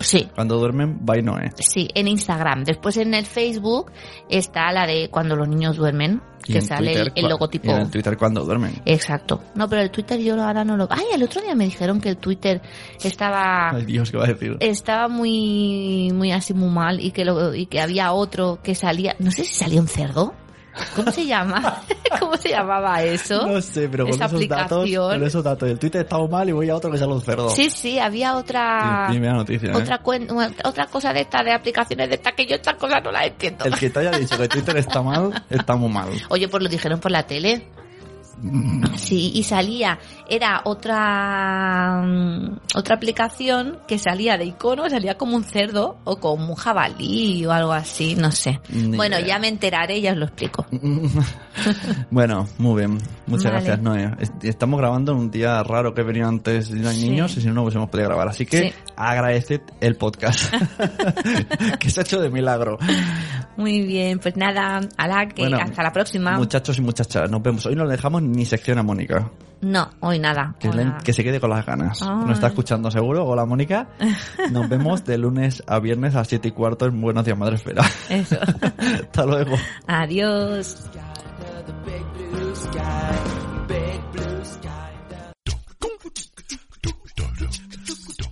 Sí. 0.00 0.28
Cuando 0.34 0.58
duermen, 0.58 1.00
Noé. 1.24 1.50
Sí, 1.58 1.88
en 1.94 2.08
Instagram. 2.08 2.64
Después 2.64 2.96
en 2.96 3.14
el 3.14 3.26
Facebook 3.26 3.90
está 4.28 4.70
la 4.72 4.86
de 4.86 5.08
cuando 5.10 5.34
los 5.34 5.48
niños 5.48 5.76
duermen, 5.76 6.22
que 6.44 6.60
sale 6.60 6.92
Twitter, 6.92 7.12
el, 7.16 7.28
logotipo. 7.28 7.66
Y 7.66 7.70
en 7.70 7.80
el 7.82 7.90
Twitter 7.90 8.16
cuando 8.16 8.44
duermen. 8.44 8.80
Exacto. 8.84 9.42
No, 9.54 9.68
pero 9.68 9.82
el 9.82 9.90
Twitter 9.90 10.20
yo 10.20 10.40
ahora 10.40 10.64
no 10.64 10.76
lo... 10.76 10.86
Ay, 10.90 11.06
el 11.14 11.22
otro 11.22 11.40
día 11.40 11.54
me 11.54 11.64
dijeron 11.64 12.00
que 12.00 12.10
el 12.10 12.16
Twitter 12.16 12.60
estaba... 13.02 13.70
Ay 13.70 13.84
Dios, 13.84 14.10
¿qué 14.10 14.16
va 14.16 14.24
a 14.24 14.28
decir? 14.28 14.56
Estaba 14.60 15.08
muy, 15.08 16.10
muy 16.12 16.32
así 16.32 16.54
muy 16.54 16.70
mal 16.70 17.00
y 17.00 17.10
que 17.10 17.24
lo, 17.24 17.54
y 17.54 17.66
que 17.66 17.80
había 17.80 18.12
otro 18.12 18.60
que 18.62 18.74
salía, 18.74 19.16
no 19.18 19.30
sé 19.30 19.44
si 19.44 19.54
salía 19.54 19.80
un 19.80 19.88
cerdo. 19.88 20.34
¿Cómo 20.96 21.10
se 21.10 21.26
llama? 21.26 21.82
¿Cómo 22.20 22.36
se 22.36 22.48
llamaba 22.50 23.02
eso? 23.02 23.46
No 23.46 23.60
sé, 23.60 23.88
pero 23.88 24.04
con 24.04 24.14
Esa 24.14 24.26
esos 24.26 24.48
datos, 24.48 24.90
con 24.90 25.22
esos 25.24 25.44
datos, 25.44 25.68
el 25.68 25.78
Twitter 25.78 26.02
estaba 26.02 26.26
mal 26.26 26.48
y 26.48 26.52
voy 26.52 26.70
a 26.70 26.76
otro 26.76 26.90
que 26.90 26.98
sale 26.98 27.12
un 27.12 27.20
cerdo. 27.22 27.50
Sí, 27.50 27.68
sí, 27.70 27.98
había 27.98 28.36
otra 28.36 29.08
Dime 29.10 29.26
la 29.26 29.34
noticia, 29.34 29.70
¿eh? 29.70 29.76
otra 29.76 30.02
cuen- 30.02 30.28
otra 30.64 30.86
cosa 30.86 31.12
de 31.12 31.20
esta 31.20 31.42
de 31.42 31.52
aplicaciones 31.52 32.08
de 32.08 32.14
esta 32.16 32.32
que 32.32 32.46
yo 32.46 32.54
estas 32.56 32.74
cosas 32.76 33.02
no 33.04 33.10
las 33.12 33.26
entiendo. 33.26 33.64
El 33.64 33.74
que 33.78 33.90
te 33.90 33.98
haya 34.00 34.12
dicho 34.12 34.36
que 34.38 34.48
Twitter 34.48 34.76
está 34.78 35.02
mal, 35.02 35.44
está 35.50 35.76
muy 35.76 35.90
mal. 35.90 36.08
Oye, 36.28 36.48
pues 36.48 36.62
lo 36.62 36.68
dijeron 36.68 37.00
por 37.00 37.10
la 37.10 37.22
tele. 37.26 37.66
Sí, 38.96 39.30
y 39.34 39.42
salía, 39.44 39.98
era 40.28 40.62
otra 40.64 42.02
mm, 42.04 42.58
otra 42.74 42.96
aplicación 42.96 43.78
que 43.86 43.98
salía 43.98 44.36
de 44.36 44.46
icono, 44.46 44.88
salía 44.90 45.16
como 45.16 45.36
un 45.36 45.44
cerdo 45.44 45.98
o 46.04 46.16
como 46.16 46.48
un 46.50 46.54
jabalí 46.56 47.46
o 47.46 47.52
algo 47.52 47.72
así, 47.72 48.14
no 48.16 48.30
sé. 48.32 48.60
Ni 48.70 48.96
bueno, 48.96 49.16
idea. 49.18 49.28
ya 49.28 49.38
me 49.38 49.48
enteraré 49.48 49.98
y 49.98 50.02
ya 50.02 50.12
os 50.12 50.18
lo 50.18 50.24
explico. 50.26 50.66
Bueno, 52.10 52.46
muy 52.58 52.80
bien. 52.80 52.98
Muchas 53.26 53.52
Vale. 53.52 53.64
gracias, 53.64 53.80
Noé. 53.82 54.10
Est- 54.18 54.44
Estamos 54.44 54.78
grabando 54.80 55.12
en 55.12 55.18
un 55.18 55.30
día 55.30 55.62
raro 55.62 55.94
que 55.94 56.02
venía 56.02 56.26
antes 56.26 56.70
y 56.70 56.74
no 56.74 56.88
hay 56.88 56.96
Sí. 56.96 57.08
niños 57.10 57.36
y 57.36 57.40
si 57.42 57.48
no, 57.48 57.54
no 57.54 57.62
hubiésemos 57.62 57.88
podido 57.90 58.08
grabar. 58.08 58.28
Así 58.28 58.46
que 58.46 58.70
Sí. 58.70 58.72
agradeced 58.96 59.60
el 59.80 59.96
podcast. 59.96 60.52
que 61.78 61.90
se 61.90 62.00
ha 62.00 62.02
hecho 62.02 62.20
de 62.20 62.30
milagro. 62.30 62.78
Muy 63.56 63.82
bien, 63.82 64.18
pues 64.18 64.34
nada, 64.36 64.80
ala, 64.96 65.28
que 65.28 65.42
Bueno, 65.42 65.58
hasta 65.62 65.82
la 65.82 65.92
próxima. 65.92 66.32
Muchachos 66.38 66.78
y 66.78 66.80
muchachas, 66.80 67.30
nos 67.30 67.42
vemos. 67.42 67.64
Hoy 67.66 67.76
no 67.76 67.84
le 67.84 67.92
dejamos 67.92 68.22
ni 68.32 68.44
sección 68.44 68.78
a 68.78 68.82
Mónica. 68.82 69.30
No, 69.60 69.88
hoy 70.00 70.18
nada. 70.18 70.56
Que, 70.58 70.68
Hola. 70.70 70.82
le- 70.98 71.04
que 71.04 71.12
se 71.12 71.22
quede 71.22 71.38
con 71.38 71.50
las 71.50 71.64
ganas. 71.64 72.02
Ay. 72.02 72.08
Nos 72.26 72.32
está 72.32 72.48
escuchando 72.48 72.90
seguro. 72.90 73.24
Hola, 73.24 73.44
Mónica. 73.46 73.90
Nos 74.50 74.68
vemos 74.68 75.04
de 75.04 75.18
lunes 75.18 75.62
a 75.68 75.78
viernes 75.78 76.14
a 76.16 76.18
las 76.18 76.28
7 76.28 76.48
y 76.48 76.50
cuarto 76.50 76.86
en 76.86 77.00
Buenos 77.00 77.24
Días, 77.24 77.38
Madre 77.38 77.54
Esfera. 77.56 77.84
Eso. 78.08 78.36
Hasta 78.78 79.24
luego. 79.24 79.54
Adiós. 79.86 80.90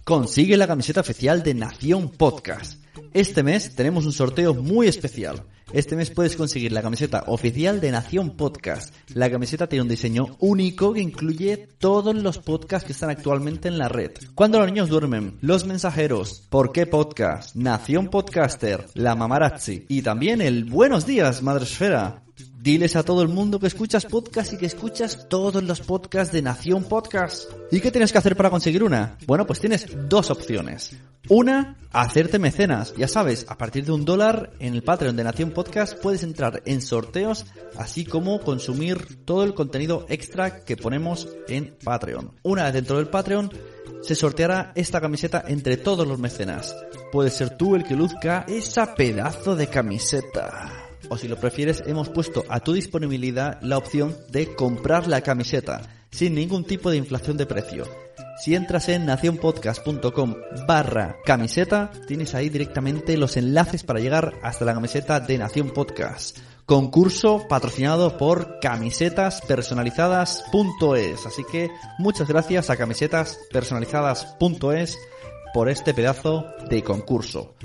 Consigue 0.04 0.56
la 0.56 0.66
camiseta 0.66 1.00
oficial 1.00 1.42
de 1.42 1.54
Nación 1.54 2.08
Podcast. 2.10 2.80
Este 3.20 3.42
mes 3.42 3.74
tenemos 3.74 4.06
un 4.06 4.14
sorteo 4.14 4.54
muy 4.54 4.88
especial. 4.88 5.42
Este 5.74 5.94
mes 5.94 6.11
puedes 6.11 6.37
conseguir 6.37 6.72
la 6.72 6.80
camiseta 6.80 7.24
oficial 7.26 7.78
de 7.78 7.90
Nación 7.90 8.30
Podcast. 8.30 8.94
La 9.12 9.30
camiseta 9.30 9.68
tiene 9.68 9.83
un 9.83 9.90
diseño 9.90 10.38
único 10.38 10.94
que 10.94 11.02
incluye 11.02 11.68
todos 11.78 12.14
los 12.14 12.38
podcasts 12.38 12.87
que 12.87 12.94
están 12.94 13.11
actualmente 13.11 13.68
en 13.68 13.76
la 13.76 13.88
red. 13.88 14.12
Cuando 14.35 14.59
los 14.59 14.68
niños 14.68 14.88
duermen, 14.88 15.37
Los 15.42 15.66
Mensajeros, 15.66 16.46
¿Por 16.48 16.72
qué 16.72 16.87
Podcast? 16.87 17.54
Nación 17.54 18.09
Podcaster, 18.09 18.87
La 18.94 19.14
Mamarazzi 19.14 19.85
y 19.87 20.00
también 20.00 20.40
el 20.40 20.64
Buenos 20.64 21.04
Días, 21.04 21.42
Madresfera. 21.42 22.22
Diles 22.62 22.94
a 22.94 23.03
todo 23.03 23.23
el 23.23 23.29
mundo 23.29 23.59
que 23.59 23.68
escuchas 23.68 24.05
podcast 24.05 24.53
y 24.53 24.59
que 24.59 24.66
escuchas 24.66 25.31
todos 25.31 25.64
los 25.64 25.81
podcasts 25.81 26.31
de 26.31 26.42
Nación 26.42 26.85
Podcast. 26.85 27.51
¿Y 27.70 27.81
qué 27.81 27.90
tienes 27.90 28.12
que 28.12 28.18
hacer 28.18 28.37
para 28.37 28.51
conseguir 28.51 28.85
una? 28.85 29.16
Bueno, 29.27 29.46
pues 29.46 29.61
tienes 29.61 29.87
dos 30.11 30.31
opciones. 30.31 30.94
Una, 31.31 31.79
hacerte 31.90 32.38
mecenas. 32.38 32.92
Ya 32.99 33.09
sabes, 33.09 33.46
a 33.49 33.57
partir 33.57 33.87
de 33.87 33.92
un 33.92 34.05
dólar 34.05 34.53
en 34.59 34.75
el 34.75 34.83
Patreon 34.83 35.16
de 35.16 35.25
Nación 35.25 35.53
Podcast 35.53 35.99
puedes 36.03 36.23
entrar 36.23 36.62
en 36.66 36.83
sorteos, 36.83 37.46
así 37.79 38.05
como 38.05 38.40
consumir 38.40 39.25
todo 39.25 39.44
el 39.44 39.55
contenido 39.55 40.05
extra 40.11 40.62
que 40.62 40.77
ponemos 40.77 41.31
en 41.49 41.79
Patreon. 41.83 42.33
Una 42.42 42.64
vez 42.64 42.75
dentro 42.75 42.99
del 42.99 43.09
Patreon, 43.09 43.51
se 44.03 44.14
sorteará 44.14 44.73
esta 44.75 45.01
camiseta 45.01 45.44
entre 45.49 45.79
todos 45.79 46.07
los 46.07 46.18
mecenas. 46.18 46.77
Puedes 47.11 47.33
ser 47.33 47.57
tú 47.57 47.75
el 47.75 47.85
que 47.85 47.96
luzca 47.96 48.44
esa 48.46 48.94
pedazo 48.94 49.57
de 49.57 49.66
camiseta. 49.68 50.79
O 51.11 51.18
si 51.18 51.29
lo 51.29 51.37
prefieres, 51.37 51.83
hemos 51.87 52.09
puesto 52.09 52.44
a 52.49 52.61
tu 52.61 52.73
disponibilidad 52.73 53.61
la 53.62 53.77
opción 53.77 54.16
de 54.31 54.55
comprar 54.55 55.09
la 55.09 55.20
camiseta, 55.20 55.83
sin 56.11 56.37
ningún 56.37 56.64
tipo 56.64 56.88
de 56.88 56.99
inflación 56.99 57.37
de 57.37 57.46
precio. 57.46 57.85
Si 58.42 58.55
entras 58.55 58.88
en 58.88 59.07
nacionpodcast.com 59.07 60.35
barra 60.66 61.16
camiseta, 61.27 61.90
tienes 62.07 62.35
ahí 62.35 62.49
directamente 62.49 63.18
los 63.18 63.37
enlaces 63.37 63.83
para 63.83 64.01
llegar 64.01 64.33
hasta 64.42 64.64
la 64.64 64.73
camiseta 64.73 65.20
de 65.20 65.37
Nación 65.37 65.68
Podcast. 65.70 66.38
Concurso 66.64 67.46
patrocinado 67.49 68.16
por 68.16 68.59
camisetaspersonalizadas.es. 68.61 71.27
Así 71.27 71.42
que 71.51 71.70
muchas 71.99 72.29
gracias 72.29 72.70
a 72.70 72.77
camisetaspersonalizadas.es 72.77 74.96
por 75.53 75.68
este 75.68 75.92
pedazo 75.92 76.46
de 76.70 76.85
concurso. 76.85 77.57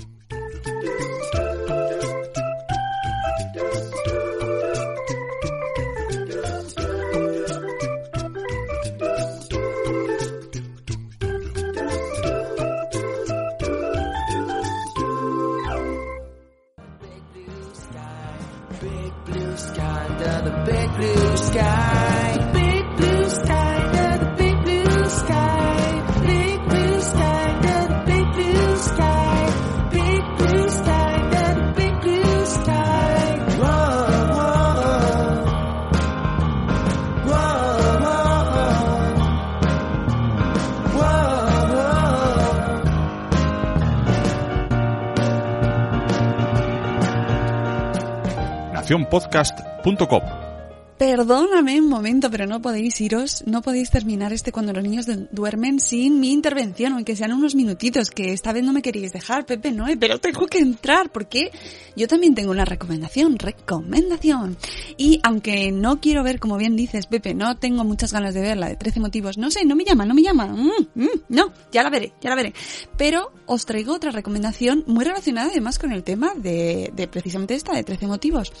nacionpodcast.com. 49.10 50.35
Perdóname 51.16 51.80
un 51.80 51.88
momento, 51.88 52.30
pero 52.30 52.46
no 52.46 52.60
podéis 52.60 53.00
iros, 53.00 53.42
no 53.46 53.62
podéis 53.62 53.90
terminar 53.90 54.34
este 54.34 54.52
cuando 54.52 54.74
los 54.74 54.82
niños 54.84 55.06
du- 55.06 55.26
duermen 55.32 55.80
sin 55.80 56.20
mi 56.20 56.30
intervención, 56.30 56.92
aunque 56.92 57.16
sean 57.16 57.32
unos 57.32 57.54
minutitos, 57.54 58.10
que 58.10 58.34
esta 58.34 58.52
vez 58.52 58.62
no 58.62 58.74
me 58.74 58.82
queríais 58.82 59.14
dejar, 59.14 59.46
Pepe, 59.46 59.72
no, 59.72 59.86
pero 59.98 60.18
tengo 60.18 60.46
que 60.46 60.58
entrar, 60.58 61.10
porque 61.10 61.52
yo 61.96 62.06
también 62.06 62.34
tengo 62.34 62.50
una 62.50 62.66
recomendación, 62.66 63.38
recomendación. 63.38 64.58
Y 64.98 65.18
aunque 65.22 65.72
no 65.72 66.02
quiero 66.02 66.22
ver, 66.22 66.38
como 66.38 66.58
bien 66.58 66.76
dices, 66.76 67.06
Pepe, 67.06 67.32
no 67.32 67.56
tengo 67.56 67.82
muchas 67.82 68.12
ganas 68.12 68.34
de 68.34 68.42
ver 68.42 68.58
la 68.58 68.68
de 68.68 68.76
13 68.76 69.00
motivos, 69.00 69.38
no 69.38 69.50
sé, 69.50 69.64
no 69.64 69.74
me 69.74 69.86
llama, 69.86 70.04
no 70.04 70.12
me 70.12 70.20
llama, 70.20 70.48
mm, 70.48 71.00
mm, 71.00 71.08
no, 71.30 71.50
ya 71.72 71.82
la 71.82 71.88
veré, 71.88 72.12
ya 72.20 72.28
la 72.28 72.36
veré. 72.36 72.52
Pero 72.98 73.32
os 73.46 73.64
traigo 73.64 73.94
otra 73.94 74.10
recomendación 74.10 74.84
muy 74.86 75.06
relacionada 75.06 75.48
además 75.48 75.78
con 75.78 75.92
el 75.92 76.02
tema 76.02 76.34
de, 76.36 76.92
de 76.94 77.08
precisamente 77.08 77.54
esta, 77.54 77.72
de 77.74 77.84
13 77.84 78.06
motivos. 78.06 78.52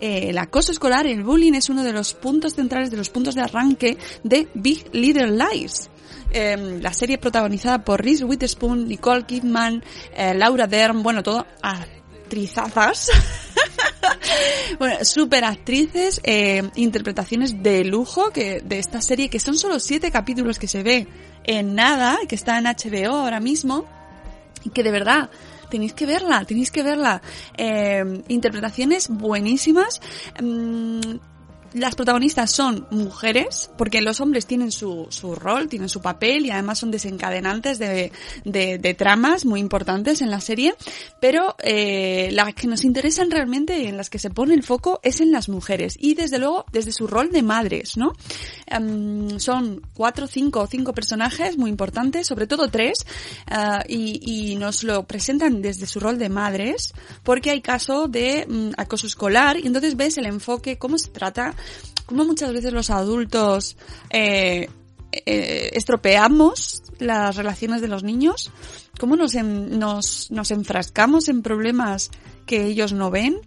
Eh, 0.00 0.30
el 0.30 0.38
acoso 0.38 0.72
escolar, 0.72 1.06
el 1.06 1.22
bullying 1.22 1.52
es 1.52 1.68
uno 1.68 1.84
de 1.84 1.92
los 1.92 1.99
puntos 2.14 2.54
centrales, 2.54 2.90
de 2.90 2.96
los 2.96 3.10
puntos 3.10 3.34
de 3.34 3.42
arranque 3.42 3.98
de 4.22 4.48
Big 4.54 4.88
Little 4.92 5.32
Lies. 5.32 5.90
Eh, 6.32 6.78
la 6.80 6.92
serie 6.92 7.18
protagonizada 7.18 7.84
por 7.84 8.02
Reese 8.02 8.24
Witherspoon, 8.24 8.86
Nicole 8.86 9.24
Kidman, 9.24 9.82
eh, 10.14 10.34
Laura 10.34 10.66
Dern, 10.66 11.02
bueno, 11.02 11.22
todo 11.22 11.46
actrizazas. 11.62 13.10
bueno, 14.78 15.04
super 15.04 15.44
actrices, 15.44 16.20
eh, 16.22 16.62
interpretaciones 16.76 17.62
de 17.62 17.84
lujo 17.84 18.30
que, 18.30 18.60
de 18.60 18.78
esta 18.78 19.00
serie, 19.00 19.28
que 19.28 19.40
son 19.40 19.56
solo 19.56 19.80
siete 19.80 20.10
capítulos 20.10 20.58
que 20.58 20.68
se 20.68 20.82
ve 20.82 21.08
en 21.44 21.74
nada, 21.74 22.18
que 22.28 22.34
está 22.34 22.58
en 22.58 22.64
HBO 22.64 23.16
ahora 23.16 23.40
mismo, 23.40 23.84
y 24.64 24.70
que 24.70 24.82
de 24.82 24.90
verdad 24.90 25.30
tenéis 25.70 25.94
que 25.94 26.04
verla, 26.06 26.44
tenéis 26.44 26.70
que 26.70 26.82
verla. 26.82 27.22
Eh, 27.56 28.22
interpretaciones 28.28 29.08
buenísimas. 29.08 30.00
Las 31.72 31.94
protagonistas 31.94 32.50
son 32.50 32.86
mujeres, 32.90 33.70
porque 33.78 34.00
los 34.00 34.20
hombres 34.20 34.46
tienen 34.46 34.72
su, 34.72 35.06
su 35.10 35.34
rol, 35.34 35.68
tienen 35.68 35.88
su 35.88 36.00
papel 36.00 36.46
y 36.46 36.50
además 36.50 36.78
son 36.78 36.90
desencadenantes 36.90 37.78
de, 37.78 38.12
de, 38.44 38.94
tramas 38.94 39.44
muy 39.44 39.60
importantes 39.60 40.20
en 40.20 40.30
la 40.30 40.40
serie, 40.40 40.74
pero 41.20 41.54
eh, 41.62 42.30
las 42.32 42.54
que 42.54 42.66
nos 42.66 42.84
interesan 42.84 43.30
realmente 43.30 43.78
y 43.78 43.86
en 43.86 43.96
las 43.96 44.10
que 44.10 44.18
se 44.18 44.30
pone 44.30 44.54
el 44.54 44.62
foco 44.62 45.00
es 45.02 45.20
en 45.20 45.30
las 45.30 45.48
mujeres 45.48 45.96
y 45.98 46.14
desde 46.14 46.38
luego 46.38 46.64
desde 46.72 46.92
su 46.92 47.06
rol 47.06 47.30
de 47.30 47.42
madres, 47.42 47.96
¿no? 47.96 48.12
Em, 48.66 49.38
son 49.38 49.82
cuatro, 49.94 50.26
cinco, 50.26 50.66
cinco 50.66 50.92
personajes 50.92 51.56
muy 51.56 51.70
importantes, 51.70 52.26
sobre 52.26 52.46
todo 52.46 52.68
tres, 52.68 53.06
y, 53.88 54.20
y 54.52 54.56
nos 54.56 54.82
lo 54.82 55.04
presentan 55.06 55.62
desde 55.62 55.86
su 55.86 56.00
rol 56.00 56.18
de 56.18 56.28
madres, 56.28 56.92
porque 57.22 57.50
hay 57.50 57.60
caso 57.60 58.08
de 58.08 58.46
mm, 58.48 58.70
acoso 58.76 59.06
escolar 59.06 59.58
y 59.58 59.66
entonces 59.66 59.96
ves 59.96 60.18
el 60.18 60.26
enfoque, 60.26 60.78
cómo 60.78 60.98
se 60.98 61.10
trata, 61.10 61.54
cómo 62.06 62.24
muchas 62.24 62.52
veces 62.52 62.72
los 62.72 62.90
adultos 62.90 63.76
eh, 64.10 64.68
eh, 65.12 65.70
estropeamos 65.72 66.82
las 66.98 67.36
relaciones 67.36 67.80
de 67.80 67.88
los 67.88 68.02
niños, 68.02 68.50
cómo 68.98 69.16
nos, 69.16 69.34
nos, 69.34 70.30
nos 70.30 70.50
enfrascamos 70.50 71.28
en 71.28 71.42
problemas 71.42 72.10
que 72.46 72.66
ellos 72.66 72.92
no 72.92 73.10
ven. 73.10 73.38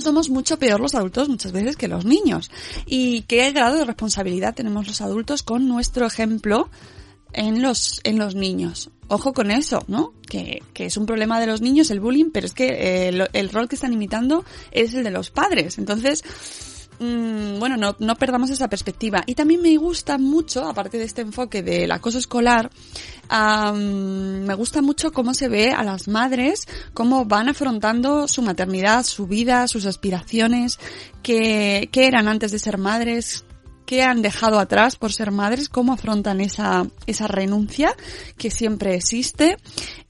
Somos 0.00 0.30
mucho 0.30 0.58
peor 0.58 0.80
los 0.80 0.94
adultos 0.94 1.28
muchas 1.28 1.50
veces 1.50 1.76
que 1.76 1.88
los 1.88 2.04
niños. 2.04 2.50
Y 2.86 3.22
qué 3.22 3.50
grado 3.50 3.78
de 3.78 3.84
responsabilidad 3.84 4.54
tenemos 4.54 4.86
los 4.86 5.00
adultos 5.00 5.42
con 5.42 5.66
nuestro 5.66 6.06
ejemplo 6.06 6.70
en 7.32 7.62
los, 7.62 8.00
en 8.04 8.18
los 8.18 8.34
niños. 8.34 8.90
Ojo 9.08 9.32
con 9.32 9.50
eso, 9.50 9.84
¿no? 9.88 10.12
Que, 10.28 10.62
que 10.72 10.86
es 10.86 10.96
un 10.96 11.06
problema 11.06 11.40
de 11.40 11.46
los 11.46 11.60
niños 11.60 11.90
el 11.90 12.00
bullying, 12.00 12.30
pero 12.32 12.46
es 12.46 12.54
que 12.54 13.08
eh, 13.08 13.26
el 13.32 13.48
rol 13.50 13.68
que 13.68 13.74
están 13.74 13.92
imitando 13.92 14.44
es 14.70 14.94
el 14.94 15.02
de 15.02 15.10
los 15.10 15.30
padres. 15.30 15.78
Entonces, 15.78 16.22
mm, 16.98 17.58
bueno, 17.58 17.76
no, 17.76 17.96
no 17.98 18.16
perdamos 18.16 18.50
esa 18.50 18.68
perspectiva. 18.68 19.22
Y 19.26 19.34
también 19.34 19.62
me 19.62 19.76
gusta 19.76 20.18
mucho, 20.18 20.68
aparte 20.68 20.98
de 20.98 21.04
este 21.04 21.22
enfoque 21.22 21.62
del 21.62 21.90
acoso 21.92 22.18
escolar, 22.18 22.70
me 23.30 24.54
gusta 24.54 24.82
mucho 24.82 25.12
cómo 25.12 25.32
se 25.34 25.48
ve 25.48 25.70
a 25.70 25.82
las 25.84 26.08
madres, 26.08 26.68
cómo 26.92 27.24
van 27.24 27.48
afrontando 27.48 28.28
su 28.28 28.42
maternidad, 28.42 29.04
su 29.04 29.26
vida, 29.26 29.68
sus 29.68 29.86
aspiraciones, 29.86 30.78
que, 31.22 31.88
que 31.92 32.06
eran 32.06 32.28
antes 32.28 32.52
de 32.52 32.58
ser 32.58 32.78
madres, 32.78 33.44
qué 33.86 34.02
han 34.02 34.22
dejado 34.22 34.58
atrás 34.58 34.96
por 34.96 35.12
ser 35.12 35.30
madres, 35.30 35.68
cómo 35.68 35.92
afrontan 35.92 36.40
esa, 36.40 36.86
esa 37.06 37.26
renuncia 37.26 37.94
que 38.36 38.50
siempre 38.50 38.94
existe, 38.94 39.56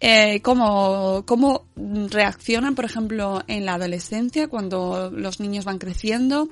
eh, 0.01 0.41
cómo, 0.43 1.25
cómo 1.27 1.67
reaccionan, 1.77 2.75
por 2.75 2.85
ejemplo, 2.85 3.43
en 3.47 3.67
la 3.67 3.75
adolescencia 3.75 4.49
cuando 4.49 5.11
los 5.11 5.41
niños 5.41 5.65
van 5.65 5.79
creciendo, 5.79 6.49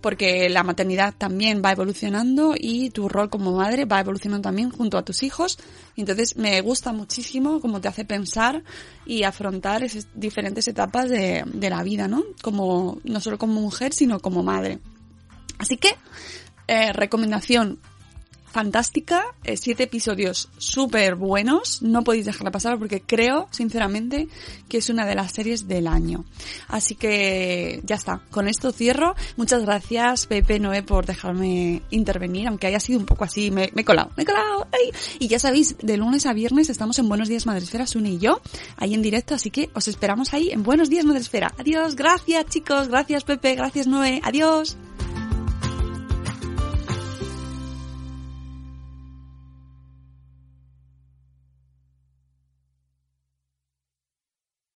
porque 0.00 0.48
la 0.48 0.62
maternidad 0.62 1.14
también 1.16 1.62
va 1.64 1.72
evolucionando 1.72 2.54
y 2.58 2.90
tu 2.90 3.08
rol 3.08 3.30
como 3.30 3.52
madre 3.52 3.84
va 3.84 4.00
evolucionando 4.00 4.48
también 4.48 4.70
junto 4.70 4.98
a 4.98 5.04
tus 5.04 5.22
hijos. 5.22 5.58
Entonces 5.96 6.36
me 6.36 6.60
gusta 6.60 6.92
muchísimo 6.92 7.60
cómo 7.60 7.80
te 7.80 7.88
hace 7.88 8.04
pensar 8.04 8.62
y 9.06 9.22
afrontar 9.22 9.84
esas 9.84 10.08
diferentes 10.14 10.66
etapas 10.68 11.08
de, 11.08 11.44
de 11.46 11.70
la 11.70 11.82
vida, 11.82 12.08
¿no? 12.08 12.22
Como, 12.42 12.98
no 13.04 13.20
solo 13.20 13.38
como 13.38 13.60
mujer, 13.60 13.92
sino 13.92 14.20
como 14.20 14.42
madre. 14.42 14.80
Así 15.58 15.76
que, 15.76 15.94
eh, 16.66 16.92
recomendación 16.92 17.78
fantástica, 18.54 19.34
eh, 19.42 19.56
siete 19.56 19.82
episodios 19.82 20.48
súper 20.58 21.16
buenos, 21.16 21.82
no 21.82 22.04
podéis 22.04 22.24
dejarla 22.24 22.52
pasar 22.52 22.78
porque 22.78 23.02
creo, 23.02 23.48
sinceramente, 23.50 24.28
que 24.68 24.78
es 24.78 24.88
una 24.90 25.04
de 25.04 25.16
las 25.16 25.32
series 25.32 25.66
del 25.66 25.88
año. 25.88 26.24
Así 26.68 26.94
que 26.94 27.80
ya 27.82 27.96
está, 27.96 28.20
con 28.30 28.46
esto 28.46 28.70
cierro. 28.70 29.16
Muchas 29.36 29.64
gracias 29.64 30.26
Pepe 30.26 30.60
Noé 30.60 30.84
por 30.84 31.04
dejarme 31.04 31.82
intervenir, 31.90 32.46
aunque 32.46 32.68
haya 32.68 32.78
sido 32.78 33.00
un 33.00 33.06
poco 33.06 33.24
así, 33.24 33.50
me, 33.50 33.72
he 33.74 33.84
colado, 33.84 34.12
me 34.16 34.22
he 34.22 34.26
colado. 34.26 34.68
¡ay! 34.70 34.92
Y 35.18 35.26
ya 35.26 35.40
sabéis, 35.40 35.76
de 35.82 35.96
lunes 35.96 36.24
a 36.24 36.32
viernes 36.32 36.70
estamos 36.70 36.96
en 37.00 37.08
Buenos 37.08 37.28
Días 37.28 37.46
Madresfera, 37.46 37.88
Sune 37.88 38.10
y 38.10 38.18
yo, 38.18 38.40
ahí 38.76 38.94
en 38.94 39.02
directo, 39.02 39.34
así 39.34 39.50
que 39.50 39.68
os 39.74 39.88
esperamos 39.88 40.32
ahí 40.32 40.50
en 40.52 40.62
Buenos 40.62 40.88
Días 40.88 41.04
Madresfera. 41.04 41.52
Adiós, 41.58 41.96
gracias 41.96 42.46
chicos, 42.46 42.86
gracias 42.86 43.24
Pepe, 43.24 43.56
gracias 43.56 43.88
Noé, 43.88 44.20
adiós. 44.22 44.76